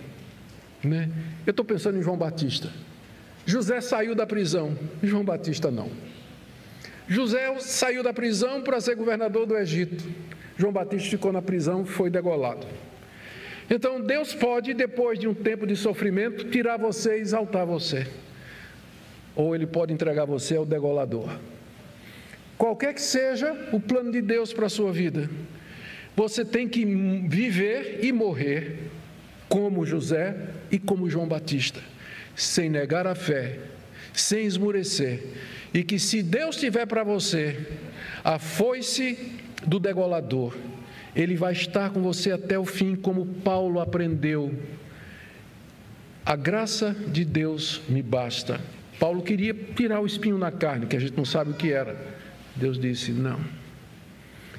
Né? 0.83 1.11
Eu 1.47 1.51
estou 1.51 1.65
pensando 1.65 1.99
em 1.99 2.03
João 2.03 2.17
Batista. 2.17 2.71
José 3.45 3.81
saiu 3.81 4.15
da 4.15 4.27
prisão, 4.27 4.79
João 5.03 5.25
Batista 5.25 5.71
não. 5.71 5.91
José 7.09 7.59
saiu 7.59 8.03
da 8.03 8.13
prisão 8.13 8.63
para 8.63 8.81
ser 8.81 8.95
governador 8.95 9.47
do 9.47 9.57
Egito. 9.57 10.05
João 10.57 10.73
Batista 10.73 11.11
ficou 11.11 11.33
na 11.33 11.43
prisão, 11.43 11.85
foi 11.85 12.09
degolado. 12.09 12.67
Então 13.69 14.01
Deus 14.01 14.35
pode, 14.35 14.75
depois 14.75 15.19
de 15.19 15.27
um 15.27 15.35
tempo 15.35 15.67
de 15.67 15.75
sofrimento, 15.75 16.51
tirar 16.51 16.77
você 16.77 17.19
e 17.19 17.21
exaltar 17.21 17.67
você. 17.67 18.07
Ou 19.35 19.55
Ele 19.55 19.67
pode 19.67 19.93
entregar 19.93 20.25
você 20.25 20.57
ao 20.57 20.65
degolador. 20.65 21.29
Qualquer 22.63 22.95
que 22.95 23.03
seja 23.03 23.53
o 23.73 23.81
plano 23.81 24.13
de 24.13 24.23
Deus 24.23 24.53
para 24.53 24.67
a 24.67 24.69
sua 24.69 24.93
vida, 24.93 25.29
você 26.15 26.45
tem 26.45 26.69
que 26.69 26.85
viver 26.85 27.99
e 28.05 28.13
morrer 28.13 28.89
como 29.49 29.85
José 29.85 30.37
e 30.71 30.79
como 30.79 31.11
João 31.11 31.27
Batista, 31.27 31.81
sem 32.37 32.71
negar 32.71 33.05
a 33.05 33.17
fé, 33.17 33.59
sem 34.13 34.47
esmurecer, 34.47 35.25
e 35.75 35.83
que 35.83 35.99
se 35.99 36.23
Deus 36.23 36.55
tiver 36.55 36.87
para 36.87 37.03
você 37.03 37.59
a 38.23 38.39
foice 38.39 39.19
do 39.67 39.81
degolador, 39.81 40.57
ele 41.17 41.35
vai 41.35 41.55
estar 41.55 41.91
com 41.91 42.01
você 42.01 42.31
até 42.31 42.57
o 42.57 42.65
fim, 42.65 42.95
como 42.95 43.27
Paulo 43.27 43.81
aprendeu. 43.81 44.55
A 46.25 46.37
graça 46.37 46.95
de 47.09 47.25
Deus 47.25 47.83
me 47.89 48.03
basta. 48.03 48.61
Paulo 49.01 49.21
queria 49.21 49.53
tirar 49.53 50.01
o 50.01 50.07
espinho 50.07 50.39
na 50.39 50.53
carne, 50.53 50.87
que 50.87 50.95
a 50.95 51.01
gente 51.01 51.17
não 51.17 51.25
sabe 51.25 51.51
o 51.51 51.55
que 51.55 51.73
era. 51.73 52.22
Deus 52.57 52.79
disse: 52.79 53.13
não. 53.13 53.41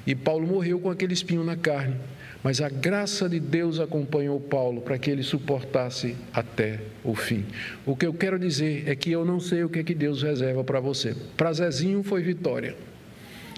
E 0.06 0.14
Paulo 0.14 0.46
morreu 0.46 0.78
com 0.78 0.90
aquele 0.90 1.14
espinho 1.14 1.42
na 1.42 1.56
carne, 1.56 1.96
mas 2.42 2.60
a 2.60 2.68
graça 2.68 3.26
de 3.26 3.40
Deus 3.40 3.80
acompanhou 3.80 4.38
Paulo 4.38 4.82
para 4.82 4.98
que 4.98 5.10
ele 5.10 5.22
suportasse 5.22 6.14
até 6.32 6.80
o 7.02 7.14
fim. 7.14 7.44
O 7.86 7.96
que 7.96 8.06
eu 8.06 8.12
quero 8.12 8.38
dizer 8.38 8.86
é 8.86 8.94
que 8.94 9.10
eu 9.10 9.24
não 9.24 9.40
sei 9.40 9.64
o 9.64 9.68
que, 9.68 9.78
é 9.78 9.82
que 9.82 9.94
Deus 9.94 10.22
reserva 10.22 10.62
para 10.62 10.78
você. 10.78 11.16
Para 11.36 11.52
Zezinho 11.54 12.02
foi 12.02 12.22
vitória, 12.22 12.76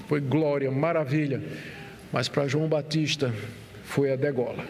foi 0.07 0.20
glória, 0.20 0.70
maravilha, 0.70 1.43
mas 2.12 2.28
para 2.28 2.47
João 2.47 2.68
Batista 2.68 3.34
foi 3.84 4.12
a 4.12 4.16
degola. 4.16 4.64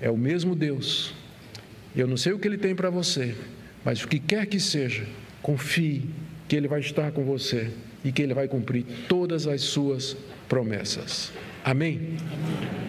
É 0.00 0.08
o 0.08 0.16
mesmo 0.16 0.54
Deus. 0.54 1.12
Eu 1.96 2.06
não 2.06 2.16
sei 2.16 2.32
o 2.32 2.38
que 2.38 2.46
ele 2.46 2.58
tem 2.58 2.72
para 2.72 2.88
você, 2.88 3.34
mas 3.84 4.04
o 4.04 4.06
que 4.06 4.20
quer 4.20 4.46
que 4.46 4.60
seja, 4.60 5.04
confie 5.42 6.08
que 6.46 6.54
ele 6.54 6.68
vai 6.68 6.78
estar 6.78 7.10
com 7.10 7.24
você 7.24 7.72
e 8.04 8.12
que 8.12 8.22
Ele 8.22 8.34
vai 8.34 8.48
cumprir 8.48 8.84
todas 9.08 9.46
as 9.46 9.62
suas 9.62 10.16
promessas. 10.48 11.32
Amém? 11.64 12.16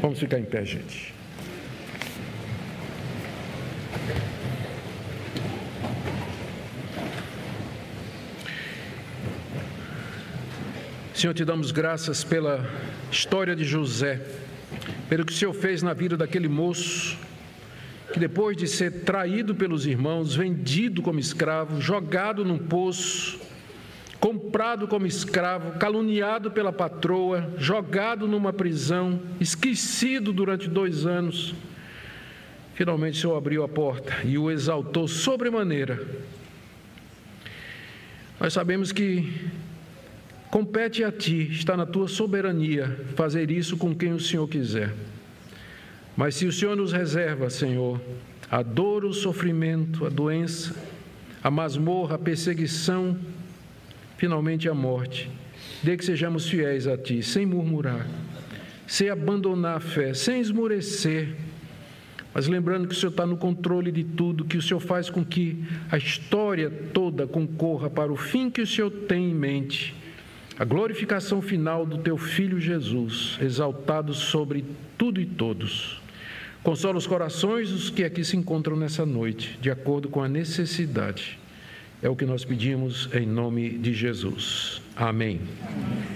Vamos 0.01 0.19
ficar 0.19 0.39
em 0.39 0.45
pé, 0.45 0.63
gente. 0.63 1.13
Senhor, 11.19 11.33
te 11.33 11.43
damos 11.43 11.71
graças 11.71 12.23
pela 12.23 12.65
história 13.11 13.53
de 13.53 13.65
José, 13.65 14.21
pelo 15.09 15.25
que 15.25 15.33
o 15.33 15.35
Senhor 15.35 15.51
fez 15.51 15.83
na 15.83 15.93
vida 15.93 16.15
daquele 16.15 16.47
moço, 16.47 17.17
que 18.13 18.19
depois 18.19 18.55
de 18.55 18.65
ser 18.65 19.03
traído 19.03 19.53
pelos 19.53 19.85
irmãos, 19.85 20.33
vendido 20.33 21.01
como 21.01 21.19
escravo, 21.19 21.81
jogado 21.81 22.45
num 22.45 22.57
poço, 22.57 23.37
comprado 24.19 24.87
como 24.87 25.05
escravo, 25.05 25.79
caluniado 25.79 26.51
pela 26.51 26.73
patroa, 26.73 27.53
jogado 27.57 28.27
numa 28.27 28.51
prisão, 28.51 29.19
esquecido 29.39 30.33
durante 30.33 30.67
dois 30.69 31.05
anos. 31.05 31.55
Finalmente 32.73 33.17
o 33.17 33.21
Senhor 33.21 33.37
abriu 33.37 33.63
a 33.63 33.67
porta 33.67 34.13
e 34.23 34.37
o 34.37 34.51
exaltou 34.51 35.07
sobremaneira. 35.07 36.05
Nós 38.39 38.53
sabemos 38.53 38.91
que 38.91 39.33
compete 40.49 41.03
a 41.03 41.11
Ti, 41.11 41.49
está 41.51 41.75
na 41.75 41.85
Tua 41.85 42.07
soberania, 42.07 43.05
fazer 43.15 43.51
isso 43.51 43.77
com 43.77 43.95
quem 43.95 44.13
o 44.13 44.19
Senhor 44.19 44.47
quiser. 44.47 44.93
Mas 46.15 46.35
se 46.35 46.45
o 46.45 46.51
Senhor 46.51 46.75
nos 46.75 46.91
reserva, 46.91 47.49
Senhor, 47.49 47.99
a 48.51 48.61
dor, 48.61 49.05
o 49.05 49.13
sofrimento, 49.13 50.05
a 50.05 50.09
doença, 50.09 50.75
a 51.41 51.49
masmorra, 51.51 52.15
a 52.15 52.19
perseguição, 52.19 53.17
finalmente 54.19 54.67
a 54.67 54.73
morte. 54.73 55.31
Dê 55.81 55.95
que 55.95 56.03
sejamos 56.03 56.47
fiéis 56.47 56.85
a 56.85 56.97
Ti, 56.97 57.23
sem 57.23 57.45
murmurar, 57.45 58.05
sem 58.85 59.09
abandonar 59.09 59.77
a 59.77 59.79
fé, 59.79 60.13
sem 60.13 60.41
esmorecer, 60.41 61.35
mas 62.33 62.47
lembrando 62.47 62.87
que 62.87 62.93
o 62.93 62.97
Senhor 62.97 63.11
está 63.11 63.25
no 63.25 63.37
controle 63.37 63.91
de 63.91 64.03
tudo, 64.03 64.43
que 64.43 64.57
o 64.57 64.61
Senhor 64.61 64.81
faz 64.81 65.09
com 65.09 65.23
que 65.23 65.63
a 65.89 65.97
história 65.97 66.69
toda 66.93 67.25
concorra 67.25 67.89
para 67.89 68.11
o 68.11 68.17
fim 68.17 68.49
que 68.49 68.61
o 68.61 68.67
Senhor 68.67 68.91
tem 68.91 69.31
em 69.31 69.33
mente 69.33 69.95
a 70.59 70.65
glorificação 70.65 71.41
final 71.41 71.85
do 71.85 71.99
Teu 71.99 72.17
Filho 72.17 72.59
Jesus, 72.59 73.37
exaltado 73.41 74.13
sobre 74.13 74.65
tudo 74.97 75.21
e 75.21 75.25
todos. 75.25 76.01
Consola 76.61 76.97
os 76.97 77.07
corações 77.07 77.71
dos 77.71 77.89
que 77.89 78.03
aqui 78.03 78.25
se 78.25 78.35
encontram 78.35 78.75
nessa 78.75 79.05
noite, 79.05 79.57
de 79.61 79.71
acordo 79.71 80.09
com 80.09 80.21
a 80.21 80.27
necessidade. 80.27 81.39
É 82.01 82.07
o 82.07 82.15
que 82.15 82.25
nós 82.25 82.45
pedimos 82.45 83.09
em 83.13 83.25
nome 83.25 83.69
de 83.69 83.93
Jesus. 83.93 84.81
Amém. 84.95 85.41
Amém. 85.61 85.99